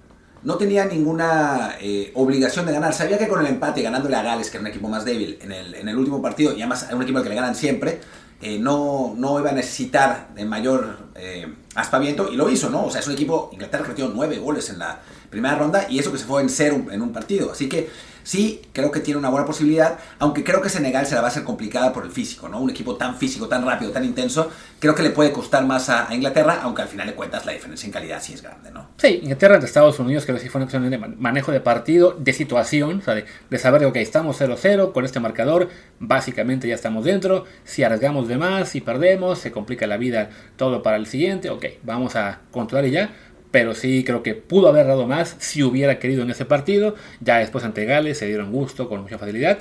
no 0.44 0.56
tenía 0.56 0.86
ninguna 0.86 1.76
eh, 1.80 2.12
obligación 2.16 2.66
de 2.66 2.74
ganar. 2.74 2.94
Sabía 2.94 3.18
que 3.18 3.28
con 3.28 3.42
el 3.42 3.48
empate, 3.48 3.82
ganándole 3.84 4.16
a 4.16 4.24
Gales, 4.24 4.50
que 4.50 4.58
era 4.58 4.62
un 4.62 4.68
equipo 4.68 4.88
más 4.88 5.06
débil 5.06 5.38
en 5.42 5.52
el, 5.52 5.76
en 5.76 5.88
el 5.88 5.96
último 5.96 6.22
partido, 6.22 6.54
y 6.54 6.62
además 6.62 6.84
era 6.88 6.96
un 6.96 7.04
equipo 7.04 7.20
al 7.20 7.24
que 7.24 7.30
le 7.30 7.36
ganan 7.36 7.56
siempre, 7.56 8.00
eh, 8.42 8.58
no, 8.58 9.14
no 9.16 9.40
iba 9.40 9.52
a 9.52 9.54
necesitar 9.54 10.30
de 10.34 10.46
mayor 10.46 10.98
eh, 11.16 11.54
aspaviento, 11.76 12.32
y 12.32 12.36
lo 12.36 12.50
hizo, 12.50 12.70
¿no? 12.70 12.86
O 12.86 12.92
sea, 12.92 13.02
es 13.02 13.08
un 13.08 13.14
equipo, 13.14 13.50
Inglaterra 13.54 13.86
metió 13.88 14.10
nueve 14.14 14.38
goles 14.38 14.70
en 14.70 14.80
la 14.80 15.00
primera 15.30 15.56
ronda, 15.56 15.88
y 15.90 16.00
eso 16.00 16.12
que 16.12 16.18
se 16.18 16.26
fue 16.26 16.42
en 16.42 16.50
cero 16.50 16.86
en 16.92 17.02
un 17.02 17.14
partido. 17.14 17.52
Así 17.52 17.70
que 17.70 17.90
sí, 18.24 18.62
creo 18.74 18.92
que 18.92 19.00
tiene 19.00 19.18
una 19.20 19.30
buena 19.30 19.46
posibilidad, 19.46 19.98
aunque 20.20 20.44
creo 20.44 20.62
que 20.62 20.70
Senegal 20.70 21.06
se 21.06 21.16
la 21.16 21.22
va 21.22 21.28
a 21.28 21.32
hacer 21.32 21.44
complicada 21.44 21.94
por 21.94 22.06
el 22.06 22.12
físico, 22.12 22.48
¿no? 22.50 22.60
Un 22.60 22.70
equipo 22.70 22.96
tan 22.96 23.18
físico, 23.18 23.48
tan 23.48 23.66
rápido, 23.66 23.92
tan 23.92 24.06
intenso, 24.06 24.50
creo 24.80 24.96
que 24.96 25.04
le 25.04 25.10
puede 25.12 25.32
costar 25.32 25.66
más 25.66 25.90
a, 25.90 26.10
a 26.10 26.16
Inglaterra, 26.16 26.60
aunque 26.64 26.82
al 26.82 26.88
final 26.88 27.08
de 27.08 27.14
cuentas 27.14 27.46
la 27.46 27.52
diferencia 27.54 27.86
en 27.88 27.94
calidad 27.94 28.22
sí 28.22 28.34
es 28.34 28.42
grande, 28.42 28.72
¿no? 28.72 28.90
Sí, 28.98 29.20
Inglaterra 29.24 29.56
ante 29.56 29.66
Estados 29.66 29.98
Unidos 30.00 30.26
creo 30.26 30.38
que 30.38 30.44
sí 30.44 30.50
fue 30.50 30.60
una 30.60 30.66
cuestión 30.66 30.90
de 30.90 30.98
man- 30.98 31.16
manejo 31.20 31.52
de 31.52 31.60
partido, 31.60 32.16
de 32.20 32.34
situación, 32.34 33.00
o 33.00 33.02
sea, 33.02 33.16
de, 33.16 33.26
de 33.50 33.58
saber 33.58 33.86
ok, 33.86 33.96
estamos 33.98 34.40
0-0 34.40 34.92
con 34.94 35.06
este 35.06 35.20
marcador, 35.20 35.70
básicamente 36.00 36.68
ya 36.68 36.76
estamos 36.76 37.06
dentro, 37.06 37.46
si 37.64 37.84
arriesgamos 37.84 38.28
de 38.28 38.38
más, 38.38 38.70
si 38.70 38.82
perdemos, 38.82 39.40
se 39.40 39.52
complica 39.52 39.88
la 39.88 39.98
vida 39.98 40.30
todo 40.56 40.84
para 40.84 40.98
el 40.98 41.08
siguiente, 41.08 41.50
ok, 41.50 41.66
vamos 41.84 42.16
a 42.16 42.42
controlar 42.52 42.86
y 42.88 42.92
ya, 42.92 43.12
pero 43.52 43.76
sí 43.76 44.04
creo 44.06 44.24
que 44.24 44.34
pudo 44.36 44.70
haber 44.70 44.88
dado 44.88 45.08
más 45.08 45.36
si 45.40 45.62
hubiera 45.64 46.00
querido 46.00 46.24
en 46.24 46.32
ese 46.32 46.46
partido, 46.46 46.96
ya 47.20 47.38
después 47.40 47.64
ante 47.66 47.86
Gales 47.86 48.18
se 48.18 48.28
dieron 48.28 48.52
gusto 48.52 48.88
con 48.90 49.02
mucha 49.02 49.18
facilidad, 49.18 49.60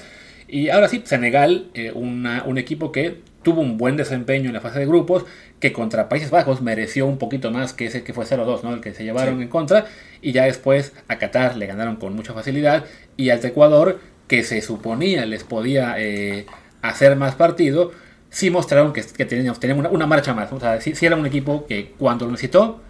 y 0.49 0.69
ahora 0.71 0.89
sí, 0.89 1.03
Senegal, 1.05 1.67
eh, 1.75 1.93
una- 1.95 2.43
un 2.45 2.59
equipo 2.59 2.91
que 2.93 3.19
tuvo 3.43 3.61
un 3.63 3.79
buen 3.79 3.97
desempeño 3.97 4.49
en 4.49 4.55
la 4.55 4.61
fase 4.61 4.81
de 4.81 4.87
grupos, 4.87 5.25
que 5.61 5.73
contra 5.73 6.09
Países 6.09 6.31
Bajos 6.31 6.61
mereció 6.61 7.07
un 7.07 7.19
poquito 7.19 7.51
más 7.51 7.73
que 7.73 7.87
ese 7.87 8.03
que 8.03 8.13
fue 8.13 8.27
0-2, 8.27 8.63
¿no? 8.65 8.75
el 8.75 8.81
que 8.81 8.93
se 8.95 9.05
llevaron 9.05 9.37
Sí. 9.37 9.43
en 9.43 9.49
contra, 9.49 9.87
y 10.23 10.33
ya 10.33 10.45
después 10.45 10.93
a 11.09 11.19
Qatar 11.19 11.57
le 11.57 11.67
ganaron 11.67 11.97
con 11.97 12.15
mucha 12.15 12.33
facilidad, 12.35 12.85
y 13.17 13.31
al 13.31 13.45
Ecuador, 13.45 14.01
que 14.29 14.43
se 14.45 14.61
suponía 14.61 15.25
les 15.27 15.43
podía 15.45 15.95
eh, 15.99 16.47
hacer 16.83 17.17
más 17.17 17.35
partido, 17.35 17.93
sí 18.31 18.51
mostraron 18.51 18.93
que, 18.93 19.03
que 19.03 19.25
tenían, 19.25 19.55
tenían 19.59 19.79
una, 19.79 19.89
una 19.91 20.07
marcha 20.07 20.35
más, 20.35 20.53
o 20.53 20.61
sea, 20.61 20.81
sí, 20.81 20.95
sí 20.95 21.07
era 21.07 21.17
un 21.17 21.27
equipo 21.27 21.67
que 21.67 21.93
cuando 21.99 22.27
lo 22.27 22.33
necesitó 22.33 22.81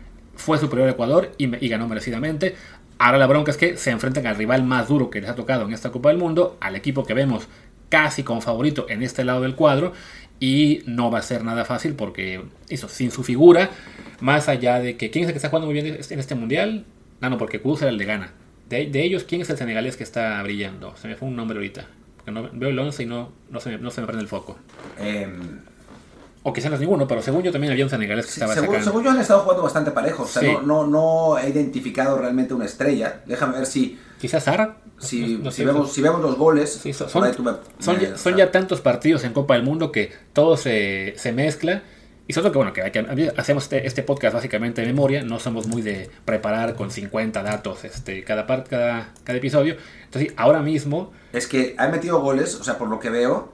fue 0.40 0.58
superior 0.58 0.88
a 0.88 0.92
Ecuador 0.92 1.32
y, 1.38 1.68
ganó 1.68 1.86
merecidamente. 1.86 2.56
Ahora 2.98 3.18
la 3.18 3.26
bronca 3.26 3.50
es 3.50 3.56
que 3.56 3.76
se 3.76 3.90
enfrentan 3.90 4.26
al 4.26 4.36
rival 4.36 4.64
más 4.64 4.88
duro 4.88 5.10
que 5.10 5.20
les 5.20 5.30
ha 5.30 5.34
tocado 5.34 5.64
en 5.64 5.72
esta 5.72 5.90
Copa 5.90 6.08
del 6.08 6.18
Mundo, 6.18 6.56
al 6.60 6.76
equipo 6.76 7.04
que 7.04 7.14
vemos 7.14 7.48
casi 7.88 8.22
como 8.22 8.40
favorito 8.40 8.86
en 8.88 9.02
este 9.02 9.24
lado 9.24 9.42
del 9.42 9.54
cuadro, 9.54 9.92
y 10.38 10.82
no 10.86 11.10
va 11.10 11.18
a 11.18 11.22
ser 11.22 11.44
nada 11.44 11.64
fácil 11.64 11.94
porque 11.94 12.42
eso, 12.68 12.88
sin 12.88 13.10
su 13.10 13.22
figura, 13.22 13.70
más 14.20 14.48
allá 14.48 14.80
de 14.80 14.96
que 14.96 15.10
quién 15.10 15.24
es 15.24 15.28
el 15.28 15.34
que 15.34 15.38
está 15.38 15.50
jugando 15.50 15.66
muy 15.66 15.74
bien 15.74 15.86
en 15.86 16.18
este 16.18 16.34
mundial, 16.34 16.84
no, 17.20 17.28
no, 17.28 17.38
porque 17.38 17.60
Kudus 17.60 17.82
era 17.82 17.90
el 17.90 17.98
de 17.98 18.04
Ghana. 18.06 18.32
De, 18.68 18.88
ellos, 19.02 19.24
¿quién 19.24 19.40
es 19.42 19.50
el 19.50 19.58
senegalés 19.58 19.96
que 19.96 20.04
está 20.04 20.40
brillando? 20.42 20.96
Se 20.96 21.08
me 21.08 21.16
fue 21.16 21.28
un 21.28 21.36
nombre 21.36 21.58
ahorita. 21.58 21.86
Porque 22.16 22.30
no- 22.30 22.48
veo 22.52 22.70
el 22.70 22.78
11 22.78 23.02
y 23.02 23.06
no, 23.06 23.32
no, 23.50 23.60
se 23.60 23.70
me, 23.70 23.78
no 23.78 23.90
se 23.90 24.00
me 24.00 24.06
prende 24.06 24.22
el 24.22 24.28
foco. 24.28 24.58
Em, 24.98 25.58
O 26.42 26.52
quizás 26.54 26.70
no 26.70 26.76
es 26.76 26.80
ninguno, 26.80 27.06
pero 27.06 27.20
según 27.20 27.42
yo 27.42 27.52
también 27.52 27.70
había 27.72 27.84
un 27.84 27.90
senegalés 27.90 28.24
que 28.24 28.32
Sí, 28.32 28.40
estaba 28.40 28.54
según, 28.54 28.68
sacando. 28.68 28.90
según 28.90 29.04
yo 29.04 29.10
han 29.10 29.20
estado 29.20 29.40
jugando 29.40 29.62
bastante 29.62 29.90
parejos. 29.90 30.28
O 30.36 30.40
sea, 30.40 30.42
Sí. 30.42 30.56
no, 30.64 30.86
no, 30.86 30.86
no 30.86 31.38
he 31.38 31.50
identificado 31.50 32.16
realmente 32.18 32.54
una 32.54 32.64
estrella. 32.64 33.20
Déjame 33.26 33.58
ver 33.58 33.66
si, 33.66 33.98
Quizás 34.18 34.44
Sara. 34.44 34.76
si, 34.98 35.36
No- 35.36 35.44
no 35.44 35.50
si 35.50 35.64
vemos, 35.64 35.92
si 35.92 36.00
vemos 36.00 36.20
los 36.22 36.36
goles. 36.38 36.72
Sí, 36.82 36.92
son, 36.94 37.08
tú 37.10 37.42
me- 37.42 37.52
son 37.78 37.96
me- 37.98 38.02
ya, 38.02 38.16
son 38.16 38.36
ya 38.36 38.50
tantos 38.50 38.80
partidos 38.80 39.24
en 39.24 39.32
Copa 39.34 39.54
del 39.54 39.64
Mundo 39.64 39.92
que 39.92 40.12
todo 40.32 40.56
se, 40.56 41.12
se 41.18 41.32
mezcla. 41.32 41.82
Y 42.26 42.32
solo 42.32 42.52
que, 42.52 42.58
bueno, 42.58 42.72
que, 42.72 42.90
que- 42.92 43.32
hacemos 43.36 43.64
este, 43.64 43.86
este 43.86 44.02
podcast 44.02 44.34
básicamente 44.34 44.80
de 44.82 44.86
memoria. 44.86 45.22
No 45.24 45.40
somos 45.40 45.66
muy 45.66 45.82
de 45.82 46.08
preparar 46.24 46.74
con 46.74 46.90
50 46.90 47.42
datos 47.42 47.84
este, 47.84 48.22
cada, 48.24 48.46
par- 48.46 48.64
cada, 48.64 49.12
cada 49.24 49.36
episodio. 49.38 49.76
Entonces, 50.04 50.30
sí, 50.30 50.34
ahora 50.38 50.60
mismo, 50.60 51.12
Es 51.34 51.46
que 51.46 51.74
han 51.76 51.90
metido 51.90 52.20
goles, 52.20 52.54
o 52.54 52.64
sea, 52.64 52.78
por 52.78 52.88
lo 52.88 52.98
que 53.00 53.10
veo, 53.10 53.52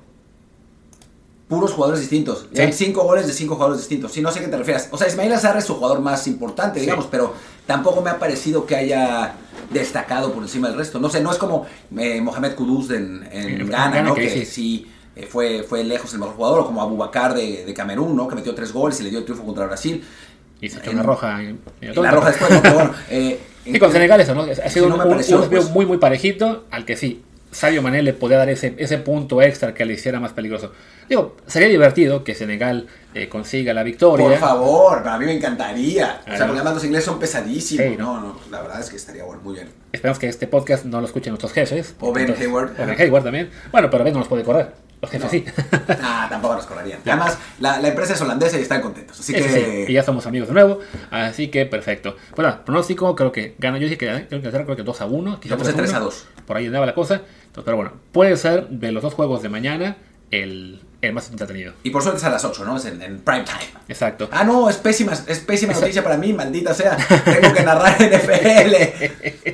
puros 1.49 1.73
jugadores 1.73 2.01
distintos. 2.01 2.47
Sí. 2.53 2.61
Hay 2.61 2.73
cinco 2.73 3.05
goles 3.05 3.27
de 3.27 3.33
cinco 3.33 3.55
jugadores 3.55 3.81
distintos. 3.83 4.13
Sí, 4.13 4.21
no 4.21 4.33
sé 4.33 4.41
a 4.41 4.43
qué 4.43 4.49
te 4.49 4.57
refieres. 4.57 4.89
O 4.91 4.99
sea, 4.99 5.07
Ismail 5.07 5.33
Azar 5.33 5.57
es 5.57 5.65
su 5.65 5.75
jugador 5.75 6.01
más 6.01 6.27
importante, 6.27 6.81
Sí. 6.81 6.87
digamos, 6.87 7.07
pero 7.11 7.35
tampoco 7.67 8.03
me 8.03 8.11
ha 8.11 8.19
parecido 8.19 8.67
que 8.67 8.75
haya 8.77 9.35
destacado 9.71 10.33
por 10.33 10.43
encima 10.43 10.69
del 10.69 10.77
resto. 10.77 10.99
No 10.99 11.09
sé, 11.09 11.21
no 11.21 11.31
es 11.31 11.39
como 11.39 11.67
eh, 11.97 12.21
Mohamed 12.21 12.55
Kudus 12.55 12.91
en, 12.91 13.29
en 13.31 13.61
En 13.61 13.69
Ghana, 13.71 13.95
Ghana, 13.97 14.03
¿no? 14.09 14.15
que 14.15 14.29
Que, 14.33 14.45
sí. 14.45 14.87
eh, 15.15 15.27
fue, 15.31 15.63
fue 15.63 15.85
lejos 15.85 16.13
el 16.15 16.19
mejor 16.21 16.35
jugador, 16.35 16.61
o 16.61 16.67
como 16.67 16.83
Abubakar 16.83 17.35
de, 17.35 17.65
de 17.65 17.75
Camerún, 17.75 18.17
¿no? 18.17 18.27
Que 18.29 18.35
metió 18.35 18.55
tres 18.55 18.73
goles 18.73 18.99
y 19.01 19.05
le 19.05 19.11
dio 19.11 19.19
el 19.21 19.25
triunfo 19.25 19.45
contra 19.45 19.67
Brasil. 19.67 20.05
y 20.61 20.69
se 20.69 20.79
echó 20.79 20.91
En- 20.91 20.97
una 20.97 21.03
roja. 21.05 21.43
en- 21.43 21.61
en 21.81 21.93
Y 21.93 21.97
la 21.97 22.11
roja 22.11 22.29
después, 22.31 22.51
pero 22.63 22.75
bueno. 22.75 22.93
eh, 23.11 23.41
con 23.79 23.93
Senegal 23.93 24.21
eso, 24.21 24.35
¿no? 24.35 24.43
Ha 24.43 24.69
sido 24.71 24.87
un, 24.87 24.93
un- 24.95 25.49
pues. 25.51 25.71
muy, 25.71 25.85
muy 25.87 25.99
parejito, 25.99 26.65
al 26.71 26.85
que 26.85 26.97
sí, 26.97 27.23
Sadio 27.57 27.81
Mané 27.81 28.03
le 28.03 28.13
podía 28.13 28.37
dar 28.37 28.51
ese, 28.51 28.75
ese 28.77 28.99
punto 28.99 29.41
extra 29.41 29.73
que 29.73 29.85
le 29.87 29.95
hiciera 29.95 30.21
más 30.21 30.33
peligroso. 30.35 30.73
Digo, 31.09 31.37
sería 31.47 31.69
divertido 31.69 32.23
que 32.23 32.35
Senegal 32.35 32.87
eh, 33.15 33.29
consiga 33.29 33.73
la 33.73 33.83
victoria. 33.83 34.27
Por 34.29 34.37
favor, 34.39 35.03
para 35.03 35.19
mí 35.19 35.25
me 35.25 35.33
encantaría. 35.33 36.21
O 36.27 36.31
Ah, 36.31 36.37
sea, 36.37 36.41
no. 36.41 36.47
porque 36.49 36.59
además 36.61 36.75
los 36.75 36.85
ingleses 36.85 37.07
son 37.07 37.19
pesadísimos. 37.19 37.87
Sí, 37.87 37.97
no, 37.97 38.21
no, 38.21 38.39
la 38.51 38.61
verdad 38.61 38.81
es 38.81 38.91
que 38.91 38.97
estaría 38.97 39.25
bueno, 39.25 39.41
muy 39.43 39.55
bien. 39.55 39.69
Esperamos 39.93 40.19
que 40.19 40.29
este 40.29 40.47
podcast 40.47 40.85
no 40.85 41.01
lo 41.01 41.07
escuchen 41.07 41.31
nuestros 41.31 41.53
jefes. 41.53 41.95
O 42.01 42.13
Ben 42.13 42.35
Hayward. 42.39 42.73
O 42.79 42.87
Ben 42.87 43.01
Hayward 43.01 43.25
también. 43.25 43.51
Bueno, 43.73 43.89
pero 43.91 44.05
Ben 44.05 44.13
no 44.13 44.19
nos 44.19 44.29
puede 44.29 44.43
correr. 44.45 44.73
Los 45.03 45.11
jefes 45.11 45.25
No. 45.25 45.31
sí. 45.31 45.45
Ah, 46.03 46.27
tampoco 46.29 46.55
nos 46.55 46.67
correrían. 46.67 47.01
Además, 47.05 47.39
la, 47.61 47.81
la 47.81 47.89
empresa 47.89 48.15
es 48.15 48.21
holandesa 48.21 48.59
y 48.59 48.63
están 48.63 48.81
contentos. 48.81 49.21
Así 49.21 49.35
Eso 49.35 49.47
que. 49.47 49.85
sí, 49.87 49.93
y 49.93 49.95
ya 49.95 50.03
somos 50.03 50.27
amigos 50.27 50.49
de 50.49 50.55
nuevo. 50.55 50.81
Así 51.11 51.49
que 51.49 51.67
perfecto. 51.67 52.17
Bueno, 52.35 52.65
pronóstico, 52.65 53.15
creo 53.15 53.31
que 53.33 53.55
gana. 53.59 53.79
Yo 53.79 53.85
dije 53.85 53.99
que 53.99 54.27
creo 54.29 54.43
que 54.43 54.51
creo 54.51 54.77
que 54.77 54.83
2 54.83 55.01
a 55.01 55.07
1. 55.07 55.41
Yo 55.43 55.59
puse 55.59 55.73
3 55.73 55.93
a 55.95 56.01
2. 56.01 56.27
Por 56.47 56.57
ahí 56.57 56.67
andaba 56.67 56.87
la 56.87 56.95
cosa. 56.95 57.15
Entonces, 57.17 57.65
pero 57.65 57.77
bueno, 57.77 57.93
puede 58.13 58.37
ser 58.37 58.69
de 58.69 58.93
los 58.93 59.03
dos 59.03 59.15
juegos 59.15 59.43
de 59.43 59.49
mañana 59.49 59.97
el, 60.31 60.81
el 61.03 61.13
más 61.13 61.31
entretenido. 61.31 61.73
Y 61.83 61.91
por 61.91 62.03
suerte 62.03 62.19
es 62.19 62.25
a 62.25 62.31
las 62.31 62.45
8, 62.45 62.65
¿no? 62.65 62.77
Es 62.77 62.85
en, 62.87 63.01
en 63.03 63.19
prime 63.21 63.45
time. 63.45 63.81
Exacto. 63.89 64.29
Ah, 64.33 64.45
no, 64.45 64.69
es 64.69 64.77
pésima, 64.77 65.13
es 65.13 65.39
pésima 65.41 65.73
noticia 65.73 66.03
para 66.03 66.17
mí, 66.17 66.33
maldita 66.33 66.75
sea. 66.75 66.97
Tengo 67.25 67.55
que 67.55 67.63
narrar 67.63 67.97
NFL. 68.01 68.75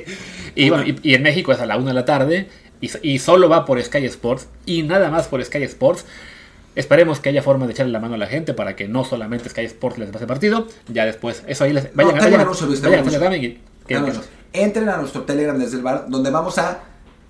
Y 0.55 0.69
bueno, 0.69 0.83
y, 0.85 0.95
y 1.01 1.15
en 1.15 1.23
México 1.23 1.51
es 1.51 1.59
a 1.59 1.65
la 1.65 1.77
1 1.77 1.87
de 1.87 1.93
la 1.95 2.05
tarde. 2.05 2.47
Y, 2.85 2.91
y 3.13 3.19
solo 3.19 3.47
va 3.49 3.65
por 3.65 3.81
Sky 3.81 4.05
Sports. 4.05 4.47
Y 4.65 4.83
nada 4.83 5.09
más 5.09 5.27
por 5.27 5.43
Sky 5.43 5.63
Sports. 5.63 6.05
Esperemos 6.75 7.19
que 7.19 7.29
haya 7.29 7.43
forma 7.43 7.65
de 7.67 7.73
echarle 7.73 7.91
la 7.91 7.99
mano 7.99 8.15
a 8.15 8.17
la 8.17 8.25
gente 8.27 8.53
para 8.53 8.75
que 8.75 8.87
no 8.87 9.03
solamente 9.05 9.47
Sky 9.49 9.61
Sports 9.65 9.99
les 9.99 10.09
pase 10.09 10.25
partido. 10.27 10.67
Ya 10.87 11.05
después, 11.05 11.43
eso 11.47 11.63
ahí 11.63 11.73
les. 11.73 11.93
Vayan, 11.95 12.15
a- 12.17 12.19
vayan, 12.19 12.39
tengo 12.81 12.91
vayan 12.91 12.99
a 12.99 13.03
Telegram 13.11 13.33
y- 13.33 13.59
que- 13.87 13.93
No, 13.93 13.99
no, 14.01 14.05
que- 14.07 14.13
no. 14.13 14.21
Entren 14.53 14.89
a 14.89 14.97
nuestro 14.97 15.21
Telegram 15.23 15.57
desde 15.57 15.77
el 15.77 15.83
bar, 15.83 16.05
donde 16.09 16.29
vamos 16.29 16.57
a 16.57 16.79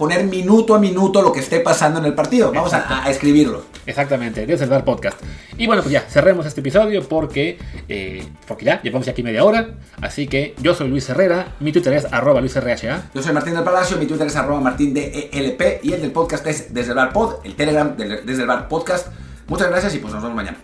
poner 0.04 0.26
minuto 0.26 0.76
a 0.76 0.80
minuto 0.80 1.22
lo 1.22 1.32
que 1.32 1.40
esté 1.40 1.62
pasando 1.62 1.98
en 2.00 2.04
el 2.04 2.14
partido. 2.14 2.52
Vamos 2.52 2.74
a, 2.74 3.06
a 3.06 3.10
escribirlo. 3.10 3.64
Exactamente, 3.86 4.46
desde 4.46 4.66
el 4.66 4.70
Bar 4.70 4.84
Podcast. 4.84 5.18
Y 5.58 5.66
bueno, 5.66 5.82
pues 5.82 5.94
ya, 5.94 6.02
cerremos 6.02 6.46
este 6.46 6.60
episodio 6.60 7.08
porque, 7.08 7.58
eh, 7.88 8.22
porque 8.46 8.66
ya, 8.66 8.82
llevamos 8.82 9.06
ya 9.06 9.14
aquí 9.14 9.24
media 9.24 9.46
hora. 9.46 9.76
Así 10.02 10.28
que 10.28 10.56
yo 10.62 10.76
soy 10.76 10.90
Luis 10.90 11.08
Herrera, 11.08 11.54
mi 11.62 11.72
Twitter 11.72 11.94
es 11.94 12.06
arroba 12.12 12.42
luisrha. 12.42 12.76
Yo 13.14 13.24
soy 13.24 13.32
Martín 13.32 13.54
del 13.54 13.64
Palacio, 13.64 13.96
mi 13.96 14.06
Twitter 14.06 14.28
es 14.28 14.36
arroba 14.36 14.60
martindelp 14.60 15.62
y 15.84 15.94
el 15.94 16.02
del 16.02 16.12
podcast 16.12 16.46
es 16.48 16.74
desde 16.74 16.90
el 16.90 16.98
bar 16.98 17.14
pod, 17.14 17.36
el 17.46 17.56
Telegram 17.56 17.96
desde 17.96 18.42
el 18.42 18.48
bar 18.48 18.68
podcast. 18.68 19.08
Muchas 19.48 19.70
gracias 19.70 19.96
y 19.96 20.00
pues 20.00 20.14
nos 20.14 20.22
vemos 20.22 20.36
mañana. 20.36 20.58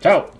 Chao. 0.00 0.30